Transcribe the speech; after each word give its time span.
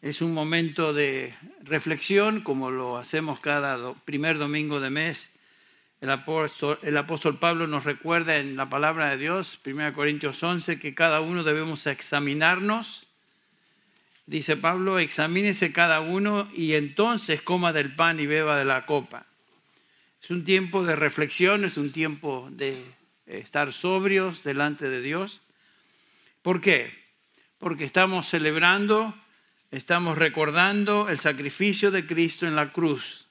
Es 0.00 0.22
un 0.22 0.32
momento 0.32 0.94
de 0.94 1.34
reflexión, 1.62 2.40
como 2.40 2.70
lo 2.70 2.96
hacemos 2.96 3.38
cada 3.38 3.92
primer 4.06 4.38
domingo 4.38 4.80
de 4.80 4.88
mes. 4.88 5.28
El 6.00 6.08
apóstol, 6.08 6.78
el 6.82 6.96
apóstol 6.96 7.38
Pablo 7.38 7.66
nos 7.66 7.84
recuerda 7.84 8.38
en 8.38 8.56
la 8.56 8.70
palabra 8.70 9.10
de 9.10 9.18
Dios, 9.18 9.60
1 9.62 9.92
Corintios 9.92 10.42
11, 10.42 10.78
que 10.78 10.94
cada 10.94 11.20
uno 11.20 11.44
debemos 11.44 11.86
examinarnos. 11.86 13.06
Dice 14.24 14.56
Pablo, 14.56 14.98
examínese 14.98 15.70
cada 15.70 16.00
uno 16.00 16.50
y 16.54 16.72
entonces 16.72 17.42
coma 17.42 17.74
del 17.74 17.94
pan 17.94 18.18
y 18.20 18.26
beba 18.26 18.56
de 18.56 18.64
la 18.64 18.86
copa. 18.86 19.26
Es 20.22 20.30
un 20.30 20.44
tiempo 20.44 20.82
de 20.82 20.96
reflexión, 20.96 21.66
es 21.66 21.76
un 21.76 21.92
tiempo 21.92 22.48
de 22.52 22.82
estar 23.26 23.70
sobrios 23.70 24.44
delante 24.44 24.88
de 24.88 25.02
Dios. 25.02 25.42
¿Por 26.40 26.62
qué? 26.62 27.07
Porque 27.58 27.84
estamos 27.84 28.28
celebrando, 28.28 29.14
estamos 29.70 30.16
recordando 30.16 31.08
el 31.08 31.18
sacrificio 31.18 31.90
de 31.90 32.06
Cristo 32.06 32.46
en 32.46 32.56
la 32.56 32.72
cruz, 32.72 33.26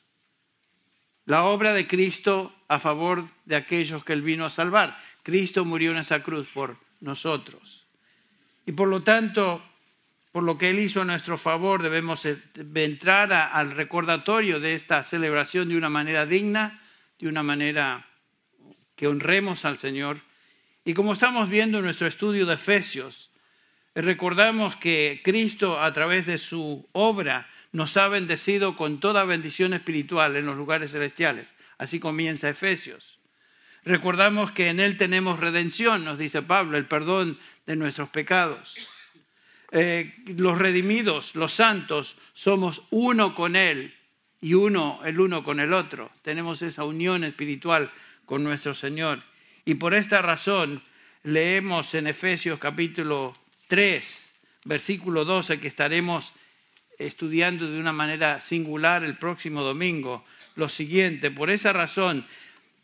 la 1.25 1.43
obra 1.43 1.73
de 1.73 1.87
Cristo 1.87 2.53
a 2.67 2.79
favor 2.79 3.27
de 3.45 3.55
aquellos 3.55 4.03
que 4.03 4.13
Él 4.13 4.21
vino 4.21 4.45
a 4.45 4.49
salvar. 4.49 4.97
Cristo 5.23 5.65
murió 5.65 5.91
en 5.91 5.97
esa 5.97 6.23
cruz 6.23 6.47
por 6.47 6.77
nosotros. 7.01 7.85
Y 8.65 8.71
por 8.71 8.87
lo 8.87 9.03
tanto, 9.03 9.61
por 10.31 10.43
lo 10.43 10.57
que 10.57 10.69
Él 10.69 10.79
hizo 10.79 11.01
a 11.01 11.05
nuestro 11.05 11.37
favor, 11.37 11.81
debemos 11.81 12.25
entrar 12.25 13.33
al 13.33 13.71
recordatorio 13.71 14.59
de 14.59 14.73
esta 14.73 15.03
celebración 15.03 15.69
de 15.69 15.77
una 15.77 15.89
manera 15.89 16.25
digna, 16.25 16.81
de 17.19 17.27
una 17.27 17.43
manera 17.43 18.07
que 18.95 19.07
honremos 19.07 19.65
al 19.65 19.77
Señor. 19.77 20.21
Y 20.85 20.93
como 20.93 21.13
estamos 21.13 21.49
viendo 21.49 21.79
en 21.79 21.85
nuestro 21.85 22.07
estudio 22.07 22.45
de 22.45 22.55
Efesios, 22.55 23.31
Recordamos 23.97 24.75
que 24.75 25.21
Cristo 25.23 25.81
a 25.81 25.91
través 25.91 26.27
de 26.27 26.37
su 26.37 26.87
obra 26.91 27.49
nos 27.71 27.97
ha 27.97 28.07
bendecido 28.07 28.77
con 28.77 28.99
toda 28.99 29.23
bendición 29.23 29.73
espiritual 29.73 30.35
en 30.35 30.45
los 30.45 30.55
lugares 30.55 30.91
celestiales. 30.91 31.47
Así 31.79 31.99
comienza 31.99 32.47
Efesios. 32.47 33.17
Recordamos 33.83 34.51
que 34.51 34.67
en 34.67 34.79
Él 34.79 34.97
tenemos 34.97 35.39
redención, 35.39 36.05
nos 36.05 36.19
dice 36.19 36.43
Pablo, 36.43 36.77
el 36.77 36.85
perdón 36.85 37.39
de 37.65 37.75
nuestros 37.75 38.09
pecados. 38.09 38.77
Eh, 39.71 40.13
los 40.27 40.59
redimidos, 40.59 41.33
los 41.33 41.53
santos, 41.53 42.17
somos 42.33 42.83
uno 42.91 43.33
con 43.33 43.55
Él 43.55 43.95
y 44.39 44.53
uno, 44.53 45.01
el 45.05 45.19
uno 45.19 45.43
con 45.43 45.59
el 45.59 45.73
otro. 45.73 46.11
Tenemos 46.21 46.61
esa 46.61 46.83
unión 46.83 47.23
espiritual 47.23 47.89
con 48.27 48.43
nuestro 48.43 48.75
Señor. 48.75 49.23
Y 49.65 49.73
por 49.73 49.95
esta 49.95 50.21
razón 50.21 50.83
leemos 51.23 51.95
en 51.95 52.05
Efesios 52.05 52.59
capítulo 52.59 53.35
3, 53.67 54.31
versículo 54.65 55.25
12, 55.25 55.59
que 55.59 55.67
estaremos 55.67 56.33
estudiando 56.97 57.69
de 57.69 57.79
una 57.79 57.93
manera 57.93 58.39
singular 58.39 59.03
el 59.03 59.17
próximo 59.17 59.61
domingo, 59.61 60.25
lo 60.55 60.69
siguiente, 60.69 61.29
por 61.29 61.51
esa 61.51 61.73
razón, 61.73 62.25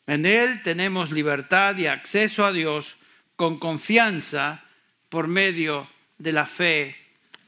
en 0.05 0.25
Él 0.25 0.61
tenemos 0.63 1.11
libertad 1.11 1.77
y 1.77 1.87
acceso 1.87 2.45
a 2.45 2.51
Dios 2.51 2.97
con 3.35 3.57
confianza 3.57 4.63
por 5.09 5.27
medio 5.27 5.87
de 6.17 6.31
la 6.31 6.45
fe 6.45 6.95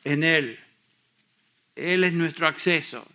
en 0.03 0.23
Él. 0.23 0.59
Él 1.75 2.03
es 2.03 2.13
nuestro 2.13 2.47
acceso, 2.47 3.06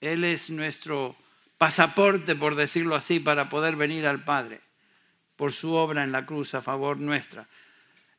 Él 0.00 0.24
es 0.24 0.50
nuestro 0.50 1.16
pasaporte, 1.58 2.36
por 2.36 2.54
decirlo 2.54 2.94
así, 2.94 3.18
para 3.18 3.48
poder 3.48 3.76
venir 3.76 4.06
al 4.06 4.22
Padre 4.24 4.60
por 5.36 5.52
su 5.52 5.72
obra 5.72 6.02
en 6.02 6.12
la 6.12 6.26
cruz 6.26 6.54
a 6.54 6.62
favor 6.62 6.98
nuestra. 6.98 7.46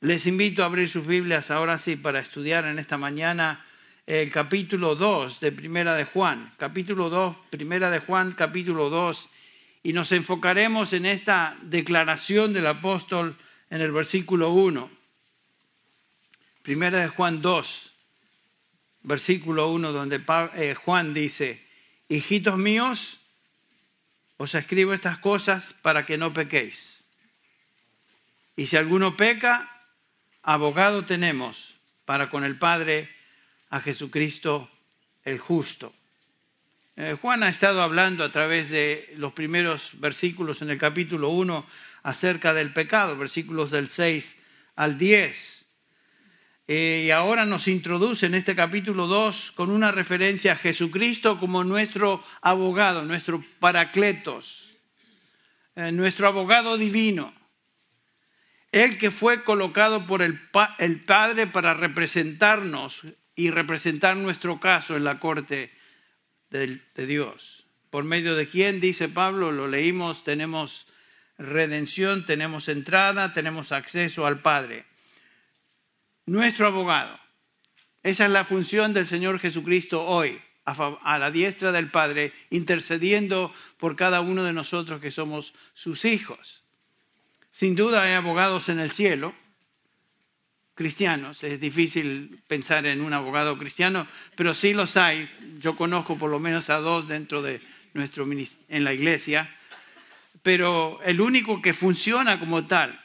Les 0.01 0.27
invito 0.27 0.61
a 0.61 0.67
abrir 0.67 0.87
sus 0.87 1.07
Biblias 1.07 1.49
ahora 1.49 1.79
sí 1.79 1.95
para 1.95 2.19
estudiar 2.19 2.65
en 2.65 2.77
esta 2.77 2.99
mañana 2.99 3.65
el 4.05 4.31
capítulo 4.31 4.93
2 4.93 5.39
de 5.39 5.51
Primera 5.51 5.95
de 5.95 6.05
Juan. 6.05 6.53
Capítulo 6.57 7.09
2, 7.09 7.35
Primera 7.49 7.89
de 7.89 7.97
Juan, 7.97 8.33
capítulo 8.33 8.91
2. 8.91 9.27
Y 9.81 9.93
nos 9.93 10.11
enfocaremos 10.11 10.93
en 10.93 11.07
esta 11.07 11.57
declaración 11.63 12.53
del 12.53 12.67
apóstol 12.67 13.39
en 13.71 13.81
el 13.81 13.91
versículo 13.91 14.51
1. 14.51 14.87
Primera 16.61 16.99
de 16.99 17.07
Juan 17.07 17.41
2, 17.41 17.93
versículo 19.01 19.71
1, 19.71 19.91
donde 19.93 20.21
eh, 20.57 20.75
Juan 20.75 21.15
dice, 21.15 21.65
hijitos 22.07 22.55
míos, 22.55 23.19
os 24.37 24.53
escribo 24.53 24.93
estas 24.93 25.17
cosas 25.17 25.73
para 25.81 26.05
que 26.05 26.19
no 26.19 26.33
pequéis. 26.33 27.03
Y 28.55 28.67
si 28.67 28.77
alguno 28.77 29.17
peca, 29.17 29.73
abogado 30.47 31.03
tenemos 31.03 31.75
para 32.05 32.29
con 32.29 32.45
el 32.45 32.57
Padre 32.57 33.09
a 33.69 33.81
Jesucristo 33.81 34.71
el 35.25 35.39
justo. 35.39 35.93
Eh, 36.95 37.17
Juan 37.21 37.43
ha 37.43 37.49
estado 37.49 37.81
hablando 37.81 38.23
a 38.23 38.31
través 38.31 38.69
de 38.69 39.13
los 39.17 39.33
primeros 39.33 39.91
versículos 39.99 40.61
en 40.61 40.69
el 40.69 40.77
capítulo 40.77 41.29
1 41.29 41.65
acerca 42.03 42.53
del 42.53 42.71
pecado, 42.71 43.17
versículos 43.17 43.71
del 43.71 43.89
6 43.89 44.37
al 44.77 44.97
10. 44.97 45.65
Eh, 46.69 47.03
y 47.07 47.11
ahora 47.11 47.45
nos 47.45 47.67
introduce 47.67 48.25
en 48.25 48.33
este 48.33 48.55
capítulo 48.55 49.07
2 49.07 49.51
con 49.51 49.69
una 49.69 49.91
referencia 49.91 50.53
a 50.53 50.55
Jesucristo 50.55 51.41
como 51.41 51.65
nuestro 51.65 52.23
abogado, 52.41 53.03
nuestro 53.03 53.43
paracletos, 53.59 54.71
eh, 55.75 55.91
nuestro 55.91 56.25
abogado 56.25 56.77
divino. 56.77 57.36
Él 58.83 58.97
que 58.97 59.11
fue 59.11 59.43
colocado 59.43 60.05
por 60.05 60.21
el, 60.21 60.39
Padre 61.05 61.47
para 61.47 61.73
representarnos 61.73 63.03
y 63.35 63.49
representar 63.49 64.17
nuestro 64.17 64.59
caso 64.59 64.95
en 64.95 65.03
la 65.03 65.19
corte 65.19 65.71
de, 66.49 66.81
de 66.95 67.05
Dios. 67.05 67.65
Por 67.89 68.03
medio 68.03 68.35
de 68.35 68.47
quién, 68.47 68.79
dice 68.79 69.09
Pablo, 69.09 69.51
lo 69.51 69.67
leímos, 69.67 70.23
tenemos 70.23 70.87
redención, 71.37 72.25
tenemos 72.25 72.67
entrada, 72.67 73.33
tenemos 73.33 73.71
acceso 73.71 74.25
al 74.25 74.41
Padre. 74.41 74.85
Nuestro 76.25 76.67
abogado. 76.67 77.19
Esa 78.03 78.25
es 78.25 78.31
la 78.31 78.43
función 78.43 78.93
del 78.93 79.07
Señor 79.07 79.39
Jesucristo 79.39 80.05
hoy, 80.05 80.41
a 80.65 81.17
la 81.17 81.31
diestra 81.31 81.71
del 81.71 81.89
Padre, 81.89 82.33
intercediendo 82.49 83.53
por 83.77 83.95
cada 83.95 84.21
uno 84.21 84.43
de 84.43 84.53
nosotros 84.53 84.99
que 85.01 85.11
somos 85.11 85.53
sus 85.73 86.05
hijos. 86.05 86.66
Sin 87.57 87.75
duda 87.75 88.03
hay 88.03 88.13
abogados 88.13 88.69
en 88.69 88.79
el 88.79 88.91
cielo, 88.91 89.33
cristianos. 90.75 91.43
Es 91.43 91.59
difícil 91.59 92.39
pensar 92.47 92.85
en 92.85 93.01
un 93.01 93.13
abogado 93.13 93.57
cristiano, 93.57 94.07
pero 94.35 94.53
sí 94.53 94.75
los 94.75 94.95
hay. 94.95 95.27
Yo 95.57 95.75
conozco 95.75 96.19
por 96.19 96.29
lo 96.29 96.37
menos 96.37 96.69
a 96.69 96.77
dos 96.77 97.07
dentro 97.07 97.41
de 97.41 97.59
nuestro 97.95 98.27
en 98.31 98.83
la 98.83 98.93
iglesia. 98.93 99.49
Pero 100.43 100.99
el 101.03 101.19
único 101.19 101.59
que 101.59 101.73
funciona 101.73 102.39
como 102.39 102.67
tal, 102.67 103.03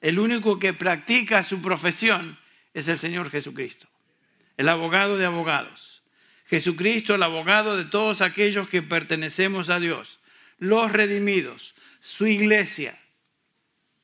el 0.00 0.20
único 0.20 0.60
que 0.60 0.72
practica 0.72 1.42
su 1.42 1.60
profesión 1.60 2.38
es 2.72 2.86
el 2.86 2.96
Señor 2.96 3.28
Jesucristo, 3.28 3.88
el 4.56 4.68
abogado 4.68 5.18
de 5.18 5.26
abogados. 5.26 6.04
Jesucristo, 6.46 7.16
el 7.16 7.24
abogado 7.24 7.76
de 7.76 7.86
todos 7.86 8.20
aquellos 8.20 8.68
que 8.68 8.82
pertenecemos 8.82 9.68
a 9.68 9.80
Dios, 9.80 10.20
los 10.58 10.92
redimidos, 10.92 11.74
su 11.98 12.28
iglesia, 12.28 12.99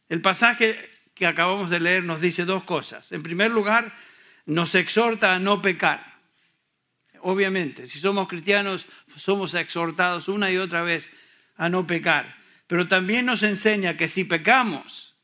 el 0.09 0.21
pasaje 0.21 0.91
que 1.15 1.27
acabamos 1.27 1.71
de 1.71 1.81
leer 1.81 2.05
nos 2.05 2.21
dice 2.21 2.44
dos 2.44 2.65
cosas. 2.65 3.11
En 3.12 3.22
primer 3.22 3.50
lugar, 3.50 3.94
nos 4.44 4.75
exhorta 4.75 5.34
a 5.34 5.39
no 5.39 5.62
pecar. 5.62 6.17
Obviamente, 7.21 7.87
si 7.87 7.99
somos 7.99 8.28
cristianos, 8.28 8.87
somos 9.17 9.55
exhortados 9.55 10.28
una 10.28 10.50
y 10.50 10.59
otra 10.59 10.83
vez 10.83 11.11
a 11.56 11.69
no 11.69 11.87
pecar. 11.87 12.37
Pero 12.67 12.87
también 12.87 13.27
nos 13.27 13.43
enseña 13.43 13.97
que 13.97 14.09
si 14.09 14.25
pecamos, 14.25 15.17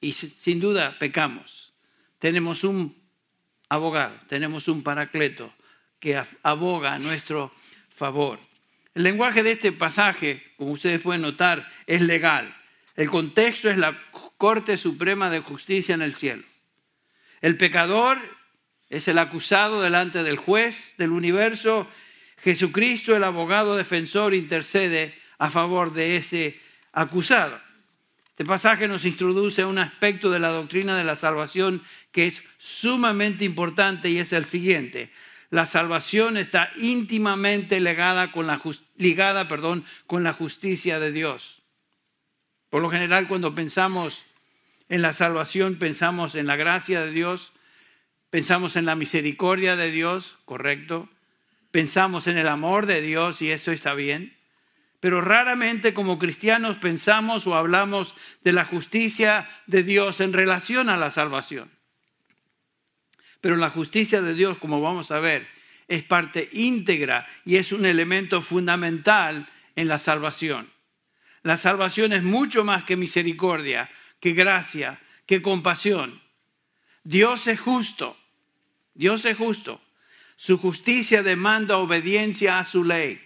y 0.00 0.12
sin 0.12 0.60
duda 0.60 0.96
pecamos, 0.98 1.72
tenemos 2.18 2.62
un 2.62 2.96
abogado, 3.68 4.18
tenemos 4.28 4.68
un 4.68 4.82
paracleto 4.82 5.52
que 5.98 6.22
aboga 6.42 6.94
a 6.94 6.98
nuestro 6.98 7.52
favor. 7.94 8.38
El 8.94 9.04
lenguaje 9.04 9.42
de 9.42 9.52
este 9.52 9.72
pasaje, 9.72 10.42
como 10.56 10.72
ustedes 10.72 11.00
pueden 11.00 11.22
notar, 11.22 11.68
es 11.86 12.02
legal. 12.02 12.54
El 12.96 13.10
contexto 13.10 13.68
es 13.68 13.78
la 13.78 13.98
Corte 14.38 14.76
Suprema 14.76 15.28
de 15.30 15.40
Justicia 15.40 15.94
en 15.94 16.02
el 16.02 16.14
cielo. 16.14 16.44
El 17.40 17.56
pecador 17.56 18.18
es 18.88 19.08
el 19.08 19.18
acusado 19.18 19.82
delante 19.82 20.22
del 20.22 20.36
juez 20.36 20.94
del 20.96 21.10
universo. 21.10 21.88
Jesucristo, 22.38 23.16
el 23.16 23.24
abogado 23.24 23.76
defensor, 23.76 24.32
intercede 24.32 25.14
a 25.38 25.50
favor 25.50 25.92
de 25.92 26.16
ese 26.16 26.60
acusado. 26.92 27.60
Este 28.28 28.44
pasaje 28.44 28.86
nos 28.86 29.04
introduce 29.04 29.62
a 29.62 29.66
un 29.66 29.78
aspecto 29.78 30.30
de 30.30 30.38
la 30.38 30.48
doctrina 30.48 30.96
de 30.96 31.04
la 31.04 31.16
salvación 31.16 31.82
que 32.12 32.26
es 32.28 32.42
sumamente 32.58 33.44
importante 33.44 34.10
y 34.10 34.18
es 34.18 34.32
el 34.32 34.44
siguiente. 34.44 35.10
La 35.50 35.66
salvación 35.66 36.36
está 36.36 36.70
íntimamente 36.76 37.80
ligada 37.80 38.32
con 38.32 38.46
la, 38.46 38.60
con 40.06 40.24
la 40.24 40.32
justicia 40.32 40.98
de 40.98 41.12
Dios. 41.12 41.63
Por 42.74 42.82
lo 42.82 42.90
general, 42.90 43.28
cuando 43.28 43.54
pensamos 43.54 44.24
en 44.88 45.00
la 45.00 45.12
salvación, 45.12 45.76
pensamos 45.76 46.34
en 46.34 46.48
la 46.48 46.56
gracia 46.56 47.02
de 47.02 47.12
Dios, 47.12 47.52
Pensamos 48.30 48.74
en 48.74 48.84
la 48.84 48.96
misericordia 48.96 49.76
de 49.76 49.92
Dios, 49.92 50.38
correcto. 50.44 51.08
Pensamos 51.70 52.26
en 52.26 52.36
el 52.36 52.48
amor 52.48 52.86
de 52.86 53.00
Dios 53.00 53.40
y 53.42 53.52
eso 53.52 53.70
está 53.70 53.94
bien. 53.94 54.36
Pero 54.98 55.20
raramente 55.20 55.94
como 55.94 56.18
cristianos 56.18 56.76
pensamos 56.78 57.46
o 57.46 57.54
hablamos 57.54 58.16
de 58.42 58.52
la 58.52 58.64
justicia 58.64 59.48
de 59.68 59.84
Dios 59.84 60.20
en 60.20 60.32
relación 60.32 60.88
a 60.88 60.96
la 60.96 61.12
salvación. 61.12 61.70
Pero 63.40 63.54
la 63.54 63.70
justicia 63.70 64.20
de 64.20 64.34
Dios, 64.34 64.58
como 64.58 64.80
vamos 64.80 65.12
a 65.12 65.20
ver, 65.20 65.46
es 65.86 66.02
parte 66.02 66.48
íntegra 66.50 67.28
y 67.44 67.54
es 67.58 67.70
un 67.70 67.86
elemento 67.86 68.42
fundamental 68.42 69.46
en 69.76 69.86
la 69.86 70.00
salvación. 70.00 70.73
La 71.44 71.56
salvación 71.56 72.12
es 72.12 72.24
mucho 72.24 72.64
más 72.64 72.82
que 72.82 72.96
misericordia, 72.96 73.88
que 74.18 74.32
gracia, 74.32 75.00
que 75.26 75.40
compasión. 75.40 76.20
Dios 77.04 77.46
es 77.46 77.60
justo 77.60 78.16
Dios 78.94 79.24
es 79.24 79.36
justo. 79.36 79.80
Su 80.36 80.58
justicia 80.58 81.22
demanda 81.22 81.78
obediencia 81.78 82.58
a 82.58 82.64
su 82.64 82.84
ley. 82.84 83.20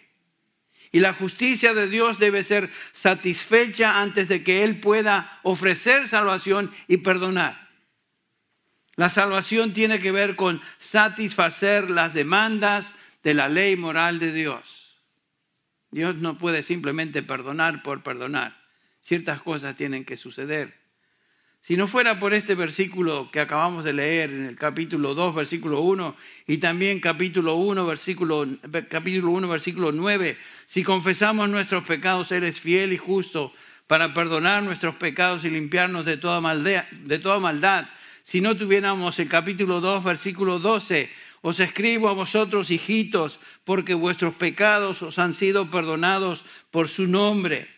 Y 0.90 1.00
la 1.00 1.12
justicia 1.12 1.74
de 1.74 1.86
Dios 1.86 2.18
debe 2.18 2.42
ser 2.42 2.70
satisfecha 2.92 4.00
antes 4.00 4.28
de 4.28 4.42
que 4.42 4.64
Él 4.64 4.80
pueda 4.80 5.38
ofrecer 5.42 6.08
salvación 6.08 6.72
y 6.86 6.98
perdonar. 6.98 7.68
La 8.96 9.10
salvación 9.10 9.74
tiene 9.74 10.00
que 10.00 10.10
ver 10.10 10.34
con 10.34 10.60
satisfacer 10.78 11.90
las 11.90 12.14
demandas 12.14 12.94
de 13.22 13.34
la 13.34 13.48
ley 13.48 13.76
moral 13.76 14.18
de 14.18 14.32
Dios. 14.32 14.87
Dios 15.90 16.16
no 16.16 16.38
puede 16.38 16.62
simplemente 16.62 17.22
perdonar 17.22 17.82
por 17.82 18.02
perdonar. 18.02 18.56
Ciertas 19.00 19.40
cosas 19.40 19.76
tienen 19.76 20.04
que 20.04 20.16
suceder. 20.16 20.78
Si 21.60 21.76
no 21.76 21.86
fuera 21.86 22.18
por 22.18 22.34
este 22.34 22.54
versículo 22.54 23.30
que 23.30 23.40
acabamos 23.40 23.84
de 23.84 23.92
leer 23.92 24.30
en 24.30 24.46
el 24.46 24.56
capítulo 24.56 25.14
2, 25.14 25.34
versículo 25.34 25.80
1, 25.80 26.16
y 26.46 26.58
también 26.58 27.00
capítulo 27.00 27.56
1, 27.56 27.84
versículo, 27.84 28.46
capítulo 28.88 29.32
1, 29.32 29.48
versículo 29.48 29.92
9, 29.92 30.38
si 30.66 30.82
confesamos 30.82 31.48
nuestros 31.48 31.84
pecados, 31.84 32.32
Él 32.32 32.44
es 32.44 32.60
fiel 32.60 32.92
y 32.92 32.96
justo 32.96 33.52
para 33.86 34.14
perdonar 34.14 34.62
nuestros 34.62 34.94
pecados 34.96 35.44
y 35.44 35.50
limpiarnos 35.50 36.04
de 36.04 36.16
toda 36.16 36.40
maldad. 36.40 36.84
De 37.04 37.18
toda 37.18 37.38
maldad. 37.38 37.88
Si 38.22 38.40
no 38.40 38.56
tuviéramos 38.56 39.18
el 39.18 39.28
capítulo 39.28 39.80
2, 39.80 40.04
versículo 40.04 40.58
12, 40.58 41.10
os 41.42 41.60
escribo 41.60 42.08
a 42.08 42.12
vosotros, 42.12 42.70
hijitos, 42.70 43.40
porque 43.64 43.94
vuestros 43.94 44.34
pecados 44.34 45.02
os 45.02 45.18
han 45.18 45.34
sido 45.34 45.70
perdonados 45.70 46.44
por 46.70 46.88
su 46.88 47.06
nombre. 47.06 47.68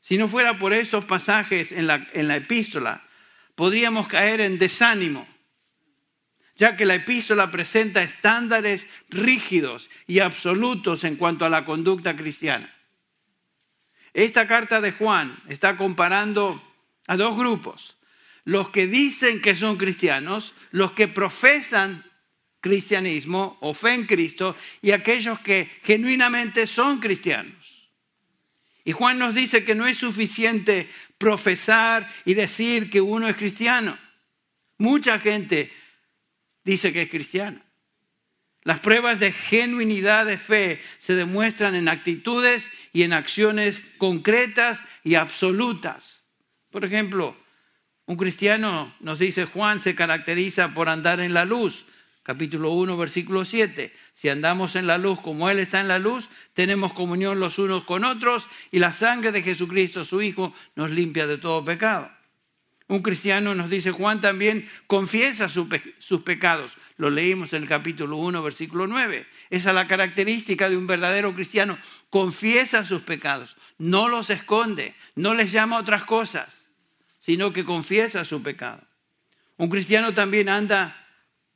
Si 0.00 0.16
no 0.16 0.28
fuera 0.28 0.58
por 0.58 0.72
esos 0.72 1.04
pasajes 1.04 1.72
en 1.72 1.86
la, 1.86 2.08
en 2.12 2.28
la 2.28 2.36
epístola, 2.36 3.04
podríamos 3.54 4.08
caer 4.08 4.40
en 4.40 4.58
desánimo, 4.58 5.28
ya 6.56 6.76
que 6.76 6.86
la 6.86 6.94
epístola 6.94 7.50
presenta 7.50 8.02
estándares 8.02 8.86
rígidos 9.08 9.90
y 10.06 10.20
absolutos 10.20 11.04
en 11.04 11.16
cuanto 11.16 11.44
a 11.44 11.50
la 11.50 11.64
conducta 11.64 12.16
cristiana. 12.16 12.74
Esta 14.12 14.46
carta 14.46 14.80
de 14.80 14.92
Juan 14.92 15.38
está 15.48 15.76
comparando 15.76 16.62
a 17.06 17.16
dos 17.16 17.36
grupos, 17.36 17.96
los 18.44 18.70
que 18.70 18.86
dicen 18.86 19.40
que 19.40 19.54
son 19.54 19.76
cristianos, 19.76 20.54
los 20.70 20.92
que 20.92 21.08
profesan 21.08 22.09
cristianismo 22.60 23.56
o 23.60 23.74
fe 23.74 23.94
en 23.94 24.06
Cristo 24.06 24.56
y 24.82 24.90
aquellos 24.90 25.40
que 25.40 25.68
genuinamente 25.82 26.66
son 26.66 27.00
cristianos. 27.00 27.88
Y 28.84 28.92
Juan 28.92 29.18
nos 29.18 29.34
dice 29.34 29.64
que 29.64 29.74
no 29.74 29.86
es 29.86 29.98
suficiente 29.98 30.88
profesar 31.18 32.10
y 32.24 32.34
decir 32.34 32.90
que 32.90 33.00
uno 33.00 33.28
es 33.28 33.36
cristiano. 33.36 33.98
Mucha 34.78 35.18
gente 35.18 35.70
dice 36.64 36.92
que 36.92 37.02
es 37.02 37.10
cristiana. 37.10 37.64
Las 38.62 38.80
pruebas 38.80 39.20
de 39.20 39.32
genuinidad 39.32 40.26
de 40.26 40.38
fe 40.38 40.80
se 40.98 41.14
demuestran 41.14 41.74
en 41.74 41.88
actitudes 41.88 42.70
y 42.92 43.02
en 43.04 43.12
acciones 43.12 43.82
concretas 43.96 44.84
y 45.02 45.14
absolutas. 45.14 46.22
Por 46.70 46.84
ejemplo, 46.84 47.36
un 48.06 48.16
cristiano, 48.16 48.94
nos 49.00 49.18
dice 49.18 49.46
Juan, 49.46 49.80
se 49.80 49.94
caracteriza 49.94 50.74
por 50.74 50.88
andar 50.88 51.20
en 51.20 51.32
la 51.32 51.44
luz, 51.44 51.86
capítulo 52.30 52.70
1, 52.70 52.96
versículo 52.96 53.44
7. 53.44 53.92
Si 54.12 54.28
andamos 54.28 54.76
en 54.76 54.86
la 54.86 54.98
luz 54.98 55.20
como 55.20 55.50
Él 55.50 55.58
está 55.58 55.80
en 55.80 55.88
la 55.88 55.98
luz, 55.98 56.30
tenemos 56.54 56.92
comunión 56.92 57.40
los 57.40 57.58
unos 57.58 57.82
con 57.82 58.04
otros 58.04 58.48
y 58.70 58.78
la 58.78 58.92
sangre 58.92 59.32
de 59.32 59.42
Jesucristo, 59.42 60.04
su 60.04 60.22
Hijo, 60.22 60.54
nos 60.76 60.92
limpia 60.92 61.26
de 61.26 61.38
todo 61.38 61.64
pecado. 61.64 62.08
Un 62.86 63.02
cristiano, 63.02 63.56
nos 63.56 63.68
dice 63.68 63.90
Juan, 63.90 64.20
también 64.20 64.70
confiesa 64.86 65.48
sus 65.48 66.22
pecados. 66.22 66.76
Lo 66.98 67.10
leímos 67.10 67.52
en 67.52 67.64
el 67.64 67.68
capítulo 67.68 68.16
1, 68.18 68.40
versículo 68.44 68.86
9. 68.86 69.26
Esa 69.50 69.70
es 69.70 69.74
la 69.74 69.88
característica 69.88 70.70
de 70.70 70.76
un 70.76 70.86
verdadero 70.86 71.34
cristiano. 71.34 71.78
Confiesa 72.10 72.84
sus 72.84 73.02
pecados, 73.02 73.56
no 73.76 74.08
los 74.08 74.30
esconde, 74.30 74.94
no 75.16 75.34
les 75.34 75.50
llama 75.50 75.78
otras 75.78 76.04
cosas, 76.04 76.70
sino 77.18 77.52
que 77.52 77.64
confiesa 77.64 78.24
su 78.24 78.40
pecado. 78.40 78.82
Un 79.56 79.68
cristiano 79.68 80.14
también 80.14 80.48
anda 80.48 80.99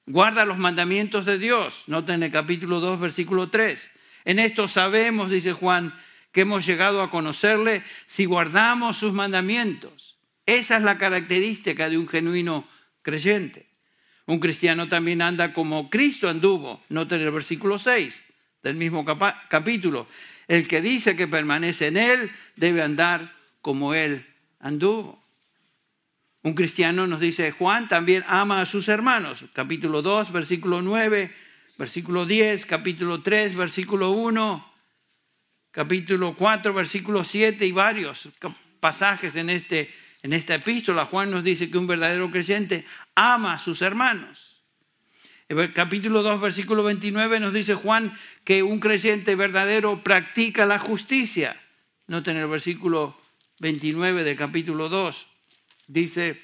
Guarda 0.06 0.44
los 0.44 0.58
mandamientos 0.58 1.24
de 1.24 1.38
Dios. 1.38 1.84
Noten 1.86 2.22
el 2.22 2.30
capítulo 2.30 2.80
2, 2.80 3.00
versículo 3.00 3.48
3. 3.48 3.90
En 4.26 4.38
esto 4.38 4.68
sabemos, 4.68 5.30
dice 5.30 5.52
Juan, 5.52 5.94
que 6.30 6.42
hemos 6.42 6.66
llegado 6.66 7.00
a 7.00 7.10
conocerle 7.10 7.82
si 8.06 8.26
guardamos 8.26 8.98
sus 8.98 9.12
mandamientos. 9.14 10.18
Esa 10.44 10.76
es 10.76 10.82
la 10.82 10.98
característica 10.98 11.88
de 11.88 11.96
un 11.96 12.06
genuino 12.06 12.68
creyente. 13.00 13.66
Un 14.26 14.40
cristiano 14.40 14.88
también 14.88 15.22
anda 15.22 15.54
como 15.54 15.88
Cristo 15.88 16.28
anduvo. 16.28 16.82
Noten 16.90 17.22
el 17.22 17.30
versículo 17.30 17.78
6 17.78 18.22
del 18.62 18.76
mismo 18.76 19.06
capítulo. 19.48 20.06
El 20.48 20.68
que 20.68 20.82
dice 20.82 21.16
que 21.16 21.28
permanece 21.28 21.86
en 21.86 21.96
Él 21.96 22.30
debe 22.56 22.82
andar 22.82 23.34
como 23.62 23.94
Él 23.94 24.26
anduvo. 24.60 25.23
Un 26.44 26.52
cristiano, 26.52 27.06
nos 27.06 27.20
dice 27.20 27.52
Juan, 27.52 27.88
también 27.88 28.22
ama 28.28 28.60
a 28.60 28.66
sus 28.66 28.88
hermanos. 28.88 29.46
Capítulo 29.54 30.02
2, 30.02 30.30
versículo 30.30 30.82
9, 30.82 31.34
versículo 31.78 32.26
10, 32.26 32.66
capítulo 32.66 33.22
3, 33.22 33.56
versículo 33.56 34.10
1, 34.10 34.72
capítulo 35.70 36.34
4, 36.34 36.74
versículo 36.74 37.24
7 37.24 37.66
y 37.66 37.72
varios 37.72 38.28
pasajes 38.78 39.36
en, 39.36 39.48
este, 39.48 39.90
en 40.22 40.34
esta 40.34 40.56
epístola. 40.56 41.06
Juan 41.06 41.30
nos 41.30 41.44
dice 41.44 41.70
que 41.70 41.78
un 41.78 41.86
verdadero 41.86 42.30
creyente 42.30 42.84
ama 43.14 43.54
a 43.54 43.58
sus 43.58 43.80
hermanos. 43.80 44.62
Capítulo 45.72 46.22
2, 46.22 46.42
versículo 46.42 46.82
29 46.82 47.40
nos 47.40 47.54
dice 47.54 47.74
Juan 47.74 48.12
que 48.44 48.62
un 48.62 48.80
creyente 48.80 49.34
verdadero 49.34 50.04
practica 50.04 50.66
la 50.66 50.78
justicia. 50.78 51.58
Noten 52.06 52.36
el 52.36 52.48
versículo 52.48 53.18
29 53.60 54.24
del 54.24 54.36
capítulo 54.36 54.90
2. 54.90 55.28
Dice, 55.86 56.40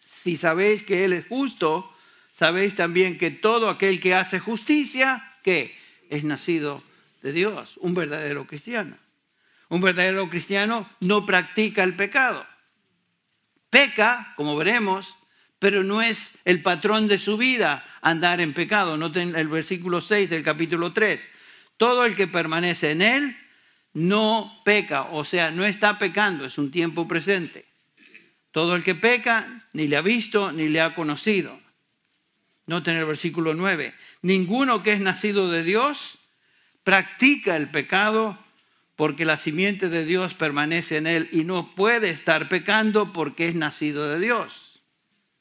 si 0.00 0.36
sabéis 0.36 0.82
que 0.82 1.04
Él 1.04 1.12
es 1.12 1.26
justo, 1.26 1.92
sabéis 2.32 2.74
también 2.74 3.18
que 3.18 3.30
todo 3.30 3.68
aquel 3.68 4.00
que 4.00 4.14
hace 4.14 4.38
justicia, 4.38 5.36
que 5.42 5.76
es 6.10 6.24
nacido 6.24 6.82
de 7.22 7.32
Dios, 7.32 7.76
un 7.78 7.94
verdadero 7.94 8.46
cristiano. 8.46 8.96
Un 9.68 9.80
verdadero 9.80 10.28
cristiano 10.28 10.88
no 11.00 11.24
practica 11.24 11.82
el 11.82 11.96
pecado. 11.96 12.46
Peca, 13.70 14.34
como 14.36 14.54
veremos, 14.54 15.16
pero 15.58 15.82
no 15.82 16.02
es 16.02 16.32
el 16.44 16.60
patrón 16.60 17.08
de 17.08 17.18
su 17.18 17.38
vida 17.38 17.84
andar 18.02 18.40
en 18.40 18.52
pecado. 18.52 18.98
Noten 18.98 19.34
el 19.34 19.48
versículo 19.48 20.00
6 20.00 20.28
del 20.28 20.42
capítulo 20.42 20.92
3. 20.92 21.26
Todo 21.78 22.04
el 22.04 22.14
que 22.14 22.26
permanece 22.26 22.90
en 22.90 23.00
él 23.00 23.36
no 23.94 24.60
peca, 24.64 25.04
o 25.04 25.24
sea, 25.24 25.50
no 25.50 25.64
está 25.64 25.98
pecando, 25.98 26.44
es 26.44 26.58
un 26.58 26.70
tiempo 26.70 27.08
presente. 27.08 27.71
Todo 28.52 28.76
el 28.76 28.84
que 28.84 28.94
peca 28.94 29.66
ni 29.72 29.88
le 29.88 29.96
ha 29.96 30.02
visto 30.02 30.52
ni 30.52 30.68
le 30.68 30.82
ha 30.82 30.94
conocido. 30.94 31.58
Noten 32.66 32.96
el 32.96 33.06
versículo 33.06 33.54
9. 33.54 33.94
Ninguno 34.20 34.82
que 34.82 34.92
es 34.92 35.00
nacido 35.00 35.50
de 35.50 35.64
Dios 35.64 36.18
practica 36.84 37.56
el 37.56 37.70
pecado 37.70 38.38
porque 38.94 39.24
la 39.24 39.38
simiente 39.38 39.88
de 39.88 40.04
Dios 40.04 40.34
permanece 40.34 40.98
en 40.98 41.06
él 41.06 41.28
y 41.32 41.44
no 41.44 41.74
puede 41.74 42.10
estar 42.10 42.48
pecando 42.48 43.12
porque 43.12 43.48
es 43.48 43.54
nacido 43.54 44.08
de 44.08 44.20
Dios. 44.20 44.80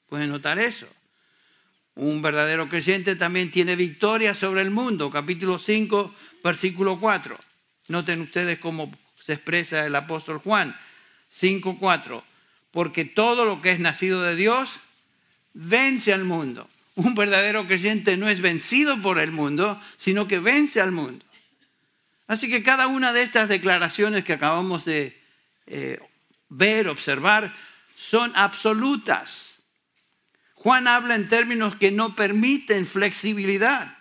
Pueden 0.08 0.30
notar 0.30 0.58
eso. 0.58 0.88
Un 1.96 2.22
verdadero 2.22 2.70
creyente 2.70 3.18
también 3.18 3.52
tiene 3.52 3.76
victoria 3.76 4.34
sobre 4.34 4.62
el 4.62 4.72
mundo. 4.72 5.12
Capítulo 5.12 5.60
5, 5.60 6.16
versículo 6.44 6.98
4. 6.98 7.38
Noten 7.90 8.22
ustedes 8.22 8.58
cómo 8.58 8.98
se 9.20 9.34
expresa 9.34 9.86
el 9.86 9.96
apóstol 9.96 10.38
Juan. 10.38 10.76
5, 11.30 11.78
4 11.78 12.31
porque 12.72 13.06
todo 13.06 13.46
lo 13.46 13.62
que 13.62 13.72
es 13.72 13.80
nacido 13.80 14.22
de 14.22 14.36
Dios 14.36 14.80
vence 15.54 16.14
al 16.14 16.24
mundo. 16.24 16.70
Un 16.96 17.16
verdadero 17.16 17.68
creyente 17.68 18.18
no 18.18 18.30
es 18.30 18.42
vencido 18.42 19.02
por 19.02 19.20
el 19.20 19.32
mundo, 19.32 19.80
sino 19.98 20.28
que 20.28 20.40
vence 20.40 20.82
al 20.82 20.92
mundo. 20.92 21.26
Así 22.28 22.50
que 22.50 22.64
cada 22.64 22.88
una 22.88 23.12
de 23.12 23.24
estas 23.24 23.50
declaraciones 23.50 24.24
que 24.24 24.34
acabamos 24.34 24.86
de 24.86 25.20
eh, 25.68 26.00
ver, 26.50 26.88
observar, 26.88 27.54
son 27.96 28.32
absolutas. 28.36 29.52
Juan 30.54 30.88
habla 30.88 31.16
en 31.16 31.28
términos 31.28 31.76
que 31.76 31.92
no 31.92 32.16
permiten 32.16 32.86
flexibilidad. 32.86 33.98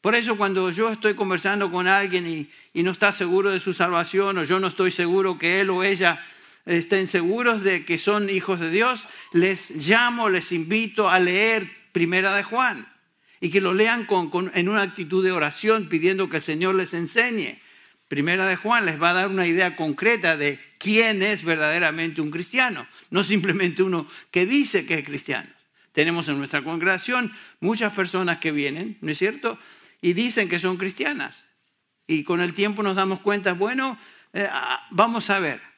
Por 0.00 0.14
eso 0.14 0.36
cuando 0.36 0.70
yo 0.70 0.90
estoy 0.90 1.14
conversando 1.14 1.70
con 1.70 1.86
alguien 1.86 2.26
y, 2.26 2.50
y, 2.72 2.82
no 2.82 2.90
está 2.90 3.12
seguro 3.12 3.50
de 3.50 3.60
su 3.60 3.72
salvación 3.72 4.38
o 4.38 4.44
yo 4.44 4.58
no 4.58 4.68
estoy 4.68 4.90
seguro 4.90 5.38
que 5.38 5.60
él 5.60 5.70
o 5.70 5.84
ella 5.84 6.20
estén 6.66 7.08
seguros 7.08 7.62
de 7.64 7.84
que 7.84 7.98
son 7.98 8.30
hijos 8.30 8.60
de 8.60 8.70
Dios, 8.70 9.06
les 9.32 9.70
llamo, 9.70 10.28
les 10.28 10.52
invito 10.52 11.08
a 11.08 11.18
leer 11.18 11.68
Primera 11.92 12.34
de 12.34 12.42
Juan 12.42 12.88
y 13.40 13.50
que 13.50 13.60
lo 13.60 13.74
lean 13.74 14.06
en 14.54 14.68
una 14.68 14.82
actitud 14.82 15.24
de 15.24 15.32
oración 15.32 15.88
pidiendo 15.88 16.30
que 16.30 16.36
el 16.36 16.42
Señor 16.42 16.76
les 16.76 16.94
enseñe. 16.94 17.60
Primera 18.06 18.46
de 18.46 18.56
Juan 18.56 18.86
les 18.86 19.02
va 19.02 19.10
a 19.10 19.14
dar 19.14 19.28
una 19.28 19.46
idea 19.46 19.74
concreta 19.74 20.36
de 20.36 20.60
quién 20.78 21.22
es 21.22 21.42
verdaderamente 21.42 22.20
un 22.20 22.30
cristiano, 22.30 22.86
no 23.10 23.24
simplemente 23.24 23.82
uno 23.82 24.06
que 24.30 24.46
dice 24.46 24.86
que 24.86 24.98
es 24.98 25.04
cristiano. 25.04 25.48
Tenemos 25.92 26.28
en 26.28 26.38
nuestra 26.38 26.62
congregación 26.62 27.32
muchas 27.60 27.92
personas 27.92 28.38
que 28.38 28.52
vienen, 28.52 28.96
¿no 29.00 29.10
es 29.10 29.18
cierto? 29.18 29.58
Y 30.00 30.12
dicen 30.12 30.48
que 30.48 30.60
son 30.60 30.76
cristianas. 30.76 31.44
Y 32.06 32.24
con 32.24 32.40
el 32.40 32.54
tiempo 32.54 32.82
nos 32.82 32.96
damos 32.96 33.20
cuenta, 33.20 33.54
bueno, 33.54 33.98
eh, 34.32 34.48
ah, 34.50 34.86
vamos 34.90 35.30
a 35.30 35.38
ver. 35.38 35.71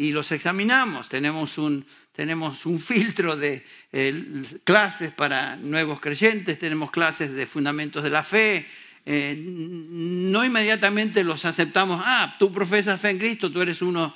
Y 0.00 0.12
los 0.12 0.32
examinamos, 0.32 1.10
tenemos 1.10 1.58
un, 1.58 1.84
tenemos 2.12 2.64
un 2.64 2.78
filtro 2.78 3.36
de 3.36 3.66
eh, 3.92 4.42
clases 4.64 5.12
para 5.12 5.56
nuevos 5.56 6.00
creyentes, 6.00 6.58
tenemos 6.58 6.90
clases 6.90 7.34
de 7.34 7.44
fundamentos 7.44 8.02
de 8.02 8.08
la 8.08 8.24
fe. 8.24 8.66
Eh, 9.04 9.36
no 9.38 10.42
inmediatamente 10.42 11.22
los 11.22 11.44
aceptamos, 11.44 12.00
ah, 12.02 12.34
tú 12.38 12.50
profesas 12.50 12.98
fe 12.98 13.10
en 13.10 13.18
Cristo, 13.18 13.52
tú 13.52 13.60
eres 13.60 13.82
uno 13.82 14.14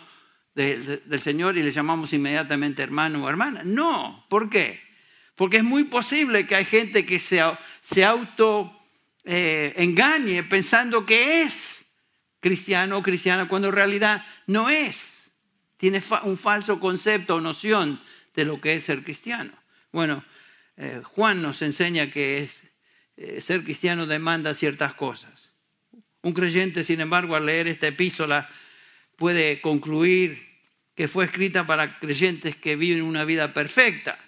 del 0.55 1.21
Señor 1.21 1.59
y 1.59 1.63
le 1.63 1.71
llamamos 1.71 2.15
inmediatamente 2.15 2.83
hermano 2.83 3.23
o 3.23 3.29
hermana. 3.29 3.61
No, 3.63 4.25
¿por 4.31 4.49
qué? 4.49 4.81
Porque 5.35 5.59
es 5.59 5.65
muy 5.65 5.85
posible 5.85 6.47
que 6.47 6.55
hay 6.55 6.65
gente 6.65 7.05
que 7.05 7.21
se, 7.21 7.43
se 7.83 8.07
auto 8.07 8.75
eh, 9.25 9.75
engañe 9.77 10.45
pensando 10.45 11.05
que 11.05 11.43
es 11.43 11.85
cristiano 12.41 12.97
o 12.97 13.03
cristiana 13.03 13.49
cuando 13.49 13.69
en 13.69 13.75
realidad 13.75 14.25
no 14.47 14.71
es 14.71 15.14
tiene 15.85 16.03
un 16.23 16.39
falso 16.39 16.81
concepto 16.81 17.37
o 17.37 17.41
noción 17.43 18.01
de 18.35 18.47
lo 18.47 18.59
que 18.59 18.73
es 18.73 18.85
ser 18.85 19.05
cristiano. 19.05 19.53
Bueno, 19.93 20.25
eh, 20.79 21.03
Juan 21.05 21.43
nos 21.43 21.61
enseña 21.61 22.11
que 22.11 22.49
eh, 23.19 23.43
ser 23.43 23.65
cristiano 23.65 24.07
demanda 24.07 24.55
ciertas 24.55 24.95
cosas. 24.95 25.53
Un 26.23 26.33
creyente, 26.33 26.85
sin 26.85 27.03
embargo, 27.03 27.37
al 27.37 27.45
leer 27.45 27.69
esta 27.69 27.87
epístola 27.87 28.49
puede 29.17 29.61
concluir 29.61 30.41
que 30.95 31.07
fue 31.07 31.27
escrita 31.27 31.67
para 31.67 31.99
creyentes 31.99 32.57
que 32.57 32.77
viven 32.77 33.03
una 33.03 33.27
vida 33.27 33.53
perfecta. 33.53 34.19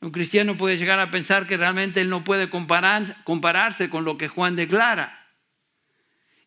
Un 0.00 0.10
cristiano 0.10 0.56
puede 0.56 0.76
llegar 0.76 0.98
a 0.98 1.12
pensar 1.12 1.46
que 1.46 1.56
realmente 1.56 2.00
él 2.00 2.08
no 2.08 2.24
puede 2.24 2.50
compararse 2.50 3.88
con 3.88 4.04
lo 4.04 4.18
que 4.18 4.26
Juan 4.26 4.56
declara. 4.56 5.24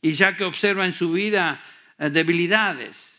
Y 0.01 0.11
ya 0.15 0.35
que 0.35 0.43
observa 0.43 0.85
en 0.85 0.91
su 0.91 1.13
vida 1.13 1.63
eh, 1.97 2.09
debilidades, 2.09 3.14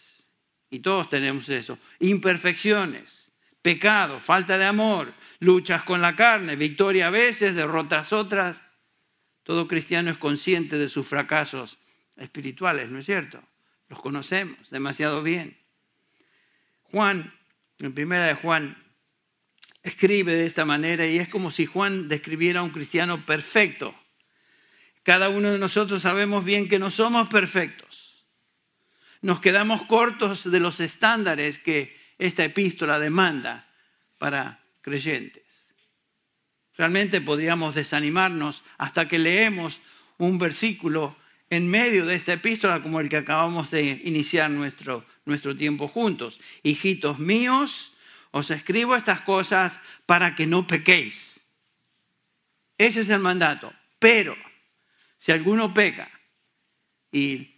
y 0.71 0.81
todos 0.81 1.09
tenemos 1.09 1.49
eso, 1.49 1.79
imperfecciones, 2.01 3.31
pecado, 3.63 4.21
falta 4.21 4.59
de 4.59 4.65
amor, 4.65 5.13
luchas 5.39 5.83
con 5.83 6.01
la 6.01 6.17
carne, 6.17 6.57
victoria 6.57 7.09
a 7.09 7.11
veces, 7.11 7.55
derrotas 7.55 8.13
otras. 8.13 8.61
Todo 9.43 9.69
cristiano 9.69 10.11
es 10.11 10.19
consciente 10.19 10.77
de 10.77 10.89
sus 10.89 11.07
fracasos 11.07 11.79
espirituales, 12.17 12.91
¿no 12.91 12.99
es 12.99 13.07
cierto? 13.07 13.41
Los 13.89 14.01
conocemos 14.01 14.71
demasiado 14.71 15.23
bien. 15.23 15.57
Juan, 16.83 17.33
en 17.79 17.93
primera 17.93 18.27
de 18.27 18.35
Juan, 18.35 18.83
escribe 19.83 20.33
de 20.33 20.47
esta 20.47 20.65
manera 20.65 21.07
y 21.07 21.19
es 21.19 21.29
como 21.29 21.53
si 21.53 21.67
Juan 21.67 22.09
describiera 22.09 22.61
a 22.61 22.65
un 22.65 22.71
cristiano 22.71 23.25
perfecto. 23.25 23.95
Cada 25.05 25.29
uno 25.29 25.53
de 25.53 25.59
nosotros 25.61 26.03
sabemos 26.03 26.45
bien 26.45 26.69
que 26.69 26.81
no 26.81 26.91
somos 26.91 27.29
perfectos 27.29 28.06
nos 29.27 29.41
quedamos 29.41 29.83
cortos 29.87 30.49
de 30.49 30.61
los 30.61 30.79
estándares 30.79 31.59
que 31.59 31.99
esta 32.17 32.45
epístola 32.45 33.01
demanda 33.01 33.69
para 34.19 34.65
creyentes. 34.83 35.43
Realmente 36.77 37.21
podríamos 37.21 37.75
desanimarnos 37.75 38.63
hasta 38.79 39.09
que 39.09 39.19
leemos 39.19 39.81
un 40.19 40.39
versículo 40.39 41.17
en 41.51 41.69
medio 41.69 42.07
de 42.07 42.15
esta 42.15 42.35
epístola 42.35 42.81
como 42.85 43.01
el 43.01 43.09
que 43.09 43.17
acabamos 43.17 43.73
de 43.73 44.01
iniciar 44.05 44.49
nuestro, 44.49 45.05
nuestro 45.25 45.57
tiempo 45.57 45.89
juntos. 45.89 46.41
Hijitos 46.63 47.19
míos, 47.19 47.95
os 48.31 48.53
escribo 48.53 48.95
estas 48.95 49.23
cosas 49.23 49.81
para 50.07 50.37
que 50.37 50.47
no 50.47 50.69
pequéis. 50.69 51.41
Ese 52.79 53.01
es 53.01 53.09
el 53.09 53.19
mandato. 53.19 53.75
Pero 53.99 54.37
si 55.17 55.33
alguno 55.33 55.75
peca 55.75 56.09
y 57.11 57.56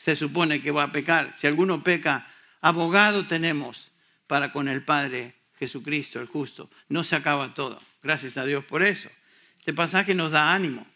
se 0.00 0.16
supone 0.16 0.62
que 0.62 0.70
va 0.70 0.84
a 0.84 0.92
pecar. 0.92 1.34
Si 1.36 1.46
alguno 1.46 1.84
peca, 1.84 2.26
abogado 2.62 3.26
tenemos 3.26 3.90
para 4.26 4.50
con 4.50 4.66
el 4.66 4.82
Padre 4.82 5.34
Jesucristo, 5.58 6.20
el 6.20 6.26
justo. 6.26 6.70
No 6.88 7.04
se 7.04 7.16
acaba 7.16 7.52
todo. 7.52 7.78
Gracias 8.02 8.38
a 8.38 8.46
Dios 8.46 8.64
por 8.64 8.82
eso. 8.82 9.10
Este 9.58 9.74
pasaje 9.74 10.14
nos 10.14 10.32
da 10.32 10.54
ánimo, 10.54 10.86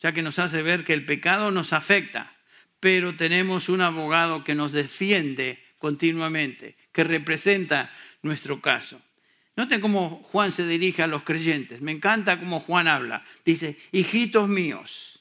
ya 0.00 0.10
que 0.10 0.22
nos 0.22 0.40
hace 0.40 0.62
ver 0.62 0.84
que 0.84 0.94
el 0.94 1.06
pecado 1.06 1.52
nos 1.52 1.72
afecta, 1.72 2.34
pero 2.80 3.14
tenemos 3.14 3.68
un 3.68 3.82
abogado 3.82 4.42
que 4.42 4.56
nos 4.56 4.72
defiende 4.72 5.62
continuamente, 5.78 6.76
que 6.90 7.04
representa 7.04 7.92
nuestro 8.22 8.60
caso. 8.60 9.00
Noten 9.54 9.80
cómo 9.80 10.26
Juan 10.32 10.50
se 10.50 10.66
dirige 10.66 11.04
a 11.04 11.06
los 11.06 11.22
creyentes. 11.22 11.80
Me 11.80 11.92
encanta 11.92 12.40
cómo 12.40 12.58
Juan 12.58 12.88
habla. 12.88 13.24
Dice, 13.44 13.78
hijitos 13.92 14.48
míos 14.48 15.13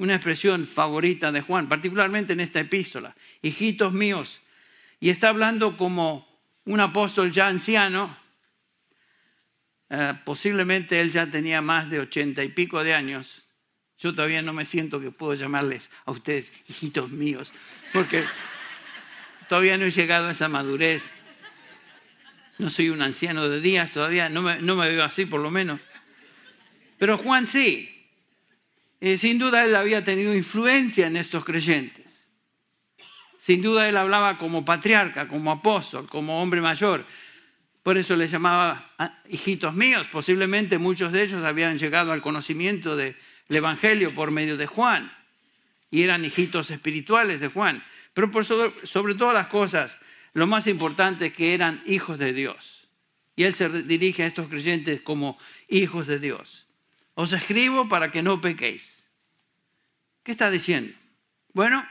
una 0.00 0.14
expresión 0.14 0.66
favorita 0.66 1.30
de 1.30 1.42
Juan, 1.42 1.68
particularmente 1.68 2.32
en 2.32 2.40
esta 2.40 2.58
epístola, 2.58 3.14
hijitos 3.42 3.92
míos, 3.92 4.40
y 4.98 5.10
está 5.10 5.28
hablando 5.28 5.76
como 5.76 6.26
un 6.64 6.80
apóstol 6.80 7.30
ya 7.30 7.48
anciano, 7.48 8.16
eh, 9.90 10.14
posiblemente 10.24 11.02
él 11.02 11.12
ya 11.12 11.30
tenía 11.30 11.60
más 11.60 11.90
de 11.90 12.00
ochenta 12.00 12.42
y 12.42 12.48
pico 12.48 12.82
de 12.82 12.94
años, 12.94 13.46
yo 13.98 14.14
todavía 14.14 14.40
no 14.40 14.54
me 14.54 14.64
siento 14.64 15.02
que 15.02 15.10
puedo 15.10 15.34
llamarles 15.34 15.90
a 16.06 16.12
ustedes 16.12 16.50
hijitos 16.66 17.10
míos, 17.10 17.52
porque 17.92 18.24
todavía 19.50 19.76
no 19.76 19.84
he 19.84 19.90
llegado 19.90 20.28
a 20.28 20.32
esa 20.32 20.48
madurez, 20.48 21.10
no 22.56 22.70
soy 22.70 22.88
un 22.88 23.02
anciano 23.02 23.50
de 23.50 23.60
días 23.60 23.92
todavía, 23.92 24.30
no 24.30 24.40
me, 24.40 24.62
no 24.62 24.76
me 24.76 24.88
veo 24.88 25.04
así 25.04 25.26
por 25.26 25.40
lo 25.40 25.50
menos, 25.50 25.78
pero 26.96 27.18
Juan 27.18 27.46
sí, 27.46 27.99
eh, 29.00 29.16
sin 29.16 29.38
duda 29.38 29.64
él 29.64 29.74
había 29.74 30.04
tenido 30.04 30.34
influencia 30.34 31.06
en 31.06 31.16
estos 31.16 31.44
creyentes. 31.44 32.06
Sin 33.38 33.62
duda 33.62 33.88
él 33.88 33.96
hablaba 33.96 34.36
como 34.36 34.64
patriarca, 34.64 35.26
como 35.26 35.50
apóstol, 35.50 36.08
como 36.08 36.42
hombre 36.42 36.60
mayor. 36.60 37.06
Por 37.82 37.96
eso 37.96 38.14
le 38.14 38.28
llamaba 38.28 38.92
ah, 38.98 39.22
hijitos 39.28 39.74
míos. 39.74 40.06
Posiblemente 40.12 40.76
muchos 40.76 41.12
de 41.12 41.22
ellos 41.22 41.42
habían 41.44 41.78
llegado 41.78 42.12
al 42.12 42.20
conocimiento 42.20 42.96
del 42.96 43.16
Evangelio 43.48 44.14
por 44.14 44.30
medio 44.30 44.58
de 44.58 44.66
Juan 44.66 45.10
y 45.90 46.02
eran 46.02 46.24
hijitos 46.24 46.70
espirituales 46.70 47.40
de 47.40 47.48
Juan. 47.48 47.82
Pero 48.12 48.42
sobre, 48.42 48.86
sobre 48.86 49.14
todas 49.14 49.34
las 49.34 49.46
cosas, 49.46 49.96
lo 50.34 50.46
más 50.46 50.66
importante 50.66 51.26
es 51.26 51.32
que 51.32 51.54
eran 51.54 51.82
hijos 51.86 52.18
de 52.18 52.34
Dios. 52.34 52.88
Y 53.36 53.44
él 53.44 53.54
se 53.54 53.68
dirige 53.82 54.22
a 54.22 54.26
estos 54.26 54.48
creyentes 54.48 55.00
como 55.00 55.38
hijos 55.68 56.06
de 56.06 56.18
Dios. 56.18 56.66
Os 57.14 57.32
escribo 57.32 57.88
para 57.88 58.10
que 58.10 58.22
no 58.22 58.40
pequéis. 58.40 59.04
¿Qué 60.22 60.32
está 60.32 60.50
diciendo? 60.50 60.96
Bueno, 61.52 61.86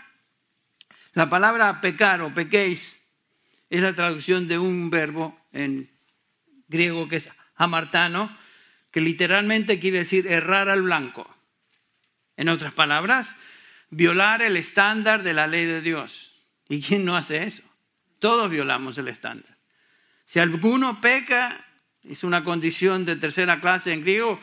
la 1.14 1.30
palabra 1.30 1.82
pecar 1.82 2.22
o 2.22 2.34
pequéis 2.34 3.00
es 3.70 3.82
la 3.82 3.94
traducción 3.94 4.48
de 4.48 4.58
un 4.58 4.90
verbo 4.90 5.40
en 5.52 5.90
griego 6.68 7.08
que 7.08 7.18
es 7.18 7.30
amartano, 7.56 8.36
que 8.92 9.02
literalmente 9.02 9.80
quiere 9.80 10.00
decir 10.00 10.28
errar 10.28 10.70
al 10.70 10.82
blanco. 10.82 11.28
En 12.38 12.50
otras 12.50 12.74
palabras, 12.74 13.36
violar 13.90 14.42
el 14.42 14.56
estándar 14.56 15.24
de 15.24 15.34
la 15.34 15.48
ley 15.48 15.66
de 15.66 15.82
Dios. 15.82 16.34
¿Y 16.70 16.82
quién 16.82 17.06
no 17.06 17.18
hace 17.18 17.44
eso? 17.44 17.64
Todos 18.20 18.50
violamos 18.50 18.98
el 18.98 19.08
estándar. 19.08 19.58
Si 20.26 20.40
alguno 20.40 21.02
peca, 21.02 21.66
es 22.04 22.24
una 22.24 22.44
condición 22.44 23.06
de 23.06 23.16
tercera 23.16 23.60
clase 23.60 23.92
en 23.92 24.02
griego, 24.02 24.40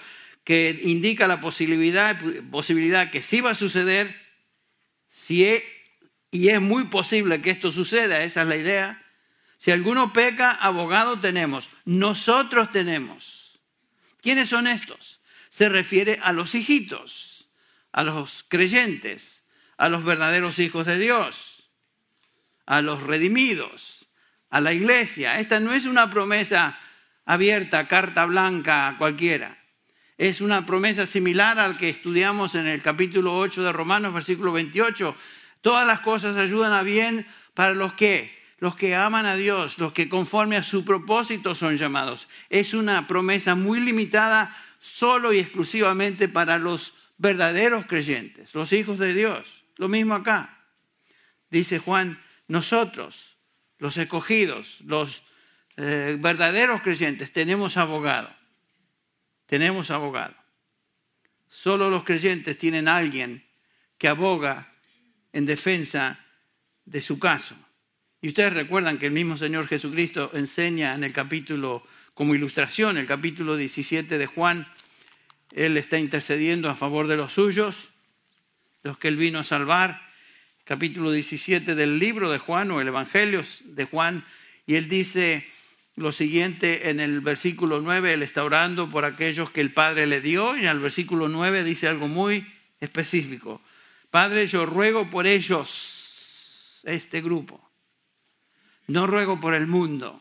que 0.47 0.81
indica 0.85 1.27
la 1.27 1.41
posibilidad, 1.41 2.17
posibilidad 2.53 3.11
que 3.11 3.21
sí 3.21 3.41
va 3.41 3.51
a 3.51 3.55
suceder, 3.57 4.15
si 5.09 5.45
y 6.31 6.49
es 6.51 6.61
muy 6.61 6.85
posible 6.85 7.43
que 7.43 7.51
esto 7.51 7.73
suceda, 7.73 8.23
esa 8.23 8.43
es 8.43 8.49
la 8.49 8.57
idea. 8.57 9.03
Si 9.59 9.73
alguno 9.73 10.13
peca, 10.13 10.53
abogado 10.53 11.19
tenemos, 11.19 11.69
nosotros 11.85 12.71
tenemos. 12.71 13.59
¿Quiénes 14.23 14.49
son 14.49 14.69
estos? 14.69 15.21
Se 15.51 15.69
refiere 15.69 16.21
a 16.23 16.33
los 16.33 16.55
hijitos, 16.55 17.49
a 17.91 18.05
los 18.05 18.45
creyentes, 18.47 19.43
a 19.77 19.89
los 19.89 20.05
verdaderos 20.05 20.61
hijos 20.61 20.87
de 20.87 20.97
Dios, 20.97 21.71
a 22.67 22.83
los 22.83 23.03
redimidos, 23.03 24.07
a 24.51 24.61
la 24.61 24.73
iglesia. 24.73 25.41
Esta 25.41 25.59
no 25.59 25.75
es 25.75 25.87
una 25.87 26.09
promesa 26.09 26.79
abierta, 27.25 27.89
carta 27.89 28.27
blanca 28.27 28.87
a 28.87 28.97
cualquiera. 28.97 29.66
Es 30.19 30.41
una 30.41 30.65
promesa 30.65 31.07
similar 31.07 31.59
al 31.59 31.77
que 31.77 31.91
estudiamos 31.91 32.55
en 32.55 32.67
el 32.67 32.81
capítulo 32.81 33.37
8 33.37 33.63
de 33.63 33.73
Romanos, 33.73 34.15
versículo 34.15 34.51
28. 34.53 35.15
Todas 35.61 35.87
las 35.87 36.01
cosas 36.01 36.37
ayudan 36.37 36.73
a 36.73 36.83
bien 36.83 37.27
para 37.53 37.75
los 37.75 37.93
que, 37.93 38.35
los 38.59 38.77
que 38.77 38.95
aman 38.95 39.27
a 39.27 39.37
Dios, 39.37 39.77
los 39.77 39.93
que 39.93 40.09
conforme 40.09 40.57
a 40.57 40.63
su 40.63 40.87
propósito 40.87 41.55
son 41.55 41.77
llamados. 41.77 42.29
Es 42.49 42.73
una 42.73 43.07
promesa 43.07 43.55
muy 43.57 43.79
limitada 43.79 44.57
solo 44.81 45.35
y 45.35 45.39
exclusivamente 45.39 46.31
para 46.31 46.59
los 46.59 46.95
verdaderos 47.19 47.85
creyentes, 47.85 48.55
los 48.55 48.73
hijos 48.73 48.99
de 48.99 49.13
Dios. 49.13 49.65
Lo 49.77 49.89
mismo 49.89 50.15
acá. 50.15 50.65
Dice 51.51 51.79
Juan, 51.79 52.23
nosotros, 52.49 53.37
los 53.79 53.99
escogidos, 53.99 54.81
los 54.81 55.23
eh, 55.77 56.17
verdaderos 56.19 56.81
creyentes, 56.81 57.35
tenemos 57.35 57.77
abogado. 57.77 58.35
Tenemos 59.47 59.91
abogado. 59.91 60.35
Solo 61.49 61.89
los 61.89 62.05
creyentes 62.05 62.59
tienen 62.59 62.89
alguien 62.89 63.45
que 63.99 64.09
aboga 64.09 64.73
en 65.33 65.47
defensa 65.47 66.19
de 66.85 67.01
su 67.01 67.19
caso. 67.19 67.57
Y 68.21 68.29
ustedes 68.29 68.55
recuerdan 68.55 68.99
que 68.99 69.07
el 69.07 69.13
mismo 69.13 69.37
Señor 69.37 69.69
Jesucristo 69.69 70.31
enseña 70.35 70.95
en 70.95 71.05
el 71.05 71.13
capítulo, 71.13 71.87
como 72.15 72.35
ilustración, 72.35 72.97
el 72.97 73.07
capítulo 73.07 73.57
17 73.57 74.19
de 74.19 74.27
Juan, 74.27 74.67
Él 75.53 75.77
está 75.77 75.99
intercediendo 75.99 76.69
a 76.69 76.75
favor 76.75 77.07
de 77.07 77.17
los 77.17 77.33
suyos, 77.33 77.91
los 78.83 78.99
que 78.99 79.09
Él 79.09 79.17
vino 79.17 79.39
a 79.39 79.45
salvar. 79.45 80.03
Capítulo 80.65 81.13
17 81.13 81.75
del 81.75 81.99
libro 81.99 82.31
de 82.31 82.39
Juan 82.39 82.71
o 82.73 82.81
el 82.81 82.89
Evangelio 82.89 83.45
de 83.65 83.85
Juan, 83.85 84.25
y 84.67 84.75
Él 84.75 84.89
dice, 84.89 85.47
lo 85.97 86.13
siguiente 86.13 86.91
en 86.91 87.01
el 87.01 87.21
versículo 87.21 87.81
9, 87.81 88.15
Él 88.15 88.23
está 88.23 88.45
orando 88.45 88.91
por 88.91 89.07
aquellos 89.07 89.51
que 89.51 89.63
el 89.63 89.73
Padre 89.73 90.07
le 90.07 90.21
dio, 90.21 90.55
y 90.57 90.61
en 90.61 90.67
el 90.67 90.79
versículo 90.79 91.29
9 91.29 91.65
dice 91.65 91.89
algo 91.89 92.07
muy 92.07 92.47
específico. 92.81 93.63
Padre, 94.11 94.47
yo 94.47 94.67
ruego 94.67 95.09
por 95.09 95.27
ellos, 95.27 96.81
este 96.85 97.23
grupo. 97.23 97.67
No 98.87 99.07
ruego 99.07 99.41
por 99.41 99.55
el 99.55 99.67
mundo, 99.67 100.21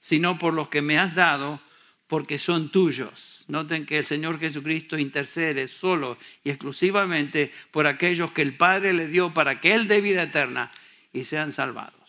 sino 0.00 0.38
por 0.38 0.52
los 0.52 0.68
que 0.68 0.82
me 0.82 0.98
has 0.98 1.14
dado, 1.14 1.60
porque 2.06 2.38
son 2.38 2.70
tuyos. 2.70 3.44
Noten 3.48 3.86
que 3.86 3.98
el 3.98 4.04
Señor 4.04 4.38
Jesucristo 4.38 4.98
intercede 4.98 5.66
solo 5.66 6.18
y 6.44 6.50
exclusivamente 6.50 7.52
por 7.70 7.86
aquellos 7.86 8.32
que 8.32 8.42
el 8.42 8.54
Padre 8.56 8.92
le 8.92 9.08
dio 9.08 9.32
para 9.32 9.60
que 9.60 9.74
Él 9.74 9.88
dé 9.88 10.02
vida 10.02 10.24
eterna 10.24 10.70
y 11.12 11.24
sean 11.24 11.52
salvados. 11.52 12.03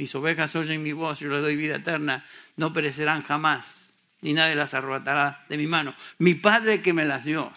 Mis 0.00 0.14
ovejas 0.14 0.56
oyen 0.56 0.82
mi 0.82 0.92
voz, 0.92 1.20
yo 1.20 1.28
les 1.28 1.42
doy 1.42 1.56
vida 1.56 1.76
eterna, 1.76 2.24
no 2.56 2.72
perecerán 2.72 3.22
jamás, 3.22 3.92
ni 4.22 4.32
nadie 4.32 4.54
las 4.54 4.72
arrebatará 4.72 5.44
de 5.50 5.58
mi 5.58 5.66
mano. 5.66 5.94
Mi 6.16 6.32
Padre 6.32 6.80
que 6.80 6.94
me 6.94 7.04
las 7.04 7.26
dio. 7.26 7.52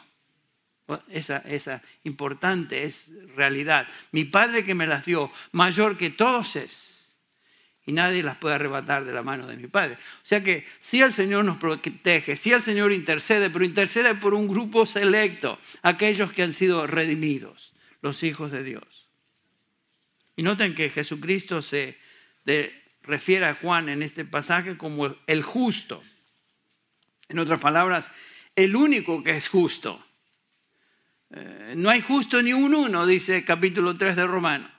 Esa, 1.08 1.38
esa 1.38 1.82
importante 2.04 2.84
es 2.84 3.08
realidad. 3.38 3.88
Mi 4.12 4.26
Padre 4.26 4.66
que 4.66 4.76
me 4.76 4.88
las 4.88 5.06
dio, 5.06 5.32
mayor 5.54 5.98
que 5.98 6.10
todos 6.10 6.58
es. 6.58 7.14
Y 7.86 7.94
nadie 7.94 8.22
las 8.22 8.36
puede 8.36 8.56
arrebatar 8.56 9.06
de 9.06 9.14
la 9.14 9.24
mano 9.24 9.48
de 9.48 9.56
mi 9.56 9.68
Padre. 9.68 9.94
O 9.94 10.26
sea 10.26 10.44
que 10.44 10.68
si 10.82 11.00
el 11.00 11.14
Señor 11.14 11.46
nos 11.46 11.56
protege, 11.56 12.36
si 12.36 12.52
el 12.52 12.62
Señor 12.62 12.92
intercede, 12.92 13.52
pero 13.52 13.64
intercede 13.64 14.16
por 14.16 14.34
un 14.34 14.50
grupo 14.50 14.86
selecto, 14.86 15.60
aquellos 15.82 16.34
que 16.34 16.44
han 16.44 16.52
sido 16.52 16.88
redimidos, 16.88 17.72
los 18.02 18.22
hijos 18.22 18.52
de 18.52 18.64
Dios. 18.64 19.08
Y 20.36 20.44
noten 20.44 20.76
que 20.76 20.90
Jesucristo 20.90 21.62
se 21.62 22.03
refiere 23.04 23.46
a 23.46 23.56
Juan 23.56 23.90
en 23.90 24.04
este 24.04 24.26
pasaje 24.26 24.78
como 24.78 25.16
el 25.28 25.44
justo. 25.44 26.04
En 27.30 27.40
otras 27.40 27.60
palabras, 27.60 28.12
el 28.56 28.76
único 28.76 29.24
que 29.24 29.38
es 29.38 29.48
justo. 29.48 30.04
Eh, 31.32 31.74
no 31.76 31.90
hay 31.90 32.02
justo 32.02 32.42
ni 32.42 32.54
un 32.54 32.74
uno, 32.76 33.06
dice 33.06 33.38
el 33.38 33.46
capítulo 33.46 33.98
3 33.98 34.16
de 34.16 34.28
Romano. 34.28 34.70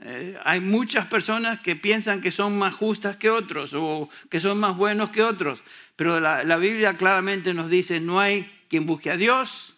Eh, 0.00 0.38
hay 0.44 0.60
muchas 0.60 1.06
personas 1.06 1.60
que 1.60 1.74
piensan 1.74 2.20
que 2.20 2.30
son 2.30 2.56
más 2.58 2.74
justas 2.74 3.16
que 3.16 3.30
otros 3.30 3.74
o 3.74 4.08
que 4.30 4.38
son 4.38 4.58
más 4.58 4.76
buenos 4.76 5.10
que 5.10 5.22
otros, 5.22 5.64
pero 5.96 6.20
la, 6.20 6.44
la 6.44 6.56
Biblia 6.56 6.96
claramente 6.96 7.52
nos 7.52 7.68
dice, 7.68 7.98
no 7.98 8.20
hay 8.20 8.50
quien 8.68 8.86
busque 8.86 9.10
a 9.10 9.16
Dios, 9.16 9.74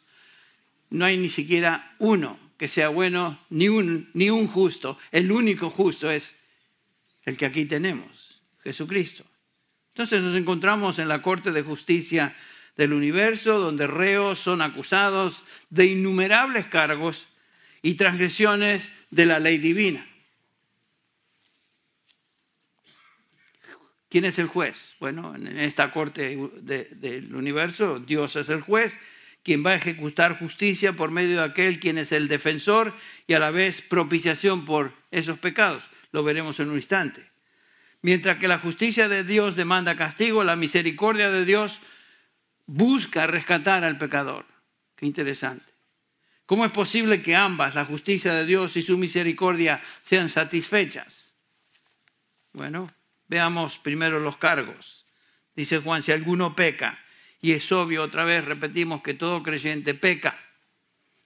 no 0.90 1.06
hay 1.06 1.16
ni 1.16 1.30
siquiera 1.30 1.94
uno 1.98 2.38
que 2.58 2.68
sea 2.68 2.90
bueno, 2.90 3.40
ni 3.48 3.70
un, 3.70 4.10
ni 4.12 4.28
un 4.28 4.46
justo. 4.46 4.98
El 5.10 5.32
único 5.32 5.70
justo 5.70 6.10
es 6.10 6.36
el 7.24 7.36
que 7.36 7.46
aquí 7.46 7.64
tenemos, 7.66 8.42
Jesucristo. 8.62 9.24
Entonces 9.94 10.22
nos 10.22 10.36
encontramos 10.36 10.98
en 10.98 11.08
la 11.08 11.22
Corte 11.22 11.52
de 11.52 11.62
Justicia 11.62 12.34
del 12.76 12.92
universo, 12.92 13.58
donde 13.58 13.86
reos 13.86 14.38
son 14.38 14.62
acusados 14.62 15.44
de 15.68 15.86
innumerables 15.86 16.66
cargos 16.66 17.26
y 17.82 17.94
transgresiones 17.94 18.90
de 19.10 19.26
la 19.26 19.38
ley 19.38 19.58
divina. 19.58 20.06
¿Quién 24.08 24.24
es 24.24 24.38
el 24.38 24.46
juez? 24.46 24.96
Bueno, 24.98 25.34
en 25.36 25.58
esta 25.58 25.92
corte 25.92 26.36
del 26.62 27.34
universo, 27.34 28.00
Dios 28.00 28.34
es 28.36 28.48
el 28.48 28.60
juez, 28.60 28.98
quien 29.44 29.64
va 29.64 29.70
a 29.70 29.76
ejecutar 29.76 30.38
justicia 30.38 30.94
por 30.94 31.10
medio 31.10 31.38
de 31.38 31.44
aquel 31.44 31.78
quien 31.78 31.96
es 31.96 32.10
el 32.10 32.26
defensor 32.26 32.94
y 33.26 33.34
a 33.34 33.38
la 33.38 33.50
vez 33.50 33.82
propiciación 33.82 34.64
por 34.64 34.92
esos 35.10 35.38
pecados 35.38 35.88
lo 36.12 36.22
veremos 36.24 36.60
en 36.60 36.70
un 36.70 36.76
instante. 36.76 37.30
Mientras 38.02 38.38
que 38.38 38.48
la 38.48 38.58
justicia 38.58 39.08
de 39.08 39.24
Dios 39.24 39.56
demanda 39.56 39.96
castigo, 39.96 40.42
la 40.44 40.56
misericordia 40.56 41.30
de 41.30 41.44
Dios 41.44 41.80
busca 42.66 43.26
rescatar 43.26 43.84
al 43.84 43.98
pecador. 43.98 44.46
Qué 44.96 45.06
interesante. 45.06 45.64
¿Cómo 46.46 46.64
es 46.64 46.72
posible 46.72 47.22
que 47.22 47.36
ambas, 47.36 47.74
la 47.74 47.84
justicia 47.84 48.34
de 48.34 48.46
Dios 48.46 48.76
y 48.76 48.82
su 48.82 48.98
misericordia, 48.98 49.80
sean 50.02 50.28
satisfechas? 50.28 51.34
Bueno, 52.52 52.92
veamos 53.28 53.78
primero 53.78 54.18
los 54.18 54.36
cargos. 54.36 55.06
Dice 55.54 55.78
Juan, 55.78 56.02
si 56.02 56.10
alguno 56.12 56.56
peca, 56.56 56.98
y 57.40 57.52
es 57.52 57.70
obvio, 57.70 58.02
otra 58.02 58.24
vez 58.24 58.44
repetimos 58.44 59.02
que 59.02 59.14
todo 59.14 59.42
creyente 59.42 59.94
peca. 59.94 60.38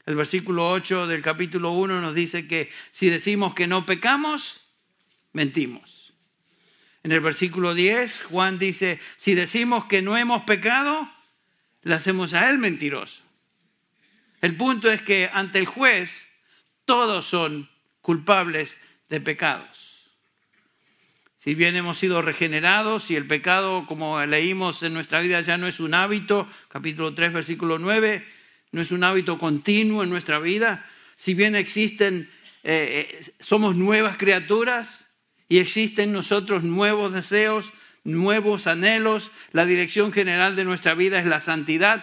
El 0.07 0.17
versículo 0.17 0.71
8 0.71 1.07
del 1.07 1.23
capítulo 1.23 1.71
1 1.71 2.01
nos 2.01 2.15
dice 2.15 2.47
que 2.47 2.71
si 2.91 3.09
decimos 3.09 3.55
que 3.55 3.67
no 3.67 3.87
pecamos, 3.87 4.64
mentimos. 5.35 6.15
En 7.03 7.13
el 7.13 7.21
versículo 7.21 7.75
10, 7.75 8.23
Juan 8.31 8.59
dice, 8.59 8.99
si 9.19 9.35
decimos 9.35 9.85
que 9.85 10.01
no 10.01 10.17
hemos 10.17 10.45
pecado, 10.45 11.13
le 11.83 11.95
hacemos 11.95 12.33
a 12.33 12.49
él 12.49 12.57
mentiroso. 12.57 13.23
El 14.41 14.57
punto 14.57 14.91
es 14.91 15.03
que 15.03 15.29
ante 15.31 15.59
el 15.59 15.67
juez 15.67 16.27
todos 16.87 17.27
son 17.27 17.69
culpables 18.01 18.77
de 19.11 19.21
pecados. 19.21 20.11
Si 21.37 21.55
bien 21.55 21.77
hemos 21.77 21.99
sido 21.99 22.23
regenerados 22.23 23.11
y 23.11 23.17
el 23.17 23.27
pecado, 23.27 23.85
como 23.87 24.25
leímos 24.25 24.83
en 24.83 24.95
nuestra 24.95 25.21
vida, 25.21 25.43
ya 25.43 25.59
no 25.59 25.67
es 25.67 25.79
un 25.79 25.93
hábito, 25.93 26.49
capítulo 26.69 27.15
3, 27.15 27.35
versículo 27.35 27.79
9, 27.79 28.27
no 28.73 28.81
es 28.81 28.93
un 28.93 29.05
hábito 29.05 29.39
continuo 29.39 30.03
en 30.03 30.09
nuestra 30.09 30.39
vida, 30.39 30.87
si 31.17 31.35
bien 31.35 31.55
existen, 31.55 32.31
eh, 32.63 33.09
eh, 33.11 33.33
somos 33.41 33.77
nuevas 33.77 34.17
criaturas, 34.17 35.04
y 35.55 35.61
existen 35.61 36.07
en 36.07 36.15
nosotros 36.15 36.65
nuevos 36.65 37.15
deseos, 37.15 37.73
nuevos 38.03 38.67
anhelos, 38.67 39.31
la 39.53 39.65
dirección 39.65 40.13
general 40.13 40.57
de 40.57 40.65
nuestra 40.65 40.95
vida 40.95 41.21
es 41.21 41.27
la 41.27 41.41
santidad, 41.41 42.03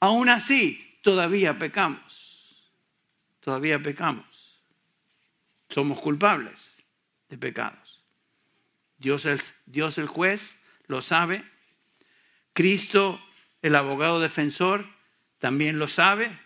aún 0.00 0.28
así 0.28 0.98
todavía 1.00 1.58
pecamos, 1.58 2.62
todavía 3.40 3.82
pecamos, 3.82 4.60
somos 5.70 5.98
culpables 5.98 6.76
de 7.30 7.38
pecados. 7.38 8.02
Dios 8.98 9.24
el, 9.24 9.40
Dios 9.64 9.96
el 9.96 10.06
juez 10.06 10.58
lo 10.86 11.00
sabe, 11.00 11.42
Cristo 12.52 13.18
el 13.62 13.76
abogado 13.76 14.20
defensor 14.20 14.84
también 15.38 15.78
lo 15.78 15.88
sabe, 15.88 16.38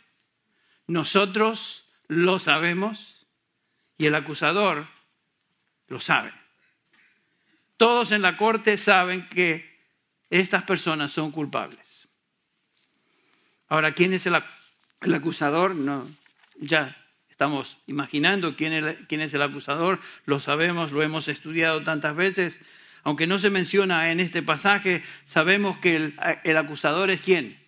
nosotros 0.86 1.84
lo 2.06 2.38
sabemos 2.38 3.26
y 3.98 4.06
el 4.06 4.14
acusador 4.14 4.86
lo 5.88 5.98
saben. 5.98 6.43
Todos 7.76 8.12
en 8.12 8.22
la 8.22 8.36
corte 8.36 8.78
saben 8.78 9.28
que 9.28 9.74
estas 10.30 10.62
personas 10.64 11.12
son 11.12 11.30
culpables. 11.30 12.08
Ahora, 13.68 13.92
¿quién 13.92 14.12
es 14.12 14.26
el, 14.26 14.34
acusador? 15.14 15.74
No, 15.74 16.08
ya 16.56 16.96
estamos 17.28 17.78
imaginando 17.86 18.56
quién 18.56 18.72
es, 18.72 18.96
quién 19.08 19.20
es 19.20 19.34
el 19.34 19.42
acusador, 19.42 20.00
lo 20.24 20.38
sabemos, 20.38 20.92
lo 20.92 21.02
hemos 21.02 21.28
estudiado 21.28 21.82
tantas 21.82 22.14
veces. 22.14 22.60
Aunque 23.02 23.26
no 23.26 23.38
se 23.38 23.50
menciona 23.50 24.12
en 24.12 24.20
este 24.20 24.42
pasaje, 24.42 25.02
sabemos 25.24 25.78
que 25.78 25.96
el, 25.96 26.16
el 26.44 26.56
acusador 26.56 27.10
es 27.10 27.20
quién? 27.20 27.58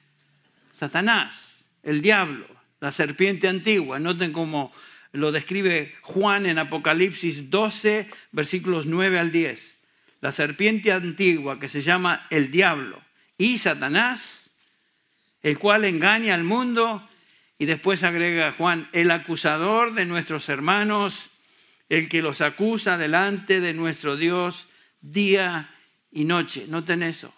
Satanás, 0.73 1.65
el 1.83 2.03
diablo, 2.03 2.47
la 2.81 2.93
serpiente 2.93 3.49
antigua. 3.49 3.99
Noten 3.99 4.33
cómo 4.33 4.73
lo 5.13 5.33
describe 5.33 5.95
Juan 6.03 6.47
en 6.47 6.59
Apocalipsis 6.59 7.51
12, 7.51 8.09
versículos 8.33 8.87
9 8.87 9.19
al 9.19 9.33
10. 9.33 9.76
La 10.27 10.33
serpiente 10.33 10.91
antigua 10.91 11.61
que 11.61 11.69
se 11.69 11.83
llama 11.83 12.27
el 12.31 12.51
diablo 12.51 13.01
y 13.39 13.59
Satanás, 13.59 14.51
el 15.41 15.57
cual 15.57 15.85
engaña 15.85 16.35
al 16.35 16.43
mundo, 16.43 17.09
y 17.61 17.67
después 17.67 18.03
agrega 18.03 18.51
Juan, 18.59 18.89
el 18.93 19.13
acusador 19.13 19.95
de 19.95 20.05
nuestros 20.05 20.49
hermanos, 20.49 21.31
el 21.89 22.09
que 22.09 22.23
los 22.23 22.41
acusa 22.41 22.99
delante 22.99 23.61
de 23.61 23.73
nuestro 23.73 24.17
Dios 24.17 24.67
día 25.01 25.71
y 26.11 26.25
noche. 26.25 26.65
Noten 26.67 27.05
eso, 27.05 27.33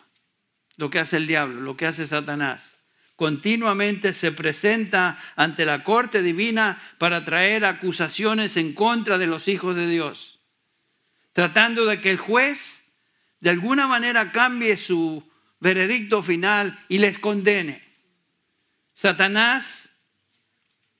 lo 0.79 0.89
que 0.89 1.01
hace 1.01 1.19
el 1.19 1.27
diablo, 1.27 1.61
lo 1.61 1.77
que 1.77 1.85
hace 1.85 2.07
Satanás. 2.07 2.75
Continuamente 3.17 4.15
se 4.15 4.33
presenta 4.33 5.19
ante 5.37 5.67
la 5.67 5.85
corte 5.85 6.23
divina 6.23 6.81
para 6.97 7.23
traer 7.27 7.67
acusaciones 7.67 8.57
en 8.57 8.73
contra 8.73 9.19
de 9.19 9.27
los 9.27 9.47
hijos 9.47 9.77
de 9.77 9.87
Dios, 9.87 10.41
tratando 11.35 11.85
de 11.85 12.01
que 12.01 12.13
el 12.13 12.17
juez 12.17 12.78
de 13.41 13.51
alguna 13.51 13.87
manera 13.87 14.33
cambie 14.33 14.77
su 14.77 15.29
veredicto 15.61 16.23
final 16.23 16.79
y 16.89 16.99
les 16.99 17.19
condene. 17.19 17.83
Satanás 18.95 19.91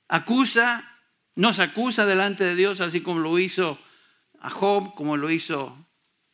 acusa, 0.07 0.97
nos 1.35 1.59
acusa 1.59 2.05
delante 2.05 2.43
de 2.43 2.55
Dios, 2.55 2.81
así 2.81 3.01
como 3.01 3.19
lo 3.19 3.39
hizo 3.39 3.79
a 4.39 4.49
Job, 4.49 4.95
como 4.95 5.17
lo 5.17 5.29
hizo 5.29 5.85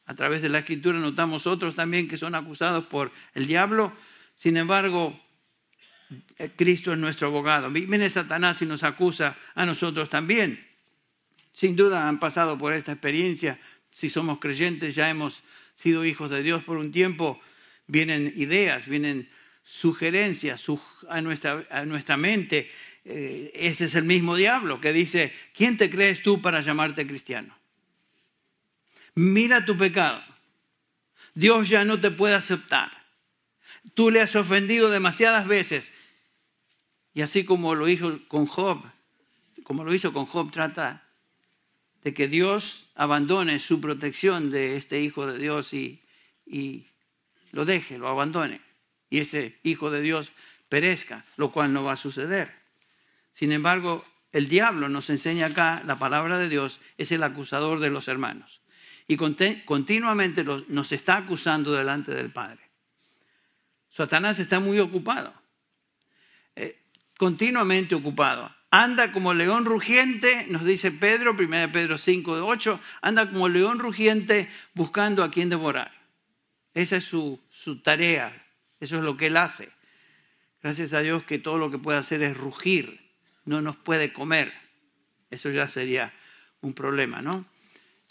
a 0.06 0.14
través 0.14 0.42
de 0.42 0.50
la 0.50 0.60
escritura, 0.60 1.00
notamos 1.00 1.48
otros 1.48 1.76
también 1.76 2.08
que 2.08 2.18
son 2.18 2.36
acusados 2.36 2.86
por 2.86 3.12
el 3.34 3.48
diablo. 3.48 3.92
Sin 4.36 4.58
embargo, 4.58 5.20
Cristo 6.56 6.94
es 6.94 7.00
nuestro 7.00 7.28
abogado. 7.28 7.72
Viene 7.72 8.10
Satanás 8.10 8.62
y 8.62 8.66
nos 8.66 8.84
acusa 8.84 9.36
a 9.56 9.66
nosotros 9.66 10.10
también. 10.10 10.64
Sin 11.54 11.76
duda 11.76 12.08
han 12.08 12.20
pasado 12.20 12.58
por 12.58 12.74
esta 12.74 12.92
experiencia. 12.92 13.60
Si 13.92 14.10
somos 14.10 14.40
creyentes, 14.40 14.94
ya 14.94 15.10
hemos 15.10 15.44
sido 15.76 16.06
hijos 16.06 16.30
de 16.30 16.42
Dios 16.44 16.64
por 16.64 16.78
un 16.78 16.92
tiempo 16.92 17.40
vienen 17.88 18.34
ideas, 18.36 18.88
vienen 18.88 19.30
sugerencias 19.64 20.66
a 21.10 21.22
nuestra, 21.22 21.66
a 21.70 21.86
nuestra 21.86 22.18
mente. 22.18 22.72
Eh, 23.04 23.52
ese 23.54 23.86
es 23.86 23.96
el 23.96 24.04
mismo 24.04 24.36
diablo 24.36 24.82
que 24.82 24.94
dice, 24.94 25.34
¿quién 25.56 25.78
te 25.78 25.90
crees 25.90 26.22
tú 26.22 26.42
para 26.42 26.62
llamarte 26.62 27.06
cristiano? 27.06 27.56
Mira 29.16 29.66
tu 29.66 29.78
pecado. 29.78 30.24
Dios 31.34 31.70
ya 31.70 31.84
no 31.84 32.00
te 32.00 32.12
puede 32.12 32.36
aceptar. 32.36 32.92
Tú 33.94 34.10
le 34.10 34.22
has 34.22 34.36
ofendido 34.36 34.90
demasiadas 34.90 35.48
veces. 35.48 35.92
Y 37.14 37.22
así 37.22 37.46
como 37.46 37.76
lo 37.76 37.88
hizo 37.88 38.20
con 38.28 38.46
Job, 38.46 38.84
como 39.64 39.84
lo 39.84 39.94
hizo 39.94 40.12
con 40.12 40.26
Job, 40.26 40.52
trata 40.52 41.05
de 42.06 42.14
que 42.14 42.28
Dios 42.28 42.88
abandone 42.94 43.60
su 43.60 43.82
protección 43.82 44.52
de 44.52 44.78
este 44.78 45.02
hijo 45.02 45.26
de 45.26 45.40
Dios 45.40 45.74
y, 45.74 46.04
lo 47.52 47.66
deje, 47.66 47.98
lo 47.98 48.08
abandone 48.08 48.62
y 49.10 49.22
ese 49.22 49.58
hijo 49.64 49.90
de 49.90 50.02
Dios 50.02 50.32
perezca, 50.70 51.26
lo 51.36 51.52
cual 51.52 51.74
no 51.74 51.84
va 51.84 51.94
a 51.94 51.98
suceder. 51.98 52.54
Sin 53.34 53.52
embargo, 53.52 54.06
el 54.32 54.48
diablo 54.50 54.88
nos 54.88 55.10
enseña 55.10 55.48
acá, 55.48 55.82
la 55.84 55.98
palabra 55.98 56.38
de 56.38 56.48
Dios 56.48 56.80
es 57.00 57.12
el 57.12 57.24
acusador 57.24 57.80
de 57.80 57.90
los 57.90 58.08
hermanos 58.08 58.62
y 59.08 59.18
continuamente 59.18 60.44
nos 60.68 60.92
está 60.92 61.18
acusando 61.18 61.74
delante 61.74 62.14
del 62.14 62.32
Padre. 62.32 62.70
Satanás 63.90 64.38
está 64.38 64.60
muy 64.60 64.78
ocupado, 64.78 65.34
eh, 66.56 66.84
continuamente 67.18 67.96
ocupado. 67.96 68.55
Anda 68.72 69.12
como 69.12 69.34
león 69.34 69.66
rugiente, 69.66 70.46
nos 70.50 70.66
dice 70.66 70.92
Pedro, 70.92 71.34
1 71.34 71.72
Pedro 71.72 71.98
5, 71.98 72.46
8, 72.46 72.80
anda 73.02 73.30
como 73.30 73.48
león 73.48 73.80
rugiente 73.80 74.50
buscando 74.74 75.24
a 75.24 75.32
quien 75.32 75.50
devorar. 75.50 75.92
Esa 76.74 76.98
es 76.98 77.06
su, 77.06 77.40
tarea, 77.84 78.46
eso 78.80 78.98
es 78.98 79.04
lo 79.04 79.16
que 79.16 79.28
él 79.28 79.38
hace. 79.38 79.70
Gracias 80.62 80.92
a 80.94 81.00
Dios 81.00 81.24
que 81.24 81.40
todo 81.40 81.58
lo 81.58 81.72
que 81.72 81.78
puede 81.78 81.98
hacer 81.98 82.22
es 82.22 82.36
rugir, 82.36 83.12
no 83.46 83.62
nos 83.62 83.78
puede 83.78 84.12
comer. 84.12 84.52
Eso 85.32 85.50
ya 85.52 85.70
sería 85.70 86.14
un 86.62 86.74
problema, 86.74 87.22
¿no? 87.22 87.46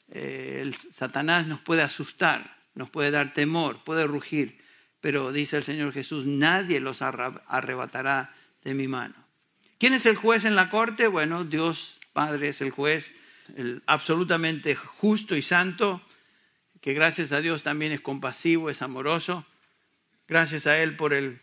Eh, 0.08 0.60
el 0.62 0.74
Satanás 0.74 1.46
nos 1.46 1.60
puede 1.60 1.82
asustar, 1.82 2.56
nos 2.74 2.88
puede 2.88 3.10
dar 3.10 3.34
temor, 3.34 3.84
puede 3.84 4.06
rugir, 4.06 4.62
pero 5.00 5.32
dice 5.32 5.58
el 5.58 5.64
Señor 5.64 5.92
Jesús, 5.92 6.24
nadie 6.24 6.80
los 6.80 7.02
arrebatará 7.02 8.34
de 8.62 8.72
mi 8.72 8.88
mano. 8.88 9.23
¿Quién 9.84 9.92
es 9.92 10.06
el 10.06 10.16
juez 10.16 10.46
en 10.46 10.54
la 10.54 10.70
corte? 10.70 11.08
Bueno, 11.08 11.44
Dios 11.44 11.98
Padre 12.14 12.48
es 12.48 12.62
el 12.62 12.70
juez, 12.70 13.14
el 13.54 13.82
absolutamente 13.84 14.74
justo 14.76 15.36
y 15.36 15.42
santo, 15.42 16.00
que 16.80 16.94
gracias 16.94 17.32
a 17.32 17.42
Dios 17.42 17.62
también 17.62 17.92
es 17.92 18.00
compasivo, 18.00 18.70
es 18.70 18.80
amoroso. 18.80 19.44
Gracias 20.26 20.66
a 20.66 20.78
Él 20.78 20.96
por 20.96 21.12
el, 21.12 21.42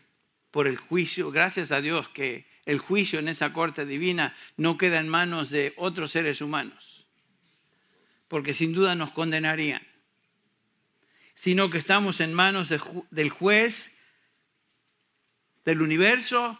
por 0.50 0.66
el 0.66 0.76
juicio, 0.76 1.30
gracias 1.30 1.70
a 1.70 1.80
Dios 1.80 2.08
que 2.08 2.48
el 2.66 2.80
juicio 2.80 3.20
en 3.20 3.28
esa 3.28 3.52
corte 3.52 3.86
divina 3.86 4.34
no 4.56 4.76
queda 4.76 4.98
en 4.98 5.08
manos 5.08 5.48
de 5.50 5.72
otros 5.76 6.10
seres 6.10 6.40
humanos, 6.40 7.06
porque 8.26 8.54
sin 8.54 8.72
duda 8.72 8.96
nos 8.96 9.12
condenarían, 9.12 9.86
sino 11.34 11.70
que 11.70 11.78
estamos 11.78 12.18
en 12.18 12.34
manos 12.34 12.70
del 13.12 13.30
juez 13.30 13.92
del 15.64 15.80
universo, 15.80 16.58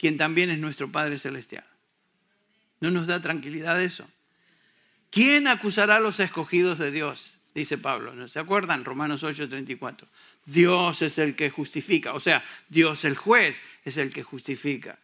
quien 0.00 0.16
también 0.16 0.48
es 0.48 0.58
nuestro 0.58 0.90
Padre 0.90 1.18
Celestial. 1.18 1.64
¿No 2.80 2.90
nos 2.90 3.06
da 3.06 3.20
tranquilidad 3.20 3.82
eso? 3.82 4.08
¿Quién 5.10 5.46
acusará 5.46 5.96
a 5.96 6.00
los 6.00 6.20
escogidos 6.20 6.78
de 6.78 6.90
Dios? 6.90 7.36
dice 7.54 7.76
Pablo. 7.76 8.14
¿no? 8.14 8.26
¿Se 8.26 8.38
acuerdan? 8.38 8.86
Romanos 8.86 9.22
8:34. 9.22 10.08
Dios 10.46 11.02
es 11.02 11.18
el 11.18 11.36
que 11.36 11.50
justifica, 11.50 12.14
o 12.14 12.20
sea, 12.20 12.42
Dios 12.70 13.04
el 13.04 13.14
juez 13.14 13.62
es 13.84 13.98
el 13.98 14.10
que 14.10 14.22
justifica. 14.22 14.98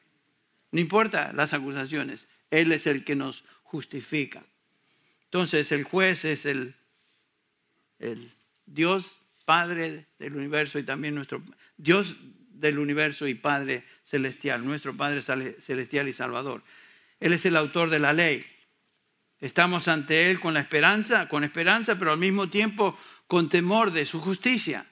No 0.73 0.81
importa 0.81 1.35
las 1.35 1.53
acusaciones, 1.53 2.27
Él 2.51 2.73
es 2.73 2.87
el 2.87 3.05
que 3.05 3.17
nos 3.17 3.45
justifica. 3.65 4.45
Entonces 5.25 5.71
el 5.73 5.85
juez 5.85 6.25
es 6.25 6.47
el, 6.47 6.75
el 7.99 8.33
Dios 8.65 9.27
Padre 9.45 10.07
del 10.19 10.37
universo 10.37 10.79
y 10.79 10.85
también 10.85 11.15
nuestro 11.15 11.43
Dios 11.77 12.17
del 12.61 12.79
universo 12.79 13.29
y 13.29 13.35
Padre 13.35 13.85
celestial, 14.05 14.65
nuestro 14.65 14.97
Padre 14.97 15.23
celestial 15.23 16.09
y 16.09 16.13
Salvador. 16.13 16.63
Él 17.21 17.33
es 17.33 17.47
el 17.47 17.57
autor 17.57 17.91
de 17.91 17.99
la 17.99 18.13
ley. 18.13 18.45
Estamos 19.41 19.89
ante 19.89 20.31
Él 20.31 20.41
con 20.41 20.55
la 20.55 20.61
esperanza, 20.61 21.29
con 21.29 21.45
esperanza, 21.45 21.99
pero 21.99 22.13
al 22.13 22.19
mismo 22.19 22.49
tiempo 22.49 22.99
con 23.27 23.49
temor 23.49 23.91
de 23.91 24.05
su 24.05 24.21
justicia, 24.21 24.87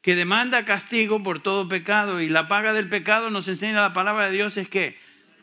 que 0.00 0.14
demanda 0.14 0.64
castigo 0.64 1.22
por 1.22 1.40
todo 1.40 1.68
pecado 1.68 2.20
y 2.20 2.28
la 2.28 2.48
paga 2.48 2.72
del 2.72 2.88
pecado 2.88 3.30
nos 3.30 3.48
enseña 3.48 3.80
la 3.80 3.92
palabra 3.92 4.26
de 4.26 4.36
Dios 4.36 4.56
es 4.56 4.68
que 4.68 4.96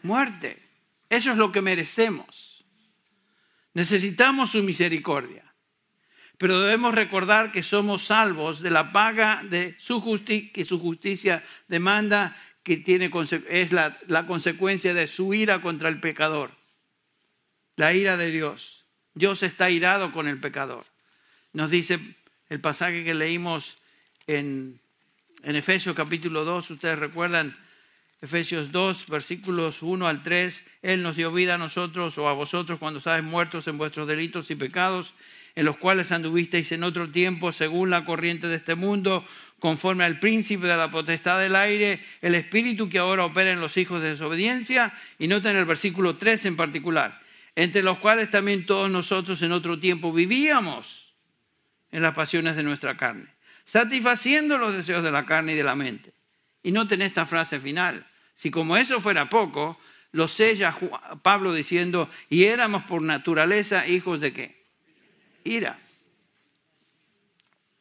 muerte. 0.03 0.61
Eso 1.09 1.31
es 1.31 1.37
lo 1.37 1.51
que 1.51 1.61
merecemos. 1.61 2.65
Necesitamos 3.73 4.51
su 4.51 4.63
misericordia, 4.63 5.42
pero 6.37 6.59
debemos 6.61 6.95
recordar 6.95 7.51
que 7.51 7.63
somos 7.63 8.05
salvos 8.05 8.61
de 8.61 8.71
la 8.71 8.91
paga 8.91 9.43
de 9.49 9.75
su 9.77 10.01
justicia, 10.01 10.51
que 10.53 10.65
su 10.65 10.79
justicia 10.79 11.43
demanda, 11.67 12.35
que 12.63 12.77
tiene, 12.77 13.11
es 13.49 13.71
la, 13.71 14.25
consecuencia 14.25 14.93
de 14.93 15.07
su 15.07 15.33
ira 15.33 15.61
contra 15.61 15.89
el 15.89 15.99
pecador 15.99 16.51
la 17.75 17.93
ira 17.93 18.17
de 18.17 18.31
Dios. 18.31 18.85
Dios 19.13 19.43
está 19.43 19.69
irado 19.69 20.11
con 20.11 20.27
el 20.27 20.39
pecador. 20.39 20.85
Nos 21.53 21.69
dice 21.69 21.99
el 22.49 22.59
pasaje 22.59 23.03
que 23.03 23.13
leímos 23.13 23.77
en, 24.27 24.79
en 25.43 25.55
Efesios 25.55 25.95
capítulo 25.95 26.45
2, 26.45 26.71
ustedes 26.71 26.99
recuerdan, 26.99 27.57
Efesios 28.23 28.71
2, 28.71 29.07
versículos 29.07 29.83
1 29.83 30.07
al 30.07 30.23
3, 30.23 30.63
Él 30.81 31.03
nos 31.03 31.17
dio 31.17 31.29
vida 31.33 31.55
a 31.55 31.57
nosotros 31.57 32.17
o 32.17 32.29
a 32.29 32.33
vosotros 32.33 32.79
cuando 32.79 32.99
estáis 32.99 33.21
muertos 33.21 33.67
en 33.67 33.77
vuestros 33.77 34.07
delitos 34.07 34.49
y 34.49 34.55
pecados, 34.55 35.13
en 35.55 35.65
los 35.65 35.75
cuales 35.75 36.09
anduvisteis 36.13 36.71
en 36.71 36.85
otro 36.85 37.11
tiempo 37.11 37.51
según 37.51 37.89
la 37.89 38.05
corriente 38.05 38.47
de 38.47 38.55
este 38.55 38.75
mundo, 38.75 39.25
conforme 39.59 40.05
al 40.05 40.21
príncipe 40.21 40.67
de 40.67 40.77
la 40.77 40.89
potestad 40.89 41.37
del 41.37 41.53
aire, 41.53 41.99
el 42.21 42.35
espíritu 42.35 42.87
que 42.87 42.97
ahora 42.97 43.25
opera 43.25 43.51
en 43.51 43.59
los 43.59 43.75
hijos 43.75 44.01
de 44.01 44.11
desobediencia, 44.11 44.93
y 45.19 45.27
noten 45.27 45.57
el 45.57 45.65
versículo 45.65 46.15
3 46.15 46.45
en 46.45 46.55
particular, 46.55 47.19
entre 47.57 47.83
los 47.83 47.97
cuales 47.97 48.29
también 48.29 48.65
todos 48.65 48.89
nosotros 48.89 49.41
en 49.41 49.51
otro 49.51 49.79
tiempo 49.79 50.13
vivíamos 50.13 51.13
en 51.91 52.01
las 52.01 52.15
pasiones 52.15 52.55
de 52.55 52.63
nuestra 52.63 52.95
carne, 52.95 53.27
satisfaciendo 53.65 54.57
los 54.57 54.73
deseos 54.73 55.03
de 55.03 55.11
la 55.11 55.25
carne 55.25 55.51
y 55.51 55.55
de 55.57 55.63
la 55.65 55.75
mente. 55.75 56.13
Y 56.65 56.71
noten 56.71 57.01
esta 57.01 57.25
frase 57.25 57.59
final, 57.59 58.05
si 58.33 58.51
como 58.51 58.77
eso 58.77 58.99
fuera 59.01 59.29
poco, 59.29 59.77
lo 60.11 60.27
sella 60.27 60.77
Pablo 61.21 61.53
diciendo, 61.53 62.09
y 62.29 62.43
éramos 62.43 62.83
por 62.83 63.01
naturaleza 63.01 63.87
hijos 63.87 64.19
de 64.19 64.33
qué? 64.33 64.63
Ira. 65.43 65.79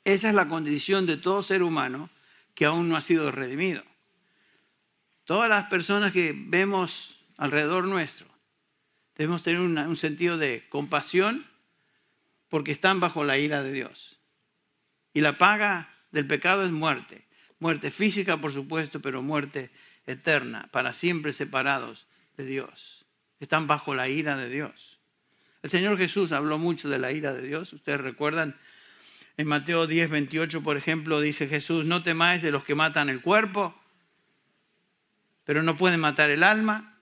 Esa 0.04 0.28
es 0.28 0.34
la 0.34 0.48
condición 0.48 1.06
de 1.06 1.16
todo 1.16 1.42
ser 1.42 1.62
humano 1.62 2.10
que 2.54 2.64
aún 2.64 2.88
no 2.88 2.96
ha 2.96 3.02
sido 3.02 3.30
redimido. 3.30 3.84
Todas 5.24 5.48
las 5.48 5.64
personas 5.64 6.12
que 6.12 6.34
vemos 6.34 7.20
alrededor 7.36 7.86
nuestro, 7.86 8.32
Debemos 9.16 9.42
tener 9.42 9.60
un 9.60 9.96
sentido 9.96 10.38
de 10.38 10.64
compasión 10.68 11.46
porque 12.48 12.72
están 12.72 13.00
bajo 13.00 13.24
la 13.24 13.38
ira 13.38 13.62
de 13.62 13.72
Dios. 13.72 14.18
Y 15.12 15.20
la 15.20 15.38
paga 15.38 15.94
del 16.10 16.26
pecado 16.26 16.64
es 16.64 16.72
muerte. 16.72 17.26
Muerte 17.58 17.90
física, 17.90 18.40
por 18.40 18.52
supuesto, 18.52 19.00
pero 19.00 19.22
muerte 19.22 19.70
eterna, 20.06 20.68
para 20.72 20.92
siempre 20.92 21.32
separados 21.32 22.06
de 22.36 22.44
Dios. 22.44 23.04
Están 23.40 23.66
bajo 23.66 23.94
la 23.94 24.08
ira 24.08 24.36
de 24.36 24.48
Dios. 24.48 24.98
El 25.62 25.70
Señor 25.70 25.96
Jesús 25.96 26.32
habló 26.32 26.58
mucho 26.58 26.88
de 26.88 26.98
la 26.98 27.12
ira 27.12 27.32
de 27.32 27.42
Dios. 27.42 27.72
Ustedes 27.72 28.00
recuerdan, 28.00 28.56
en 29.36 29.46
Mateo 29.46 29.86
10, 29.86 30.10
28, 30.10 30.62
por 30.62 30.76
ejemplo, 30.76 31.20
dice 31.20 31.48
Jesús, 31.48 31.84
no 31.84 32.02
temáis 32.02 32.42
de 32.42 32.50
los 32.50 32.64
que 32.64 32.74
matan 32.74 33.08
el 33.08 33.20
cuerpo, 33.20 33.74
pero 35.44 35.62
no 35.62 35.76
pueden 35.76 36.00
matar 36.00 36.30
el 36.30 36.42
alma. 36.42 36.98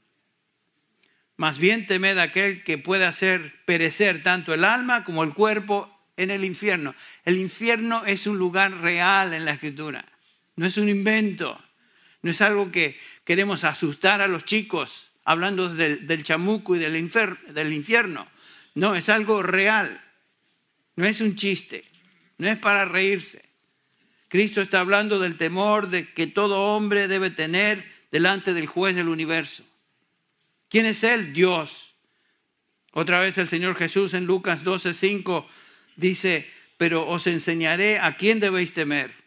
Más 1.36 1.58
bien 1.58 1.86
temed 1.86 2.18
aquel 2.18 2.62
que 2.64 2.76
puede 2.76 3.06
hacer 3.06 3.64
perecer 3.64 4.22
tanto 4.22 4.52
el 4.52 4.64
alma 4.64 5.04
como 5.04 5.24
el 5.24 5.32
cuerpo 5.32 5.90
en 6.16 6.30
el 6.30 6.44
infierno. 6.44 6.94
El 7.24 7.38
infierno 7.38 8.04
es 8.04 8.26
un 8.26 8.38
lugar 8.38 8.72
real 8.82 9.32
en 9.32 9.46
la 9.46 9.52
escritura, 9.52 10.04
no 10.56 10.66
es 10.66 10.76
un 10.76 10.90
invento, 10.90 11.58
no 12.22 12.30
es 12.30 12.40
algo 12.40 12.70
que 12.70 12.98
queremos 13.24 13.64
asustar 13.64 14.20
a 14.20 14.28
los 14.28 14.44
chicos 14.44 15.10
hablando 15.24 15.74
del, 15.74 16.22
chamuco 16.22 16.76
y 16.76 16.78
del, 16.78 16.92
del 17.54 17.72
infierno. 17.72 18.28
No, 18.74 18.94
es 18.94 19.08
algo 19.08 19.42
real, 19.42 20.02
no 20.96 21.06
es 21.06 21.20
un 21.20 21.36
chiste, 21.36 21.84
no 22.38 22.48
es 22.48 22.58
para 22.58 22.84
reírse. 22.84 23.48
Cristo 24.28 24.60
está 24.60 24.80
hablando 24.80 25.18
del 25.18 25.36
temor 25.36 25.88
de 25.88 26.12
que 26.12 26.26
todo 26.26 26.76
hombre 26.76 27.08
debe 27.08 27.30
tener 27.30 27.84
delante 28.12 28.54
del 28.54 28.66
juez 28.66 28.94
del 28.94 29.08
universo. 29.08 29.64
¿Quién 30.68 30.86
es 30.86 31.02
Él? 31.02 31.32
Dios. 31.32 31.94
Otra 32.92 33.20
vez 33.20 33.38
el 33.38 33.48
Señor 33.48 33.76
Jesús 33.76 34.14
en 34.14 34.26
Lucas 34.26 34.64
12:5 34.64 35.46
dice, 35.96 36.48
pero 36.76 37.08
os 37.08 37.26
enseñaré 37.26 37.98
a 37.98 38.16
quién 38.16 38.40
debéis 38.40 38.72
temer. 38.72 39.19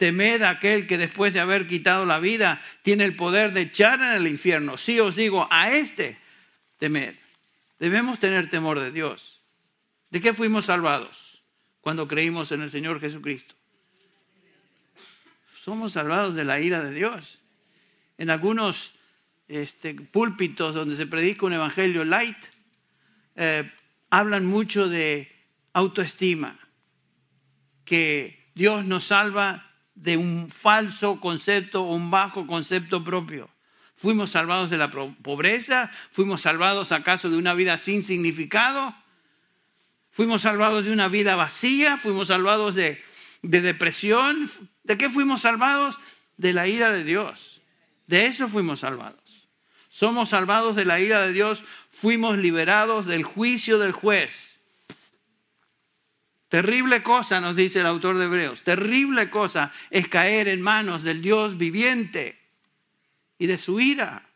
Temed 0.00 0.40
a 0.40 0.48
aquel 0.48 0.86
que 0.86 0.96
después 0.96 1.34
de 1.34 1.40
haber 1.40 1.68
quitado 1.68 2.06
la 2.06 2.20
vida 2.20 2.62
tiene 2.80 3.04
el 3.04 3.16
poder 3.16 3.52
de 3.52 3.60
echar 3.60 4.00
en 4.00 4.12
el 4.12 4.26
infierno. 4.28 4.78
Sí 4.78 4.98
os 4.98 5.14
digo, 5.14 5.46
a 5.50 5.72
este 5.72 6.16
temed. 6.78 7.16
Debemos 7.78 8.18
tener 8.18 8.48
temor 8.48 8.80
de 8.80 8.92
Dios. 8.92 9.42
¿De 10.08 10.22
qué 10.22 10.32
fuimos 10.32 10.64
salvados 10.64 11.42
cuando 11.82 12.08
creímos 12.08 12.50
en 12.50 12.62
el 12.62 12.70
Señor 12.70 12.98
Jesucristo? 12.98 13.54
Somos 15.62 15.92
salvados 15.92 16.34
de 16.34 16.46
la 16.46 16.60
ira 16.60 16.82
de 16.82 16.94
Dios. 16.94 17.42
En 18.16 18.30
algunos 18.30 18.94
este, 19.48 19.92
púlpitos 19.92 20.74
donde 20.74 20.96
se 20.96 21.06
predica 21.06 21.44
un 21.44 21.52
evangelio 21.52 22.06
light, 22.06 22.38
eh, 23.36 23.70
hablan 24.08 24.46
mucho 24.46 24.88
de 24.88 25.30
autoestima, 25.74 26.58
que 27.84 28.50
Dios 28.54 28.86
nos 28.86 29.04
salva 29.04 29.69
de 30.02 30.16
un 30.16 30.48
falso 30.48 31.20
concepto 31.20 31.82
o 31.82 31.94
un 31.94 32.10
bajo 32.10 32.46
concepto 32.46 33.04
propio. 33.04 33.50
¿Fuimos 33.96 34.30
salvados 34.30 34.70
de 34.70 34.78
la 34.78 34.90
pobreza? 34.90 35.90
¿Fuimos 36.10 36.42
salvados 36.42 36.90
acaso 36.90 37.28
de 37.28 37.36
una 37.36 37.52
vida 37.52 37.76
sin 37.76 38.02
significado? 38.02 38.94
¿Fuimos 40.10 40.42
salvados 40.42 40.84
de 40.84 40.92
una 40.92 41.08
vida 41.08 41.36
vacía? 41.36 41.98
¿Fuimos 41.98 42.28
salvados 42.28 42.74
de, 42.74 43.02
de 43.42 43.60
depresión? 43.60 44.50
¿De 44.84 44.96
qué 44.96 45.10
fuimos 45.10 45.42
salvados? 45.42 45.98
De 46.38 46.54
la 46.54 46.66
ira 46.66 46.90
de 46.92 47.04
Dios. 47.04 47.60
De 48.06 48.24
eso 48.24 48.48
fuimos 48.48 48.80
salvados. 48.80 49.20
Somos 49.90 50.30
salvados 50.30 50.76
de 50.76 50.86
la 50.86 51.00
ira 51.00 51.26
de 51.26 51.32
Dios, 51.32 51.62
fuimos 51.90 52.38
liberados 52.38 53.06
del 53.06 53.24
juicio 53.24 53.78
del 53.78 53.92
juez. 53.92 54.49
Terrible 56.50 57.04
cosa, 57.04 57.40
nos 57.40 57.54
dice 57.54 57.78
el 57.78 57.86
autor 57.86 58.18
de 58.18 58.24
Hebreos, 58.24 58.62
terrible 58.62 59.30
cosa 59.30 59.72
es 59.88 60.08
caer 60.08 60.48
en 60.48 60.60
manos 60.60 61.04
del 61.04 61.22
Dios 61.22 61.56
viviente 61.56 62.40
y 63.38 63.46
de 63.46 63.56
su 63.56 63.78
ira. 63.78 64.26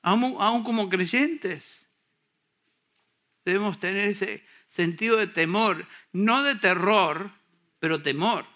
Aún, 0.00 0.64
como 0.64 0.88
creyentes, 0.88 1.86
debemos 3.44 3.78
tener 3.78 4.06
ese 4.06 4.42
sentido 4.68 5.18
de 5.18 5.26
temor, 5.26 5.86
no 6.12 6.42
de 6.42 6.54
terror, 6.54 7.30
pero 7.78 8.00
temor. 8.00 8.46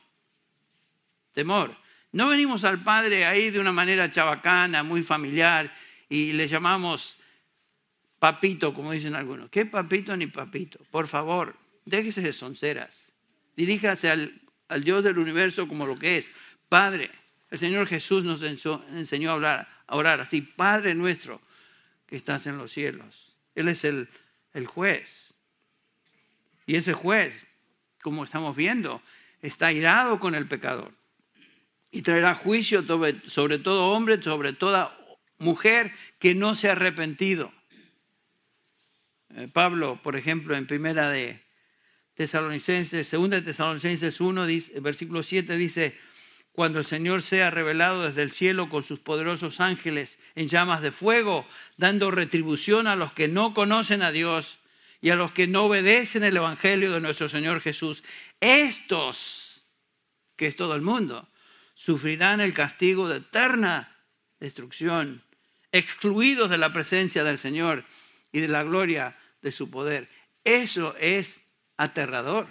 Temor. 1.33 1.77
No 2.13 2.27
venimos 2.27 2.65
al 2.65 2.83
Padre 2.83 3.27
ahí 3.27 3.51
de 3.51 3.61
una 3.61 3.73
manera 3.73 4.11
chabacana, 4.11 4.83
muy 4.83 5.03
familiar, 5.03 5.77
y 6.09 6.33
le 6.33 6.49
llamamos 6.49 7.18
papito, 8.19 8.75
como 8.75 8.93
dicen 8.93 9.15
algunos. 9.15 9.51
¿Qué 9.51 9.67
papito 9.67 10.17
ni 10.17 10.27
papito? 10.27 10.79
Por 10.91 11.09
favor, 11.09 11.57
déjese 11.85 12.23
de 12.23 12.33
sonceras. 12.33 12.95
Diríjase 13.57 14.11
al, 14.11 14.41
Dios 14.83 15.05
del 15.05 15.19
universo 15.19 15.69
como 15.69 15.87
lo 15.87 15.99
que 15.99 16.19
es. 16.19 16.31
Padre, 16.69 17.11
el 17.51 17.59
Señor 17.59 17.87
Jesús 17.87 18.25
nos 18.25 18.43
enseñó 18.43 19.31
a, 19.31 19.35
hablar, 19.35 19.69
a 19.87 19.97
orar 19.97 20.21
así. 20.21 20.43
Padre 20.43 20.95
nuestro 20.95 21.41
que 22.07 22.17
estás 22.17 22.47
en 22.47 22.59
los 22.59 22.73
cielos. 22.73 23.37
Él 23.55 23.69
es 23.69 23.85
el, 23.85 24.09
el 24.55 24.67
juez. 24.67 25.35
Y 26.67 26.77
ese 26.77 26.93
juez, 26.93 27.47
como 28.03 28.25
estamos 28.25 28.55
viendo, 28.55 29.03
está 29.41 29.73
irado 29.73 30.21
con 30.21 30.35
el 30.35 30.47
pecador 30.47 30.93
y 31.91 32.03
traerá 32.03 32.35
juicio 32.35 32.85
sobre, 33.27 33.59
todo 33.59 33.93
hombre, 33.93 34.23
sobre 34.23 34.53
toda 34.53 34.97
mujer 35.39 35.93
que 36.19 36.35
no 36.35 36.55
se 36.55 36.69
ha 36.69 36.73
arrepentido. 36.73 37.53
Eh, 39.35 39.49
Pablo, 39.53 40.01
por 40.03 40.17
ejemplo, 40.17 40.57
en 40.57 40.67
primera 40.67 41.11
de 41.11 41.43
Tesalonicenses, 42.15 43.07
segunda 43.07 43.37
de 43.37 43.43
Tesalonicenses 43.43 44.21
1, 44.21 44.47
dice, 44.47 44.81
versículo 44.81 45.23
7 45.23 45.57
dice, 45.57 45.99
cuando 46.53 46.81
el 46.81 46.85
Señor 46.85 47.23
sea 47.23 47.51
revelado 47.51 48.05
desde 48.05 48.23
el 48.23 48.33
cielo 48.33 48.69
con 48.69 48.83
sus 48.83 48.99
poderosos 48.99 49.61
ángeles 49.61 50.19
en 50.35 50.49
llamas 50.49 50.83
de 50.83 50.91
fuego, 50.91 51.47
dando 51.77 52.11
retribución 52.11 52.89
a 52.89 52.97
los 52.97 53.13
que 53.13 53.29
no 53.29 53.55
conocen 53.55 54.03
a 54.03 54.11
Dios 54.11 54.59
y 55.01 55.11
a 55.11 55.17
los 55.17 55.31
que 55.31 55.47
no 55.47 55.67
obedecen 55.67 56.25
el 56.25 56.37
Evangelio 56.37 56.91
de 56.91 57.01
nuestro 57.01 57.29
Señor 57.29 57.61
Jesús. 57.61 58.03
Estos, 58.41 59.67
que 60.35 60.49
es 60.49 60.57
todo 60.57 60.75
el 60.75 60.83
mundo, 60.83 61.29
sufrirán 61.75 62.41
el 62.41 62.55
castigo 62.55 63.09
de 63.09 63.19
eterna 63.19 63.97
destrucción, 64.41 65.23
excluidos 65.71 66.51
de 66.51 66.59
la 66.59 66.73
presencia 66.73 67.23
del 67.23 67.39
Señor 67.39 67.85
y 68.33 68.41
de 68.41 68.49
la 68.49 68.63
gloria 68.63 69.17
de 69.43 69.53
su 69.53 69.71
poder. 69.71 70.09
Eso 70.45 70.97
es 70.99 71.41
aterrador. 71.77 72.47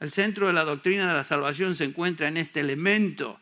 El 0.00 0.10
centro 0.10 0.48
de 0.48 0.52
la 0.52 0.64
doctrina 0.64 1.08
de 1.08 1.14
la 1.14 1.24
salvación 1.24 1.76
se 1.76 1.84
encuentra 1.84 2.28
en 2.28 2.36
este 2.36 2.60
elemento 2.60 3.40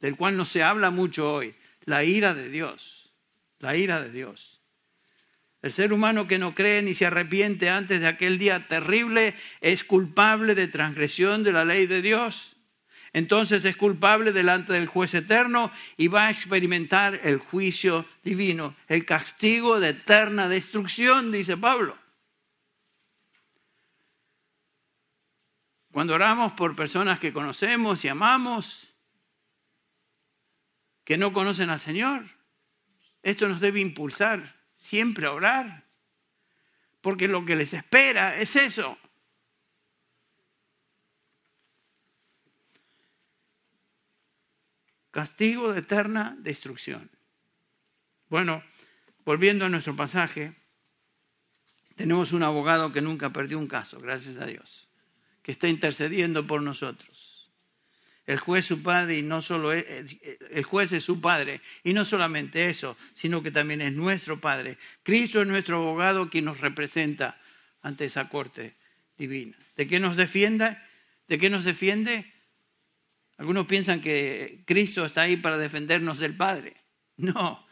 del 0.00 0.16
cual 0.16 0.36
no 0.36 0.44
se 0.44 0.62
habla 0.62 0.90
mucho 0.90 1.32
hoy, 1.32 1.54
la 1.84 2.04
ira 2.04 2.34
de 2.34 2.50
Dios, 2.50 3.12
la 3.58 3.76
ira 3.76 4.02
de 4.02 4.10
Dios. 4.10 4.60
El 5.62 5.72
ser 5.72 5.92
humano 5.92 6.26
que 6.26 6.38
no 6.38 6.54
cree 6.54 6.82
ni 6.82 6.94
se 6.94 7.06
arrepiente 7.06 7.70
antes 7.70 8.00
de 8.00 8.06
aquel 8.06 8.38
día 8.38 8.68
terrible 8.68 9.34
es 9.62 9.82
culpable 9.82 10.54
de 10.54 10.68
transgresión 10.68 11.42
de 11.42 11.52
la 11.52 11.64
ley 11.64 11.86
de 11.86 12.02
Dios 12.02 12.53
entonces 13.14 13.64
es 13.64 13.76
culpable 13.76 14.32
delante 14.32 14.72
del 14.72 14.88
juez 14.88 15.14
eterno 15.14 15.70
y 15.96 16.08
va 16.08 16.26
a 16.26 16.30
experimentar 16.30 17.20
el 17.22 17.38
juicio 17.38 18.04
divino, 18.24 18.74
el 18.88 19.06
castigo 19.06 19.78
de 19.78 19.90
eterna 19.90 20.48
destrucción, 20.48 21.30
dice 21.30 21.56
Pablo. 21.56 21.96
Cuando 25.92 26.14
oramos 26.14 26.54
por 26.54 26.74
personas 26.74 27.20
que 27.20 27.32
conocemos 27.32 28.04
y 28.04 28.08
amamos, 28.08 28.92
que 31.04 31.16
no 31.16 31.32
conocen 31.32 31.70
al 31.70 31.78
Señor, 31.78 32.24
esto 33.22 33.46
nos 33.48 33.60
debe 33.60 33.78
impulsar 33.78 34.56
siempre 34.74 35.26
a 35.26 35.32
orar, 35.32 35.84
porque 37.00 37.28
lo 37.28 37.44
que 37.44 37.54
les 37.54 37.74
espera 37.74 38.36
es 38.36 38.56
eso, 38.56 38.98
castigo 45.14 45.72
de 45.72 45.78
eterna 45.78 46.36
destrucción. 46.40 47.08
Bueno, 48.28 48.64
volviendo 49.24 49.64
a 49.64 49.68
nuestro 49.68 49.94
pasaje, 49.94 50.54
tenemos 51.94 52.32
un 52.32 52.42
abogado 52.42 52.92
que 52.92 53.00
nunca 53.00 53.30
perdió 53.30 53.60
un 53.60 53.68
caso, 53.68 54.00
gracias 54.00 54.38
a 54.38 54.46
Dios, 54.46 54.88
que 55.42 55.52
está 55.52 55.68
intercediendo 55.68 56.48
por 56.48 56.62
nosotros. 56.62 57.48
El 58.26 58.40
juez 58.40 58.66
su 58.66 58.82
padre 58.82 59.18
y 59.18 59.22
no 59.22 59.40
solo 59.40 59.72
el 59.72 60.64
juez 60.64 60.92
es 60.92 61.04
su 61.04 61.20
padre 61.20 61.60
y 61.84 61.92
no 61.92 62.04
solamente 62.04 62.68
eso, 62.68 62.96
sino 63.12 63.40
que 63.40 63.52
también 63.52 63.82
es 63.82 63.92
nuestro 63.92 64.40
padre. 64.40 64.78
Cristo 65.04 65.42
es 65.42 65.46
nuestro 65.46 65.76
abogado 65.76 66.28
quien 66.28 66.46
nos 66.46 66.58
representa 66.58 67.40
ante 67.82 68.06
esa 68.06 68.28
corte 68.28 68.74
divina. 69.16 69.56
¿De 69.76 69.86
qué 69.86 70.00
nos 70.00 70.16
defiende? 70.16 70.76
¿De 71.28 71.38
qué 71.38 71.50
nos 71.50 71.64
defiende? 71.64 72.33
Algunos 73.36 73.66
piensan 73.66 74.00
que 74.00 74.62
Cristo 74.66 75.04
está 75.04 75.22
ahí 75.22 75.36
para 75.36 75.58
defendernos 75.58 76.18
del 76.18 76.36
Padre. 76.36 76.76
No, 77.16 77.64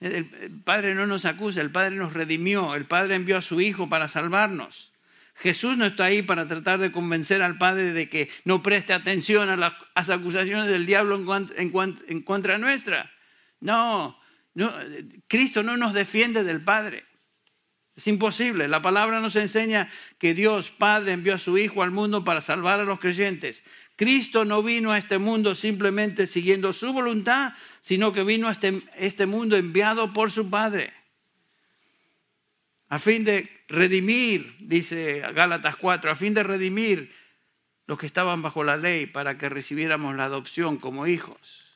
el 0.00 0.60
Padre 0.64 0.96
no 0.96 1.06
nos 1.06 1.24
acusa, 1.24 1.60
el 1.60 1.70
Padre 1.70 1.94
nos 1.94 2.12
redimió, 2.12 2.74
el 2.74 2.86
Padre 2.86 3.14
envió 3.14 3.36
a 3.36 3.42
su 3.42 3.60
Hijo 3.60 3.88
para 3.88 4.08
salvarnos. 4.08 4.90
Jesús 5.36 5.76
no 5.76 5.86
está 5.86 6.04
ahí 6.04 6.22
para 6.22 6.46
tratar 6.48 6.78
de 6.80 6.92
convencer 6.92 7.40
al 7.42 7.56
Padre 7.56 7.92
de 7.92 8.08
que 8.08 8.28
no 8.44 8.62
preste 8.62 8.92
atención 8.92 9.48
a 9.48 9.56
las 9.56 10.10
acusaciones 10.10 10.66
del 10.66 10.86
diablo 10.86 11.16
en, 11.56 12.22
contra 12.24 12.58
nuestra. 12.58 13.10
No, 13.60 14.18
no, 14.54 14.72
Cristo 15.28 15.62
no 15.62 15.76
nos 15.76 15.94
defiende 15.94 16.44
del 16.44 16.62
Padre. 16.62 17.04
Es 18.00 18.06
imposible. 18.06 18.66
La 18.66 18.80
palabra 18.80 19.20
nos 19.20 19.36
enseña 19.36 19.90
que 20.18 20.32
Dios 20.32 20.70
Padre 20.70 21.12
envió 21.12 21.34
a 21.34 21.38
su 21.38 21.58
Hijo 21.58 21.82
al 21.82 21.90
mundo 21.90 22.24
para 22.24 22.40
salvar 22.40 22.80
a 22.80 22.84
los 22.84 22.98
creyentes. 22.98 23.62
Cristo 23.94 24.46
no 24.46 24.62
vino 24.62 24.90
a 24.90 24.96
este 24.96 25.18
mundo 25.18 25.54
simplemente 25.54 26.26
siguiendo 26.26 26.72
su 26.72 26.94
voluntad, 26.94 27.52
sino 27.82 28.14
que 28.14 28.24
vino 28.24 28.48
a 28.48 28.52
este, 28.52 28.80
este 28.96 29.26
mundo 29.26 29.54
enviado 29.58 30.14
por 30.14 30.30
su 30.30 30.48
Padre. 30.48 30.94
A 32.88 32.98
fin 32.98 33.22
de 33.26 33.50
redimir, 33.68 34.56
dice 34.60 35.20
Gálatas 35.34 35.76
4, 35.76 36.10
a 36.10 36.14
fin 36.14 36.32
de 36.32 36.42
redimir 36.42 37.12
los 37.86 37.98
que 37.98 38.06
estaban 38.06 38.40
bajo 38.40 38.64
la 38.64 38.78
ley 38.78 39.04
para 39.04 39.36
que 39.36 39.50
recibiéramos 39.50 40.16
la 40.16 40.24
adopción 40.24 40.78
como 40.78 41.06
hijos. 41.06 41.66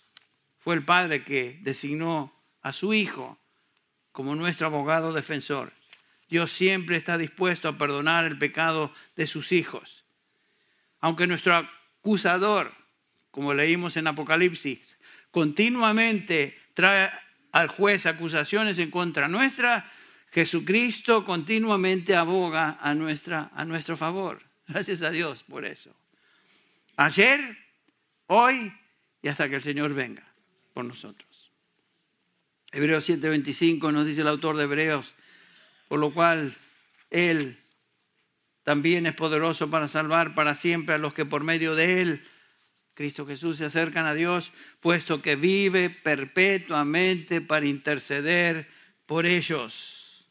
Fue 0.59 0.75
el 0.75 0.87
Padre 0.87 1.23
que 1.23 1.59
designó 1.61 2.33
a 2.63 2.73
su 2.73 2.95
Hijo 2.95 3.39
como 4.11 4.35
nuestro 4.35 4.69
abogado 4.69 5.13
defensor. 5.13 5.75
Dios 6.29 6.53
siempre 6.53 6.97
está 6.97 7.19
dispuesto 7.19 7.69
a 7.69 7.79
perdonar 7.79 8.25
el 8.25 8.39
pecado 8.39 8.93
de 9.17 9.27
sus 9.27 9.53
hijos. 9.53 10.05
Aunque 11.01 11.27
nuestro 11.27 11.55
acusador, 11.55 12.73
como 13.31 13.55
leímos 13.55 13.97
en 13.97 14.07
Apocalipsis, 14.07 14.99
continuamente 15.31 16.59
trae 16.75 17.11
al 17.53 17.69
juez 17.69 18.07
acusaciones 18.07 18.79
en 18.79 18.91
contra 18.91 19.29
nuestra, 19.29 19.91
Jesucristo 20.33 21.25
continuamente 21.25 22.17
aboga 22.17 22.79
a, 22.81 22.95
nuestra, 22.95 23.51
a 23.55 23.65
nuestro 23.65 23.97
favor. 23.97 24.43
Gracias 24.67 25.03
a 25.03 25.11
Dios 25.11 25.45
por 25.45 25.65
eso. 25.65 25.95
Ayer, 26.97 27.57
hoy 28.27 28.73
y 29.23 29.29
hasta 29.29 29.49
que 29.49 29.57
el 29.57 29.63
Señor 29.63 29.95
venga 29.95 30.25
por 30.73 30.85
nosotros. 30.85 31.53
Hebreos 32.73 33.09
7:25 33.09 33.93
nos 33.93 34.07
dice 34.07 34.23
el 34.23 34.29
autor 34.29 34.57
de 34.57 34.65
Hebreos, 34.65 35.15
por 35.89 35.99
lo 35.99 36.13
cual 36.13 36.57
Él 37.11 37.59
también 38.63 39.07
es 39.07 39.15
poderoso 39.15 39.71
para 39.71 39.89
salvar 39.89 40.35
para 40.35 40.55
siempre 40.55 40.95
a 40.95 40.99
los 40.99 41.15
que 41.15 41.27
por 41.27 41.45
medio 41.45 41.75
de 41.75 42.01
Él, 42.01 42.27
Cristo 42.95 43.27
Jesús, 43.27 43.59
se 43.59 43.67
acercan 43.67 44.07
a 44.07 44.15
Dios, 44.15 44.53
puesto 44.81 45.21
que 45.21 45.37
vive 45.37 45.91
perpetuamente 45.91 47.41
para 47.41 47.67
interceder 47.67 48.69
por 49.07 49.27
ellos. 49.27 50.27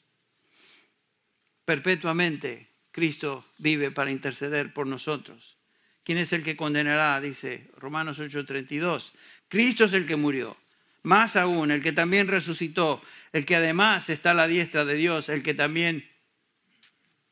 Perpetuamente 1.65 2.69
Cristo 2.91 3.45
vive 3.57 3.91
para 3.91 4.11
interceder 4.11 4.73
por 4.73 4.87
nosotros. 4.87 5.57
¿Quién 6.03 6.17
es 6.17 6.33
el 6.33 6.43
que 6.43 6.57
condenará? 6.57 7.19
Dice 7.21 7.69
Romanos 7.77 8.19
8:32. 8.19 9.13
Cristo 9.47 9.85
es 9.85 9.93
el 9.93 10.05
que 10.05 10.15
murió 10.15 10.57
más 11.03 11.35
aún, 11.35 11.69
el 11.71 11.83
que 11.83 11.91
también 11.91 12.27
resucitó, 12.27 13.01
el 13.33 13.45
que 13.45 13.55
además 13.55 14.09
está 14.09 14.31
a 14.31 14.35
la 14.35 14.47
diestra 14.47 14.85
de 14.85 14.95
Dios, 14.95 15.27
el 15.27 15.43
que 15.43 15.53
también 15.53 16.07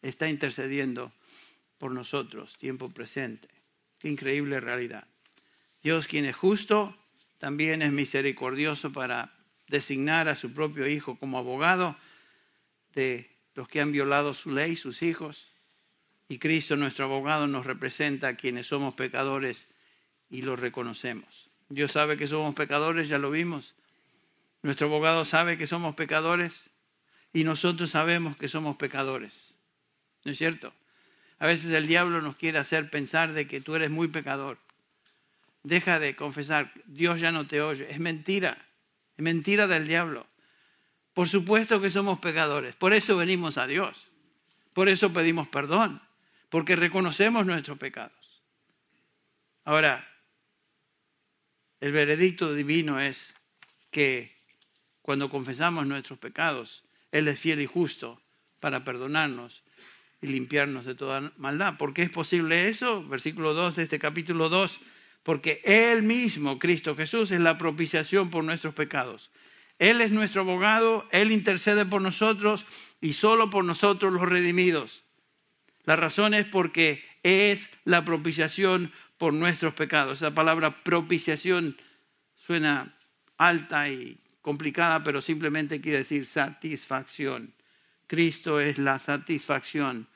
está 0.02 0.28
intercediendo 0.28 1.14
por 1.78 1.92
nosotros, 1.92 2.58
tiempo 2.58 2.90
presente. 2.90 3.48
Qué 4.00 4.10
increíble 4.10 4.60
realidad. 4.60 5.08
Dios 5.84 6.08
quien 6.08 6.26
es 6.26 6.36
justo, 6.36 6.98
también 7.38 7.82
es 7.82 7.92
misericordioso 7.92 8.92
para 8.92 9.34
designar 9.68 10.28
a 10.28 10.36
su 10.36 10.54
propio 10.54 10.88
Hijo 10.88 11.18
como 11.18 11.38
abogado 11.38 11.96
de 12.94 13.30
los 13.54 13.68
que 13.68 13.80
han 13.80 13.92
violado 13.92 14.34
su 14.34 14.52
ley, 14.52 14.76
sus 14.76 15.04
hijos. 15.04 15.48
Y 16.28 16.40
Cristo, 16.40 16.76
nuestro 16.78 17.06
abogado, 17.06 17.48
nos 17.48 17.66
representa 17.66 18.30
a 18.30 18.36
quienes 18.36 18.68
somos 18.68 18.96
pecadores 18.96 19.68
y 20.30 20.42
lo 20.42 20.56
reconocemos. 20.56 21.50
Dios 21.70 21.92
sabe 21.92 22.18
que 22.18 22.28
somos 22.28 22.56
pecadores, 22.56 23.08
ya 23.08 23.18
lo 23.18 23.30
vimos. 23.30 23.76
Nuestro 24.64 24.88
abogado 24.88 25.26
sabe 25.26 25.58
que 25.58 25.68
somos 25.68 25.96
pecadores 25.96 26.70
y 27.34 27.44
nosotros 27.44 27.92
sabemos 27.92 28.38
que 28.38 28.48
somos 28.48 28.78
pecadores. 28.78 29.56
¿No 30.24 30.32
es 30.32 30.38
cierto? 30.38 30.74
A 31.40 31.48
veces 31.48 31.74
el 31.74 31.88
diablo 31.88 32.22
nos 32.22 32.36
quiere 32.36 32.60
hacer 32.60 32.90
pensar 32.90 33.34
de 33.34 33.48
que 33.48 33.62
tú 33.62 33.76
eres 33.76 33.90
muy 33.90 34.08
pecador. 34.08 34.60
Deja 35.64 36.00
de 36.00 36.16
confesar, 36.16 36.72
Dios 36.86 37.20
ya 37.20 37.32
no 37.32 37.48
te 37.48 37.62
oye. 37.62 37.88
Es 37.90 38.00
mentira, 38.00 38.68
es 39.18 39.24
mentira 39.24 39.68
del 39.68 39.88
diablo. 39.88 40.28
Por 41.14 41.28
supuesto 41.28 41.82
que 41.82 41.90
somos 41.90 42.20
pecadores, 42.20 42.76
por 42.76 42.94
eso 42.94 43.18
venimos 43.18 43.58
a 43.58 43.68
Dios, 43.68 44.08
por 44.74 44.88
eso 44.88 45.12
pedimos 45.12 45.48
perdón, 45.50 46.02
porque 46.50 46.76
reconocemos 46.76 47.46
nuestros 47.46 47.78
pecados. 47.78 48.44
Ahora, 49.66 50.08
el 51.82 51.92
veredicto 51.92 52.54
divino 52.54 53.00
es 53.00 53.34
que 53.90 54.41
cuando 55.02 55.30
confesamos 55.30 55.86
nuestros 55.88 56.20
pecados, 56.20 56.84
Él 57.12 57.28
es 57.28 57.40
fiel 57.40 57.62
y 57.62 57.66
justo 57.66 58.22
para 58.60 58.84
perdonarnos 58.84 59.64
y 60.22 60.28
limpiarnos 60.28 60.86
de 60.86 60.96
toda 60.96 61.34
maldad. 61.38 61.78
¿Por 61.78 61.94
qué 61.94 62.04
es 62.04 62.10
posible 62.10 62.70
eso? 62.70 63.04
Versículo 63.08 63.54
2 63.54 63.76
de 63.76 63.84
este 63.84 64.00
capítulo 64.00 64.50
2. 64.50 64.80
Porque 65.24 65.62
Él 65.64 66.04
mismo, 66.04 66.60
Cristo 66.60 66.96
Jesús, 66.96 67.32
es 67.32 67.40
la 67.40 67.58
propiciación 67.58 68.30
por 68.30 68.44
nuestros 68.44 68.74
pecados. 68.74 69.32
Él 69.80 70.00
es 70.02 70.12
nuestro 70.12 70.42
abogado, 70.42 71.08
Él 71.12 71.32
intercede 71.32 71.86
por 71.86 72.02
nosotros 72.02 72.66
y 73.02 73.14
solo 73.14 73.50
por 73.50 73.66
nosotros 73.66 74.14
los 74.14 74.30
redimidos. 74.30 75.04
La 75.86 75.96
razón 75.96 76.36
es 76.36 76.46
porque 76.46 77.04
es 77.24 77.72
la 77.84 78.06
propiciación 78.06 78.92
por 79.18 79.34
nuestros 79.34 79.74
pecados. 79.74 80.20
Esa 80.20 80.36
palabra 80.36 80.84
propiciación 80.84 81.78
suena 82.36 82.96
alta 83.38 83.90
y 83.90 84.21
complicada, 84.42 85.04
pero 85.04 85.22
simplemente 85.22 85.82
quiere 85.82 86.00
decir 86.00 86.26
satisfacción. 86.28 87.54
Cristo 88.08 88.60
es 88.60 88.78
la 88.78 89.00
satisfacción 89.00 90.08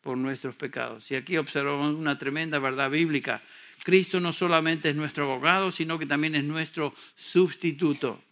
por 0.00 0.16
nuestros 0.16 0.54
pecados. 0.54 1.10
Y 1.10 1.16
aquí 1.16 1.36
observamos 1.36 1.94
una 1.94 2.18
tremenda 2.18 2.58
verdad 2.58 2.90
bíblica. 2.90 3.42
Cristo 3.82 4.20
no 4.20 4.32
solamente 4.32 4.90
es 4.90 4.96
nuestro 4.96 5.24
abogado, 5.24 5.72
sino 5.72 5.98
que 5.98 6.06
también 6.06 6.34
es 6.34 6.44
nuestro 6.44 6.94
sustituto. 7.16 8.22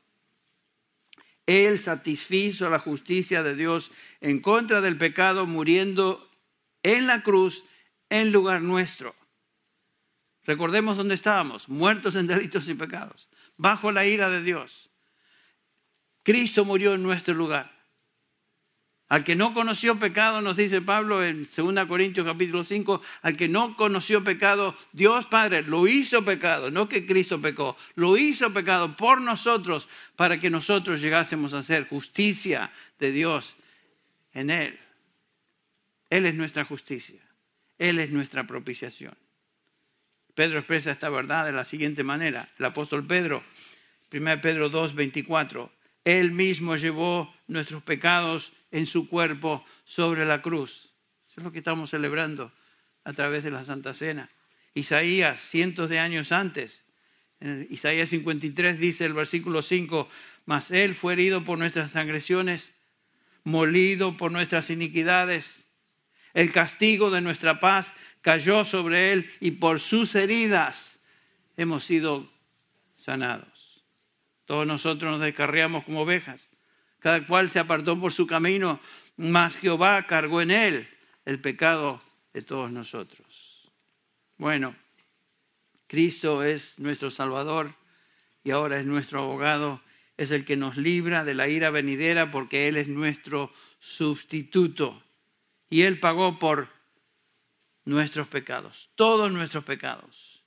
Él 1.46 1.78
satisfizo 1.78 2.68
la 2.68 2.78
justicia 2.78 3.42
de 3.42 3.56
Dios 3.56 3.90
en 4.20 4.40
contra 4.40 4.80
del 4.82 4.98
pecado, 4.98 5.46
muriendo 5.46 6.30
en 6.82 7.06
la 7.06 7.22
cruz 7.22 7.64
en 8.10 8.32
lugar 8.32 8.60
nuestro. 8.60 9.14
Recordemos 10.44 10.96
dónde 10.96 11.14
estábamos, 11.14 11.68
muertos 11.68 12.16
en 12.16 12.26
delitos 12.26 12.68
y 12.68 12.74
pecados, 12.74 13.28
bajo 13.56 13.92
la 13.92 14.06
ira 14.06 14.30
de 14.30 14.42
Dios. 14.42 14.87
Cristo 16.28 16.66
murió 16.66 16.92
en 16.92 17.02
nuestro 17.02 17.32
lugar. 17.32 17.72
Al 19.08 19.24
que 19.24 19.34
no 19.34 19.54
conoció 19.54 19.98
pecado, 19.98 20.42
nos 20.42 20.58
dice 20.58 20.82
Pablo 20.82 21.24
en 21.24 21.44
2 21.44 21.86
Corintios 21.86 22.26
capítulo 22.26 22.64
5, 22.64 23.00
al 23.22 23.34
que 23.34 23.48
no 23.48 23.74
conoció 23.78 24.22
pecado, 24.22 24.76
Dios 24.92 25.24
Padre 25.24 25.62
lo 25.62 25.88
hizo 25.88 26.26
pecado, 26.26 26.70
no 26.70 26.86
que 26.86 27.06
Cristo 27.06 27.40
pecó, 27.40 27.78
lo 27.94 28.18
hizo 28.18 28.52
pecado 28.52 28.94
por 28.94 29.22
nosotros 29.22 29.88
para 30.16 30.38
que 30.38 30.50
nosotros 30.50 31.00
llegásemos 31.00 31.54
a 31.54 31.62
ser 31.62 31.88
justicia 31.88 32.72
de 32.98 33.10
Dios 33.10 33.56
en 34.34 34.50
Él. 34.50 34.78
Él 36.10 36.26
es 36.26 36.34
nuestra 36.34 36.66
justicia, 36.66 37.22
Él 37.78 37.98
es 38.00 38.10
nuestra 38.10 38.46
propiciación. 38.46 39.14
Pedro 40.34 40.58
expresa 40.58 40.90
esta 40.90 41.08
verdad 41.08 41.46
de 41.46 41.52
la 41.52 41.64
siguiente 41.64 42.04
manera. 42.04 42.50
El 42.58 42.66
apóstol 42.66 43.06
Pedro, 43.06 43.42
1 44.12 44.42
Pedro 44.42 44.68
2, 44.68 44.94
24, 44.94 45.77
Él 46.08 46.32
mismo 46.32 46.76
llevó 46.76 47.34
nuestros 47.48 47.82
pecados 47.82 48.54
en 48.70 48.86
su 48.86 49.10
cuerpo 49.10 49.62
sobre 49.84 50.24
la 50.24 50.40
cruz. 50.40 50.90
Eso 51.28 51.40
es 51.40 51.44
lo 51.44 51.52
que 51.52 51.58
estamos 51.58 51.90
celebrando 51.90 52.50
a 53.04 53.12
través 53.12 53.44
de 53.44 53.50
la 53.50 53.62
Santa 53.62 53.92
Cena. 53.92 54.30
Isaías, 54.72 55.38
cientos 55.38 55.90
de 55.90 55.98
años 55.98 56.32
antes, 56.32 56.82
en 57.40 57.66
Isaías 57.68 58.08
53 58.08 58.78
dice 58.78 59.04
el 59.04 59.12
versículo 59.12 59.60
5, 59.60 60.08
mas 60.46 60.70
Él 60.70 60.94
fue 60.94 61.12
herido 61.12 61.44
por 61.44 61.58
nuestras 61.58 61.90
transgresiones, 61.90 62.72
molido 63.44 64.16
por 64.16 64.32
nuestras 64.32 64.70
iniquidades. 64.70 65.62
El 66.32 66.52
castigo 66.52 67.10
de 67.10 67.20
nuestra 67.20 67.60
paz 67.60 67.92
cayó 68.22 68.64
sobre 68.64 69.12
él 69.12 69.30
y 69.40 69.50
por 69.50 69.78
sus 69.78 70.14
heridas 70.14 70.98
hemos 71.58 71.84
sido 71.84 72.32
sanados. 72.96 73.57
Todos 74.48 74.66
nosotros 74.66 75.12
nos 75.12 75.20
descarriamos 75.20 75.84
como 75.84 76.00
ovejas. 76.00 76.48
Cada 77.00 77.26
cual 77.26 77.50
se 77.50 77.58
apartó 77.58 78.00
por 78.00 78.14
su 78.14 78.26
camino, 78.26 78.80
mas 79.18 79.54
Jehová 79.58 80.06
cargó 80.06 80.40
en 80.40 80.50
él 80.50 80.88
el 81.26 81.38
pecado 81.38 82.00
de 82.32 82.40
todos 82.40 82.72
nosotros. 82.72 83.70
Bueno, 84.38 84.74
Cristo 85.86 86.42
es 86.42 86.78
nuestro 86.78 87.10
Salvador 87.10 87.74
y 88.42 88.52
ahora 88.52 88.80
es 88.80 88.86
nuestro 88.86 89.20
abogado 89.20 89.82
es 90.16 90.30
el 90.30 90.46
que 90.46 90.56
nos 90.56 90.78
libra 90.78 91.24
de 91.24 91.34
la 91.34 91.48
ira 91.48 91.68
venidera 91.68 92.30
porque 92.30 92.68
Él 92.68 92.78
es 92.78 92.88
nuestro 92.88 93.52
sustituto. 93.80 95.04
Y 95.68 95.82
Él 95.82 96.00
pagó 96.00 96.38
por 96.38 96.70
nuestros 97.84 98.28
pecados, 98.28 98.88
todos 98.94 99.30
nuestros 99.30 99.64
pecados. 99.64 100.42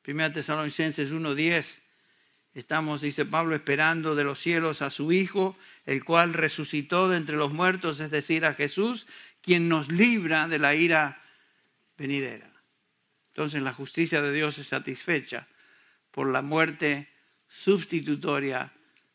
Primera 0.00 0.32
Tesalonicenses 0.32 1.12
1.10, 1.12 1.80
estamos, 2.54 3.00
dice 3.00 3.24
Pablo, 3.24 3.54
esperando 3.54 4.14
de 4.14 4.24
los 4.24 4.38
cielos 4.38 4.82
a 4.82 4.90
su 4.90 5.12
Hijo, 5.12 5.56
el 5.86 6.04
cual 6.04 6.34
resucitó 6.34 7.08
de 7.08 7.16
entre 7.16 7.36
los 7.36 7.52
muertos, 7.52 8.00
es 8.00 8.10
decir, 8.10 8.44
a 8.44 8.54
Jesús, 8.54 9.06
quien 9.40 9.68
nos 9.68 9.88
libra 9.88 10.48
de 10.48 10.58
la 10.58 10.74
ira 10.74 11.22
venidera. 11.96 12.50
Entonces 13.28 13.62
la 13.62 13.72
justicia 13.72 14.20
de 14.20 14.32
Dios 14.32 14.58
es 14.58 14.68
satisfecha 14.68 15.46
por 16.10 16.30
la 16.30 16.42
muerte 16.42 17.08
sustitutoria 17.48 18.72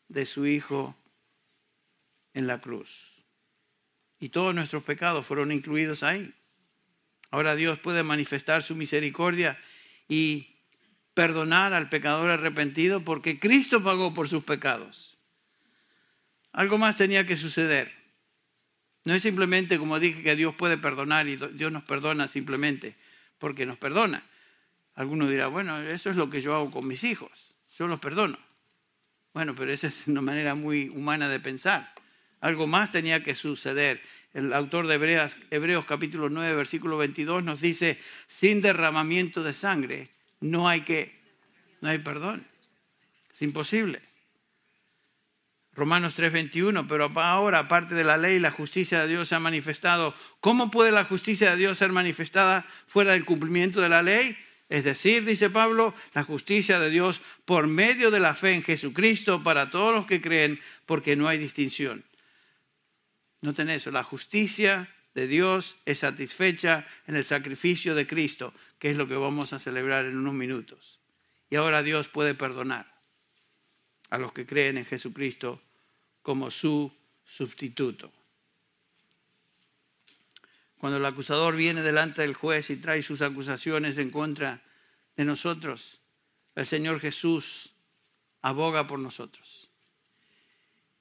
de 0.08 0.26
su 0.26 0.46
Hijo 0.46 0.96
en 2.34 2.46
la 2.46 2.60
cruz. 2.60 3.12
Y 4.18 4.30
todos 4.30 4.54
nuestros 4.54 4.82
pecados 4.82 5.26
fueron 5.26 5.52
incluidos 5.52 6.02
ahí. 6.02 6.34
Ahora 7.30 7.54
Dios 7.54 7.78
puede 7.78 8.02
manifestar 8.02 8.62
su 8.62 8.74
misericordia 8.74 9.58
y 10.08 10.55
perdonar 11.16 11.72
al 11.72 11.88
pecador 11.88 12.30
arrepentido 12.30 13.00
porque 13.02 13.40
Cristo 13.40 13.82
pagó 13.82 14.12
por 14.12 14.28
sus 14.28 14.44
pecados. 14.44 15.16
Algo 16.52 16.76
más 16.76 16.98
tenía 16.98 17.26
que 17.26 17.38
suceder. 17.38 17.90
No 19.02 19.14
es 19.14 19.22
simplemente 19.22 19.78
como 19.78 19.98
dije 19.98 20.22
que 20.22 20.36
Dios 20.36 20.54
puede 20.54 20.76
perdonar 20.76 21.26
y 21.26 21.36
Dios 21.36 21.72
nos 21.72 21.84
perdona 21.84 22.28
simplemente 22.28 22.96
porque 23.38 23.64
nos 23.64 23.78
perdona. 23.78 24.24
Alguno 24.94 25.26
dirá, 25.26 25.46
bueno, 25.46 25.80
eso 25.80 26.10
es 26.10 26.16
lo 26.16 26.28
que 26.28 26.42
yo 26.42 26.54
hago 26.54 26.70
con 26.70 26.86
mis 26.86 27.02
hijos, 27.02 27.30
yo 27.78 27.86
los 27.86 27.98
perdono. 27.98 28.38
Bueno, 29.32 29.54
pero 29.54 29.72
esa 29.72 29.86
es 29.86 30.06
una 30.06 30.20
manera 30.20 30.54
muy 30.54 30.90
humana 30.90 31.30
de 31.30 31.40
pensar. 31.40 31.94
Algo 32.40 32.66
más 32.66 32.90
tenía 32.90 33.24
que 33.24 33.34
suceder. 33.34 34.02
El 34.34 34.52
autor 34.52 34.86
de 34.86 34.96
Hebreos, 34.96 35.34
Hebreos 35.50 35.86
capítulo 35.86 36.28
9, 36.28 36.54
versículo 36.54 36.98
22 36.98 37.42
nos 37.42 37.62
dice, 37.62 37.98
sin 38.28 38.60
derramamiento 38.60 39.42
de 39.42 39.54
sangre 39.54 40.15
no 40.40 40.68
hay 40.68 40.82
que, 40.82 41.18
no 41.80 41.88
hay 41.88 41.98
perdón. 41.98 42.46
Es 43.32 43.42
imposible. 43.42 44.02
Romanos 45.76 46.14
3:21, 46.16 46.86
pero 46.88 47.12
ahora, 47.20 47.58
aparte 47.60 47.94
de 47.94 48.02
la 48.02 48.16
ley, 48.16 48.38
la 48.38 48.50
justicia 48.50 49.02
de 49.02 49.08
Dios 49.08 49.28
se 49.28 49.34
ha 49.34 49.40
manifestado. 49.40 50.14
¿Cómo 50.40 50.70
puede 50.70 50.90
la 50.90 51.04
justicia 51.04 51.50
de 51.50 51.56
Dios 51.58 51.76
ser 51.76 51.92
manifestada 51.92 52.66
fuera 52.86 53.12
del 53.12 53.26
cumplimiento 53.26 53.82
de 53.82 53.90
la 53.90 54.02
ley? 54.02 54.38
Es 54.68 54.84
decir, 54.84 55.24
dice 55.24 55.50
Pablo, 55.50 55.94
la 56.14 56.24
justicia 56.24 56.80
de 56.80 56.90
Dios 56.90 57.20
por 57.44 57.66
medio 57.66 58.10
de 58.10 58.20
la 58.20 58.34
fe 58.34 58.54
en 58.54 58.62
Jesucristo 58.62 59.44
para 59.44 59.70
todos 59.70 59.94
los 59.94 60.06
que 60.06 60.20
creen, 60.20 60.60
porque 60.86 61.14
no 61.14 61.28
hay 61.28 61.38
distinción. 61.38 62.04
Noten 63.42 63.68
eso, 63.70 63.90
la 63.90 64.02
justicia 64.02 64.88
de 65.14 65.26
Dios 65.26 65.76
es 65.84 66.00
satisfecha 66.00 66.86
en 67.06 67.16
el 67.16 67.24
sacrificio 67.24 67.94
de 67.94 68.06
Cristo, 68.06 68.54
que 68.78 68.90
es 68.90 68.96
lo 68.96 69.08
que 69.08 69.14
vamos 69.14 69.52
a 69.52 69.58
celebrar 69.58 70.04
en 70.06 70.16
unos 70.16 70.34
minutos. 70.34 71.00
Y 71.50 71.56
ahora 71.56 71.82
Dios 71.82 72.08
puede 72.08 72.34
perdonar 72.34 73.00
a 74.10 74.18
los 74.18 74.32
que 74.32 74.46
creen 74.46 74.78
en 74.78 74.84
Jesucristo 74.84 75.62
como 76.22 76.50
su 76.50 76.92
sustituto. 77.24 78.12
Cuando 80.78 80.98
el 80.98 81.04
acusador 81.06 81.56
viene 81.56 81.82
delante 81.82 82.22
del 82.22 82.34
juez 82.34 82.70
y 82.70 82.76
trae 82.76 83.02
sus 83.02 83.22
acusaciones 83.22 83.98
en 83.98 84.10
contra 84.10 84.62
de 85.16 85.24
nosotros, 85.24 86.00
el 86.54 86.66
Señor 86.66 87.00
Jesús 87.00 87.72
aboga 88.42 88.86
por 88.86 88.98
nosotros. 88.98 89.68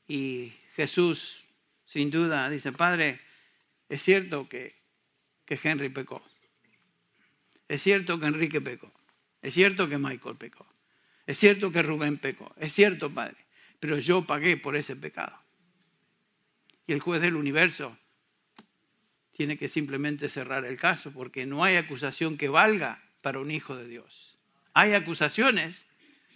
Y 0.08 0.54
Jesús, 0.76 1.44
sin 1.86 2.10
duda, 2.12 2.50
dice, 2.50 2.72
Padre, 2.72 3.20
es 3.90 4.02
cierto 4.02 4.48
que, 4.48 4.76
que 5.46 5.60
Henry 5.62 5.90
pecó. 5.90 6.24
Es 7.68 7.82
cierto 7.82 8.20
que 8.20 8.28
Enrique 8.28 8.62
pecó. 8.62 8.92
Es 9.42 9.54
cierto 9.54 9.90
que 9.90 9.98
Michael 9.98 10.36
pecó. 10.38 10.68
Es 11.26 11.38
cierto 11.38 11.72
que 11.72 11.82
Rubén 11.82 12.18
pecó. 12.18 12.54
Es 12.58 12.74
cierto, 12.74 13.14
Padre 13.14 13.46
pero 13.80 14.00
yo 14.00 14.26
pagué 14.26 14.58
por 14.58 14.76
ese 14.76 14.96
pecado. 14.96 15.38
Y 16.88 16.94
el 16.94 17.00
juez 17.00 17.22
del 17.22 17.36
universo 17.36 17.98
tiene 19.32 19.58
que 19.58 19.68
simplemente 19.68 20.30
cerrar 20.30 20.66
el 20.66 20.78
caso 20.78 21.12
porque 21.12 21.46
no 21.46 21.64
hay 21.64 21.76
acusación 21.76 22.38
que 22.38 22.50
valga 22.50 23.04
para 23.22 23.40
un 23.40 23.52
hijo 23.52 23.76
de 23.76 23.88
Dios. 23.88 24.40
Hay 24.74 24.94
acusaciones, 24.94 25.86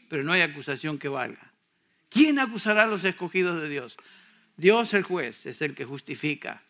pero 0.10 0.24
no 0.24 0.32
hay 0.32 0.42
acusación 0.42 1.00
que 1.00 1.08
valga. 1.08 1.54
¿Quién 2.10 2.40
acusará 2.40 2.84
a 2.84 2.88
los 2.88 3.06
escogidos 3.06 3.62
de 3.62 3.70
Dios? 3.70 3.98
Dios 4.58 4.94
el 4.94 5.04
juez 5.04 5.46
es 5.46 5.62
el 5.62 5.76
que 5.76 5.86
justifica. 5.86 6.64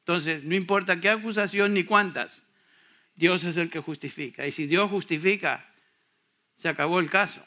Entonces, 0.00 0.44
no 0.44 0.54
importa 0.54 1.00
qué 1.00 1.10
acusación 1.10 1.74
ni 1.74 1.84
cuántas, 1.84 2.44
Dios 3.16 3.44
es 3.44 3.56
el 3.56 3.70
que 3.70 3.80
justifica. 3.80 4.46
Y 4.46 4.52
si 4.52 4.66
Dios 4.66 4.90
justifica, 4.90 5.66
se 6.54 6.68
acabó 6.68 7.00
el 7.00 7.10
caso. 7.10 7.44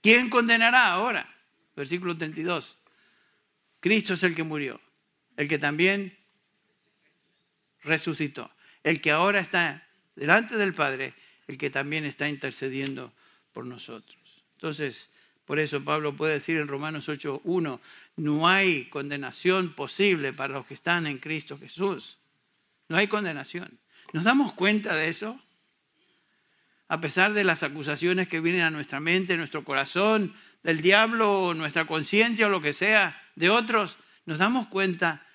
¿Quién 0.00 0.28
condenará 0.28 0.88
ahora? 0.88 1.34
versículo 1.76 2.16
32. 2.16 2.78
Cristo 3.80 4.14
es 4.14 4.22
el 4.22 4.34
que 4.34 4.44
murió, 4.44 4.80
el 5.36 5.48
que 5.48 5.58
también 5.58 6.16
resucitó, 7.82 8.50
el 8.82 9.00
que 9.00 9.10
ahora 9.10 9.40
está 9.40 9.86
delante 10.16 10.56
del 10.56 10.72
Padre, 10.72 11.14
el 11.48 11.58
que 11.58 11.70
también 11.70 12.04
está 12.04 12.28
intercediendo 12.28 13.12
por 13.52 13.66
nosotros. 13.66 14.18
Entonces, 14.54 15.10
por 15.44 15.58
eso 15.58 15.84
Pablo 15.84 16.16
puede 16.16 16.34
decir 16.34 16.56
en 16.56 16.68
Romanos 16.68 17.08
8.1, 17.08 17.80
no 18.16 18.48
hay 18.48 18.86
condenación 18.86 19.74
posible 19.74 20.32
para 20.32 20.54
los 20.54 20.66
que 20.66 20.74
están 20.74 21.06
en 21.06 21.18
Cristo 21.18 21.58
Jesús. 21.58 22.16
No 22.88 22.96
hay 22.96 23.08
condenación. 23.08 23.78
¿Nos 24.14 24.22
damos 24.22 24.52
cuenta 24.52 24.94
de 24.94 25.08
eso? 25.08 25.40
A 26.86 27.00
pesar 27.00 27.32
de 27.32 27.42
las 27.42 27.64
acusaciones 27.64 28.28
que 28.28 28.38
vienen 28.38 28.60
a 28.60 28.70
nuestra 28.70 29.00
mente, 29.00 29.36
nuestro 29.36 29.64
corazón, 29.64 30.36
del 30.62 30.82
diablo 30.82 31.52
nuestra 31.52 31.88
conciencia 31.88 32.46
o 32.46 32.48
lo 32.48 32.60
que 32.60 32.72
sea 32.72 33.20
de 33.34 33.50
otros, 33.50 33.98
nos 34.24 34.38
damos 34.38 34.68
cuenta 34.68 35.26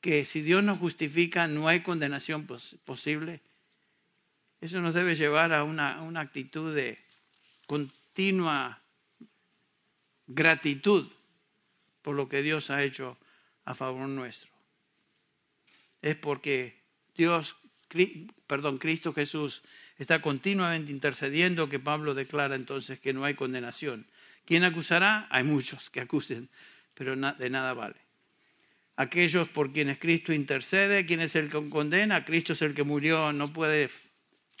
que 0.00 0.24
si 0.24 0.42
Dios 0.42 0.62
nos 0.62 0.78
justifica 0.78 1.48
no 1.48 1.66
hay 1.66 1.82
condenación 1.82 2.46
posible. 2.84 3.40
Eso 4.60 4.80
nos 4.80 4.94
debe 4.94 5.16
llevar 5.16 5.52
a 5.52 5.64
una, 5.64 6.00
una 6.02 6.20
actitud 6.20 6.72
de 6.72 7.00
continua 7.66 8.80
gratitud 10.28 11.10
por 12.02 12.14
lo 12.14 12.28
que 12.28 12.42
Dios 12.42 12.70
ha 12.70 12.84
hecho 12.84 13.18
a 13.64 13.74
favor 13.74 14.08
nuestro. 14.08 14.50
Es 16.00 16.14
porque 16.14 16.80
Dios, 17.16 17.56
perdón, 18.46 18.78
Cristo 18.78 19.12
Jesús 19.12 19.62
está 19.96 20.20
continuamente 20.20 20.90
intercediendo 20.90 21.68
que 21.68 21.78
Pablo 21.78 22.14
declara 22.14 22.54
entonces 22.54 23.00
que 23.00 23.12
no 23.12 23.24
hay 23.24 23.34
condenación. 23.34 24.06
¿Quién 24.44 24.64
acusará? 24.64 25.26
Hay 25.30 25.44
muchos 25.44 25.90
que 25.90 26.00
acusen, 26.00 26.48
pero 26.94 27.16
de 27.16 27.50
nada 27.50 27.74
vale. 27.74 27.96
Aquellos 28.96 29.48
por 29.48 29.72
quienes 29.72 29.98
Cristo 29.98 30.32
intercede, 30.32 31.06
¿quién 31.06 31.20
es 31.20 31.36
el 31.36 31.50
que 31.50 31.68
condena? 31.70 32.24
Cristo 32.24 32.54
es 32.54 32.62
el 32.62 32.74
que 32.74 32.82
murió, 32.82 33.32
no 33.32 33.52
puede, 33.52 33.90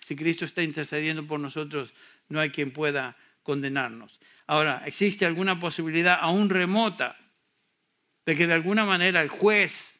si 0.04 0.14
Cristo 0.14 0.44
está 0.44 0.62
intercediendo 0.62 1.26
por 1.26 1.40
nosotros, 1.40 1.92
no 2.28 2.38
hay 2.38 2.50
quien 2.50 2.70
pueda 2.70 3.16
condenarnos. 3.42 4.20
Ahora, 4.46 4.82
¿existe 4.86 5.26
alguna 5.26 5.58
posibilidad 5.58 6.18
aún 6.20 6.50
remota 6.50 7.16
de 8.26 8.36
que 8.36 8.46
de 8.46 8.52
alguna 8.52 8.84
manera 8.84 9.22
el 9.22 9.28
juez 9.28 9.98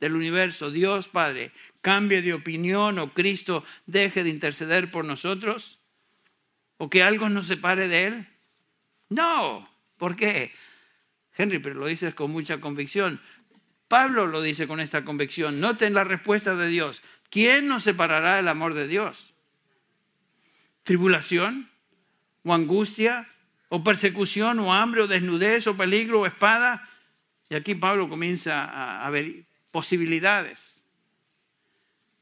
del 0.00 0.14
universo, 0.14 0.70
Dios 0.70 1.08
Padre, 1.08 1.50
cambie 1.84 2.22
de 2.22 2.32
opinión 2.32 2.98
o 2.98 3.12
Cristo 3.12 3.62
deje 3.84 4.24
de 4.24 4.30
interceder 4.32 4.90
por 4.90 5.04
nosotros? 5.04 5.78
¿O 6.78 6.88
que 6.88 7.04
algo 7.04 7.28
nos 7.28 7.46
separe 7.46 7.88
de 7.88 8.06
Él? 8.08 8.26
No, 9.10 9.68
¿por 9.98 10.16
qué? 10.16 10.50
Henry, 11.36 11.58
pero 11.58 11.74
lo 11.74 11.86
dices 11.86 12.14
con 12.14 12.30
mucha 12.32 12.58
convicción. 12.58 13.20
Pablo 13.86 14.26
lo 14.26 14.40
dice 14.40 14.66
con 14.66 14.80
esta 14.80 15.04
convicción. 15.04 15.60
Noten 15.60 15.92
la 15.92 16.04
respuesta 16.04 16.56
de 16.56 16.68
Dios. 16.68 17.02
¿Quién 17.28 17.68
nos 17.68 17.82
separará 17.82 18.36
del 18.36 18.48
amor 18.48 18.72
de 18.72 18.88
Dios? 18.88 19.34
¿Tribulación? 20.84 21.68
¿O 22.44 22.54
angustia? 22.54 23.28
¿O 23.68 23.84
persecución? 23.84 24.58
¿O 24.58 24.72
hambre? 24.72 25.02
¿O 25.02 25.06
desnudez? 25.06 25.66
¿O 25.66 25.76
peligro? 25.76 26.22
¿O 26.22 26.26
espada? 26.26 26.88
Y 27.50 27.56
aquí 27.56 27.74
Pablo 27.74 28.08
comienza 28.08 29.04
a 29.04 29.10
ver 29.10 29.44
posibilidades. 29.70 30.73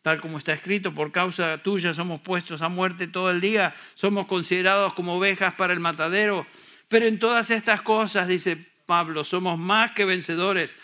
Tal 0.02 0.20
como 0.20 0.38
está 0.38 0.52
escrito, 0.52 0.92
por 0.92 1.12
causa 1.12 1.62
tuya 1.62 1.94
somos 1.94 2.20
puestos 2.20 2.60
a 2.60 2.68
muerte 2.68 3.06
todo 3.06 3.30
el 3.30 3.40
día, 3.40 3.74
somos 3.94 4.26
considerados 4.26 4.94
como 4.94 5.16
ovejas 5.16 5.54
para 5.54 5.72
el 5.72 5.80
matadero. 5.80 6.46
Pero 6.88 7.06
en 7.06 7.18
todas 7.18 7.50
estas 7.50 7.82
cosas, 7.82 8.28
dice 8.28 8.56
Pablo, 8.84 9.24
somos 9.24 9.58
más 9.58 9.92
que 9.92 10.04
vencedores. 10.04 10.74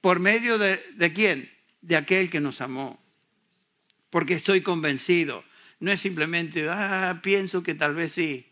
¿Por 0.00 0.20
medio 0.20 0.58
de, 0.58 1.12
quién? 1.14 1.50
De 1.80 1.96
aquel 1.96 2.30
que 2.30 2.40
nos 2.40 2.60
amó. 2.60 3.02
Porque 4.10 4.34
estoy 4.34 4.60
convencido. 4.62 5.44
No 5.80 5.90
es 5.90 6.00
simplemente, 6.00 6.68
ah, 6.68 7.20
pienso 7.22 7.62
que 7.62 7.74
tal 7.74 7.94
vez 7.94 8.12
sí. 8.12 8.46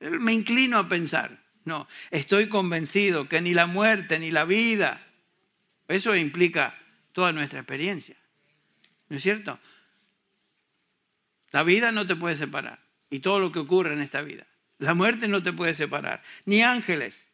Me 0.00 0.32
inclino 0.32 0.78
a 0.78 0.88
pensar. 0.88 1.38
No, 1.64 1.86
estoy 2.10 2.48
convencido 2.48 3.28
que 3.28 3.40
ni 3.40 3.54
la 3.54 3.66
muerte 3.66 4.18
ni 4.18 4.30
la 4.30 4.44
vida, 4.44 5.06
eso 5.86 6.16
implica 6.16 6.78
toda 7.12 7.32
nuestra 7.32 7.60
experiencia. 7.60 8.17
¿No 9.08 9.16
es 9.16 9.22
cierto? 9.22 9.58
La 11.50 11.62
vida 11.62 11.92
no 11.92 12.06
te 12.06 12.16
puede 12.16 12.36
separar 12.36 12.80
y 13.10 13.20
todo 13.20 13.40
lo 13.40 13.52
que 13.52 13.60
ocurre 13.60 13.92
en 13.92 14.02
esta 14.02 14.20
vida. 14.20 14.46
La 14.78 14.94
muerte 14.94 15.28
no 15.28 15.42
te 15.42 15.52
puede 15.52 15.74
separar. 15.74 16.22
Ni 16.44 16.62
ángeles, 16.62 17.28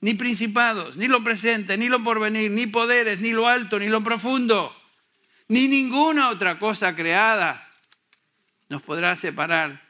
ni 0.00 0.14
principados, 0.14 0.96
ni 0.96 1.08
lo 1.08 1.24
presente, 1.24 1.76
ni 1.78 1.88
lo 1.88 2.04
porvenir, 2.04 2.50
ni 2.50 2.66
poderes, 2.66 3.20
ni 3.20 3.32
lo 3.32 3.48
alto, 3.48 3.78
ni 3.78 3.88
lo 3.88 4.02
profundo, 4.04 4.74
ni 5.48 5.68
ninguna 5.68 6.30
otra 6.30 6.58
cosa 6.58 6.94
creada 6.94 7.68
nos 8.68 8.82
podrá 8.82 9.16
separar 9.16 9.82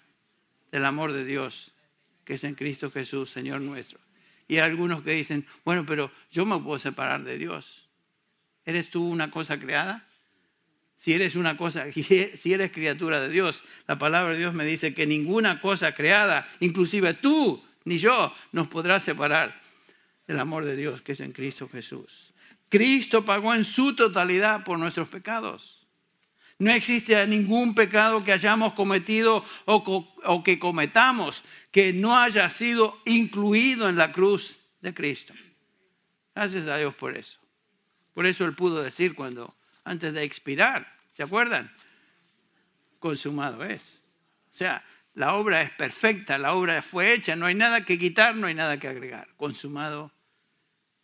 del 0.70 0.84
amor 0.84 1.12
de 1.12 1.24
Dios 1.24 1.74
que 2.24 2.34
es 2.34 2.44
en 2.44 2.54
Cristo 2.54 2.90
Jesús, 2.90 3.30
Señor 3.30 3.60
nuestro. 3.60 3.98
Y 4.48 4.56
hay 4.56 4.62
algunos 4.62 5.02
que 5.02 5.12
dicen, 5.12 5.46
bueno, 5.64 5.84
pero 5.86 6.10
yo 6.30 6.46
me 6.46 6.58
puedo 6.58 6.78
separar 6.78 7.22
de 7.22 7.38
Dios. 7.38 7.88
¿Eres 8.64 8.90
tú 8.90 9.06
una 9.06 9.30
cosa 9.30 9.58
creada? 9.58 10.06
Si 10.96 11.12
eres 11.12 11.34
una 11.34 11.56
cosa, 11.56 11.86
si 11.92 12.52
eres 12.52 12.72
criatura 12.72 13.20
de 13.20 13.28
Dios, 13.28 13.62
la 13.86 13.98
palabra 13.98 14.32
de 14.32 14.38
Dios 14.38 14.54
me 14.54 14.64
dice 14.64 14.94
que 14.94 15.06
ninguna 15.06 15.60
cosa 15.60 15.94
creada, 15.94 16.48
inclusive 16.60 17.14
tú 17.14 17.62
ni 17.84 17.98
yo, 17.98 18.34
nos 18.52 18.68
podrá 18.68 18.98
separar 19.00 19.60
del 20.26 20.38
amor 20.38 20.64
de 20.64 20.76
Dios 20.76 21.02
que 21.02 21.12
es 21.12 21.20
en 21.20 21.32
Cristo 21.32 21.68
Jesús. 21.68 22.32
Cristo 22.68 23.24
pagó 23.24 23.54
en 23.54 23.64
su 23.64 23.94
totalidad 23.94 24.64
por 24.64 24.78
nuestros 24.78 25.08
pecados. 25.08 25.86
No 26.58 26.70
existe 26.70 27.26
ningún 27.26 27.74
pecado 27.74 28.24
que 28.24 28.32
hayamos 28.32 28.74
cometido 28.74 29.44
o, 29.64 30.42
que 30.44 30.58
cometamos 30.58 31.42
que 31.70 31.92
no 31.92 32.16
haya 32.16 32.48
sido 32.50 32.98
incluido 33.04 33.88
en 33.88 33.96
la 33.96 34.12
cruz 34.12 34.56
de 34.80 34.94
Cristo. 34.94 35.34
Gracias 36.34 36.66
a 36.68 36.76
Dios 36.78 36.94
por 36.94 37.16
eso. 37.16 37.38
Por 38.12 38.26
eso 38.26 38.44
él 38.44 38.54
pudo 38.54 38.82
decir 38.82 39.14
cuando, 39.14 39.54
antes 39.84 40.12
de 40.12 40.22
expirar, 40.22 40.92
¿se 41.14 41.22
acuerdan? 41.22 41.70
Consumado 42.98 43.64
es. 43.64 43.82
O 44.52 44.56
sea, 44.56 44.84
la 45.14 45.34
obra 45.34 45.62
es 45.62 45.70
perfecta, 45.70 46.38
la 46.38 46.54
obra 46.54 46.82
fue 46.82 47.12
hecha, 47.12 47.36
no 47.36 47.46
hay 47.46 47.54
nada 47.54 47.84
que 47.84 47.98
quitar, 47.98 48.34
no 48.34 48.46
hay 48.46 48.54
nada 48.54 48.78
que 48.78 48.88
agregar. 48.88 49.28
Consumado 49.36 50.12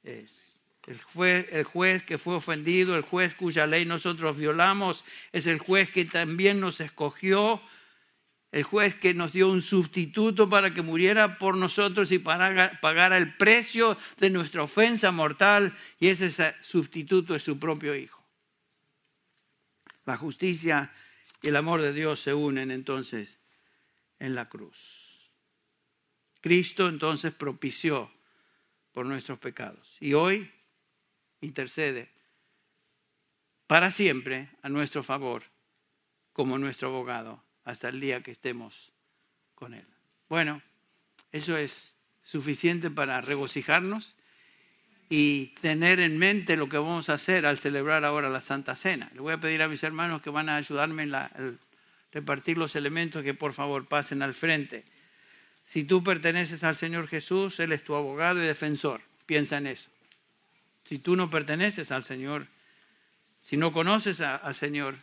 es. 0.02 0.50
El 0.86 1.62
juez, 1.62 2.02
que 2.02 2.18
fue 2.18 2.34
ofendido, 2.34 2.96
el 2.96 3.02
juez 3.02 3.36
cuya 3.36 3.66
ley 3.66 3.84
nosotros 3.84 4.36
violamos, 4.36 5.04
es 5.30 5.46
el 5.46 5.58
juez 5.58 5.90
que 5.90 6.04
también 6.04 6.58
nos 6.58 6.80
escogió, 6.80 7.62
el 8.50 8.64
juez 8.64 8.96
que 8.96 9.14
nos 9.14 9.32
dio 9.32 9.48
un 9.48 9.62
sustituto 9.62 10.48
para 10.48 10.74
que 10.74 10.82
muriera 10.82 11.38
por 11.38 11.56
nosotros 11.56 12.10
y 12.10 12.18
para, 12.18 12.80
pagara 12.80 13.18
el 13.18 13.36
precio 13.36 13.96
de 14.18 14.30
nuestra 14.30 14.64
ofensa 14.64 15.12
mortal, 15.12 15.76
y 16.00 16.08
ese 16.08 16.32
sustituto 16.60 17.36
es 17.36 17.44
su 17.44 17.60
propio 17.60 17.94
Hijo. 17.94 18.19
La 20.04 20.16
justicia 20.16 20.92
y 21.42 21.48
el 21.48 21.56
amor 21.56 21.80
de 21.80 21.92
Dios 21.92 22.20
se 22.20 22.34
unen 22.34 22.70
entonces 22.70 23.38
en 24.18 24.34
la 24.34 24.48
cruz. 24.48 25.30
Cristo 26.40 26.88
entonces 26.88 27.32
propició 27.32 28.10
por 28.92 29.06
nuestros 29.06 29.38
pecados. 29.38 29.96
Y 30.00 30.14
hoy 30.14 30.50
intercede 31.40 32.10
para 33.66 33.90
siempre 33.90 34.50
a 34.62 34.68
nuestro 34.68 35.02
favor 35.02 35.44
como 36.32 36.58
nuestro 36.58 36.88
abogado 36.88 37.44
hasta 37.64 37.88
el 37.88 38.00
día 38.00 38.22
que 38.22 38.30
estemos 38.30 38.92
con 39.54 39.74
Él. 39.74 39.86
Bueno, 40.28 40.62
eso 41.32 41.56
es 41.56 41.94
suficiente 42.22 42.90
para 42.90 43.20
regocijarnos 43.20 44.16
y 45.12 45.46
tener 45.60 45.98
en 45.98 46.16
mente 46.18 46.56
lo 46.56 46.68
que 46.68 46.78
vamos 46.78 47.10
a 47.10 47.14
hacer 47.14 47.44
al 47.44 47.58
celebrar 47.58 48.04
ahora 48.04 48.30
la 48.30 48.40
Santa 48.40 48.76
Cena. 48.76 49.10
Le 49.12 49.20
voy 49.20 49.32
a 49.32 49.40
pedir 49.40 49.60
a 49.60 49.68
mis 49.68 49.82
hermanos 49.82 50.22
que 50.22 50.30
van 50.30 50.48
a 50.48 50.54
ayudarme 50.54 51.02
en 51.02 51.10
la, 51.10 51.32
repartir 52.12 52.56
los 52.56 52.76
elementos 52.76 53.24
que 53.24 53.34
por 53.34 53.52
favor 53.52 53.86
pasen 53.86 54.22
al 54.22 54.34
frente. 54.34 54.84
Si 55.66 55.82
tú 55.82 56.04
perteneces 56.04 56.62
al 56.62 56.76
Señor 56.76 57.08
Jesús, 57.08 57.58
Él 57.58 57.72
es 57.72 57.82
tu 57.82 57.96
abogado 57.96 58.40
y 58.40 58.46
defensor. 58.46 59.00
Piensa 59.26 59.58
en 59.58 59.66
eso. 59.66 59.90
Si 60.84 61.00
tú 61.00 61.16
no 61.16 61.28
perteneces 61.28 61.90
al 61.90 62.04
Señor, 62.04 62.46
si 63.42 63.56
no 63.56 63.72
conoces 63.72 64.20
al 64.20 64.54
Señor, 64.54 64.96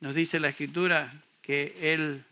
nos 0.00 0.14
dice 0.14 0.40
la 0.40 0.48
Escritura 0.48 1.12
que 1.42 1.76
Él 1.92 2.24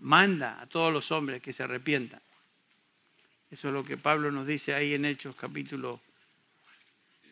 manda 0.00 0.58
a 0.58 0.66
todos 0.66 0.90
los 0.90 1.12
hombres 1.12 1.42
que 1.42 1.52
se 1.52 1.64
arrepientan. 1.64 2.20
Eso 3.52 3.68
es 3.68 3.74
lo 3.74 3.84
que 3.84 3.98
Pablo 3.98 4.32
nos 4.32 4.46
dice 4.46 4.72
ahí 4.72 4.94
en 4.94 5.04
Hechos 5.04 5.36
capítulo 5.36 6.00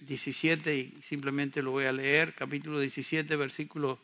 17 0.02 0.76
y 0.76 1.02
simplemente 1.02 1.62
lo 1.62 1.70
voy 1.70 1.86
a 1.86 1.92
leer, 1.92 2.34
capítulo 2.34 2.78
17, 2.78 3.36
versículo 3.36 3.98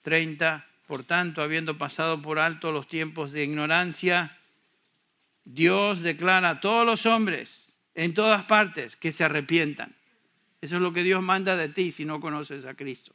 30. 0.00 0.66
Por 0.86 1.04
tanto, 1.04 1.42
habiendo 1.42 1.76
pasado 1.76 2.22
por 2.22 2.38
alto 2.38 2.72
los 2.72 2.88
tiempos 2.88 3.30
de 3.32 3.44
ignorancia, 3.44 4.34
Dios 5.44 6.00
declara 6.00 6.48
a 6.48 6.60
todos 6.60 6.86
los 6.86 7.04
hombres 7.04 7.70
en 7.94 8.14
todas 8.14 8.46
partes 8.46 8.96
que 8.96 9.12
se 9.12 9.24
arrepientan. 9.24 9.94
Eso 10.62 10.76
es 10.76 10.82
lo 10.82 10.94
que 10.94 11.02
Dios 11.02 11.22
manda 11.22 11.58
de 11.58 11.68
ti 11.68 11.92
si 11.92 12.06
no 12.06 12.20
conoces 12.20 12.64
a 12.64 12.72
Cristo. 12.72 13.12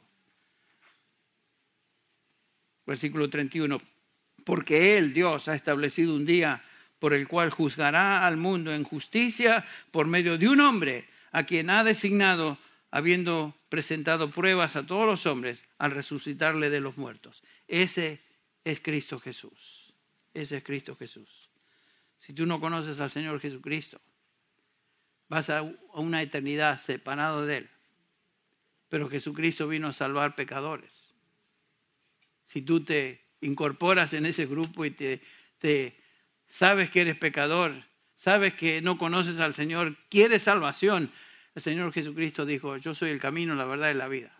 Versículo 2.86 3.28
31. 3.28 3.80
Porque 4.44 4.96
Él, 4.98 5.12
Dios, 5.12 5.48
ha 5.48 5.56
establecido 5.56 6.14
un 6.14 6.24
día 6.24 6.62
por 7.00 7.14
el 7.14 7.26
cual 7.26 7.50
juzgará 7.50 8.24
al 8.26 8.36
mundo 8.36 8.72
en 8.72 8.84
justicia 8.84 9.64
por 9.90 10.06
medio 10.06 10.38
de 10.38 10.48
un 10.48 10.60
hombre 10.60 11.08
a 11.32 11.44
quien 11.44 11.70
ha 11.70 11.82
designado, 11.82 12.58
habiendo 12.90 13.54
presentado 13.68 14.30
pruebas 14.30 14.76
a 14.76 14.86
todos 14.86 15.06
los 15.06 15.26
hombres 15.26 15.64
al 15.78 15.92
resucitarle 15.92 16.70
de 16.70 16.80
los 16.80 16.96
muertos. 16.96 17.42
Ese 17.66 18.20
es 18.64 18.80
Cristo 18.80 19.18
Jesús. 19.18 19.92
Ese 20.34 20.58
es 20.58 20.64
Cristo 20.64 20.94
Jesús. 20.94 21.48
Si 22.18 22.34
tú 22.34 22.46
no 22.46 22.60
conoces 22.60 23.00
al 23.00 23.10
Señor 23.10 23.40
Jesucristo, 23.40 24.00
vas 25.28 25.48
a 25.48 25.62
una 25.94 26.22
eternidad 26.22 26.80
separado 26.80 27.46
de 27.46 27.58
Él. 27.58 27.70
Pero 28.88 29.08
Jesucristo 29.08 29.68
vino 29.68 29.88
a 29.88 29.92
salvar 29.92 30.34
pecadores. 30.34 30.92
Si 32.46 32.60
tú 32.60 32.84
te 32.84 33.24
incorporas 33.40 34.12
en 34.12 34.26
ese 34.26 34.44
grupo 34.44 34.84
y 34.84 34.90
te, 34.90 35.22
te 35.58 35.99
sabes 36.50 36.90
que 36.90 37.02
eres 37.02 37.16
pecador, 37.16 37.84
sabes 38.14 38.52
que 38.54 38.82
no 38.82 38.98
conoces 38.98 39.38
al 39.38 39.54
Señor, 39.54 39.96
quieres 40.10 40.42
salvación, 40.42 41.10
el 41.54 41.62
Señor 41.62 41.92
Jesucristo 41.92 42.44
dijo, 42.44 42.76
yo 42.76 42.94
soy 42.94 43.10
el 43.10 43.20
camino, 43.20 43.54
la 43.54 43.64
verdad 43.64 43.90
y 43.90 43.94
la 43.94 44.08
vida. 44.08 44.36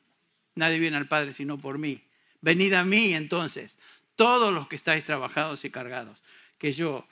Nadie 0.57 0.79
viene 0.79 0.97
al 0.97 1.09
Padre 1.09 1.33
sino 1.33 1.57
por 1.57 1.79
mí. 1.79 2.03
Venid 2.41 2.75
a 2.75 2.85
mí 2.85 3.15
entonces, 3.15 3.79
todos 4.17 4.53
los 4.53 4.69
que 4.69 4.77
estáis 4.77 5.05
trabajados 5.05 5.65
y 5.65 5.71
cargados, 5.71 6.21
que 6.59 6.73
yo 6.73 7.07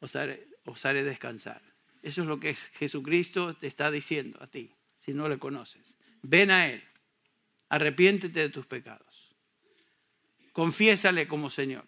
os 0.00 0.16
haré, 0.16 0.46
os 0.64 0.84
haré 0.84 1.04
descansar. 1.04 1.62
Eso 2.02 2.22
es 2.22 2.28
lo 2.28 2.40
que 2.40 2.54
Jesucristo 2.54 3.54
te 3.54 3.66
está 3.66 3.90
diciendo 3.90 4.38
a 4.42 4.46
ti, 4.46 4.72
si 4.98 5.14
no 5.14 5.28
le 5.28 5.38
conoces. 5.38 5.94
Ven 6.22 6.50
a 6.50 6.68
Él, 6.68 6.82
arrepiéntete 7.68 8.40
de 8.40 8.48
tus 8.48 8.66
pecados, 8.66 9.34
confiésale 10.52 11.28
como 11.28 11.50
Señor, 11.50 11.86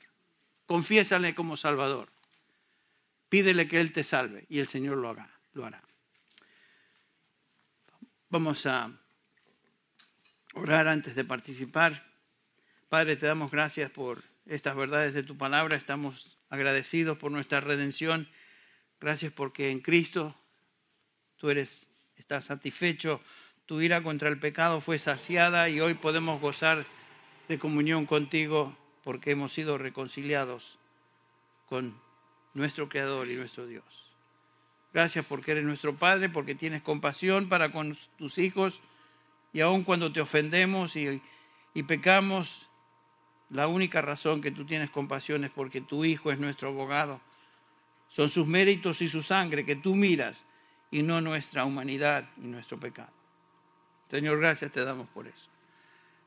confiésale 0.68 1.34
como 1.34 1.56
Salvador, 1.56 2.12
pídele 3.28 3.66
que 3.66 3.80
Él 3.80 3.92
te 3.92 4.04
salve 4.04 4.46
y 4.48 4.60
el 4.60 4.68
Señor 4.68 4.98
lo, 4.98 5.08
haga, 5.08 5.28
lo 5.52 5.66
hará. 5.66 5.82
Vamos 8.28 8.64
a 8.66 8.92
orar 10.54 10.86
antes 10.86 11.16
de 11.16 11.24
participar. 11.24 12.06
Padre, 12.88 13.16
te 13.16 13.26
damos 13.26 13.50
gracias 13.50 13.90
por 13.90 14.22
estas 14.46 14.76
verdades 14.76 15.12
de 15.12 15.24
tu 15.24 15.36
palabra. 15.36 15.76
Estamos 15.76 16.38
agradecidos 16.48 17.18
por 17.18 17.32
nuestra 17.32 17.60
redención 17.60 18.28
Gracias 19.00 19.32
porque 19.32 19.70
en 19.70 19.80
Cristo 19.80 20.34
tú 21.36 21.50
eres, 21.50 21.86
estás 22.16 22.46
satisfecho, 22.46 23.20
tu 23.64 23.80
ira 23.80 24.02
contra 24.02 24.28
el 24.28 24.40
pecado 24.40 24.80
fue 24.80 24.98
saciada 24.98 25.68
y 25.68 25.80
hoy 25.80 25.94
podemos 25.94 26.40
gozar 26.40 26.84
de 27.46 27.58
comunión 27.60 28.06
contigo 28.06 28.76
porque 29.08 29.30
hemos 29.30 29.54
sido 29.54 29.78
reconciliados 29.78 30.76
con 31.64 31.98
nuestro 32.52 32.90
Creador 32.90 33.30
y 33.30 33.36
nuestro 33.36 33.66
Dios. 33.66 34.12
Gracias 34.92 35.24
porque 35.24 35.52
eres 35.52 35.64
nuestro 35.64 35.96
Padre, 35.96 36.28
porque 36.28 36.54
tienes 36.54 36.82
compasión 36.82 37.48
para 37.48 37.70
con 37.70 37.96
tus 38.18 38.36
hijos 38.36 38.82
y 39.54 39.60
aun 39.60 39.82
cuando 39.84 40.12
te 40.12 40.20
ofendemos 40.20 40.94
y, 40.94 41.22
y 41.72 41.82
pecamos, 41.84 42.68
la 43.48 43.66
única 43.66 44.02
razón 44.02 44.42
que 44.42 44.50
tú 44.50 44.66
tienes 44.66 44.90
compasión 44.90 45.42
es 45.42 45.52
porque 45.52 45.80
tu 45.80 46.04
Hijo 46.04 46.30
es 46.30 46.38
nuestro 46.38 46.68
abogado 46.68 47.18
son 48.10 48.28
sus 48.28 48.46
méritos 48.46 49.00
y 49.00 49.08
su 49.08 49.22
sangre 49.22 49.64
que 49.64 49.76
tú 49.76 49.94
miras 49.94 50.44
y 50.90 51.02
no 51.02 51.22
nuestra 51.22 51.64
humanidad 51.64 52.28
y 52.36 52.46
nuestro 52.46 52.78
pecado. 52.78 53.12
Señor, 54.10 54.38
gracias 54.38 54.70
te 54.70 54.84
damos 54.84 55.08
por 55.08 55.26
eso. 55.26 55.48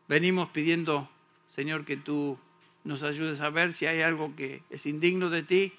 Venimos 0.08 0.50
pidiendo, 0.50 1.08
Señor, 1.48 1.86
que 1.86 1.96
tú 1.96 2.40
nos 2.84 3.04
ayudes 3.04 3.40
a 3.42 3.50
ver 3.50 3.74
si 3.74 3.86
hay 3.86 4.02
algo 4.02 4.36
que 4.36 4.64
es 4.70 4.86
indigno 4.86 5.30
de 5.30 5.44
ti 5.44 5.74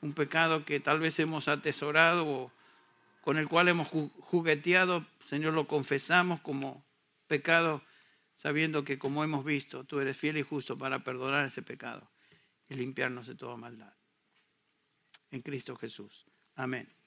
un 0.00 0.12
pecado 0.12 0.64
que 0.64 0.80
tal 0.80 1.00
vez 1.00 1.18
hemos 1.18 1.48
atesorado 1.48 2.26
o 2.26 2.52
con 3.20 3.36
el 3.36 3.48
cual 3.48 3.68
hemos 3.68 3.88
jugueteado, 3.88 5.06
Señor, 5.28 5.52
lo 5.52 5.66
confesamos 5.66 6.40
como 6.40 6.84
pecado, 7.26 7.82
sabiendo 8.34 8.84
que 8.84 8.98
como 8.98 9.24
hemos 9.24 9.44
visto, 9.44 9.84
tú 9.84 10.00
eres 10.00 10.16
fiel 10.16 10.38
y 10.38 10.42
justo 10.42 10.78
para 10.78 11.04
perdonar 11.04 11.46
ese 11.46 11.62
pecado 11.62 12.10
y 12.68 12.74
limpiarnos 12.74 13.26
de 13.26 13.34
toda 13.34 13.56
maldad. 13.56 13.92
En 15.30 15.42
Cristo 15.42 15.76
Jesús. 15.76 16.26
Amén. 16.54 16.97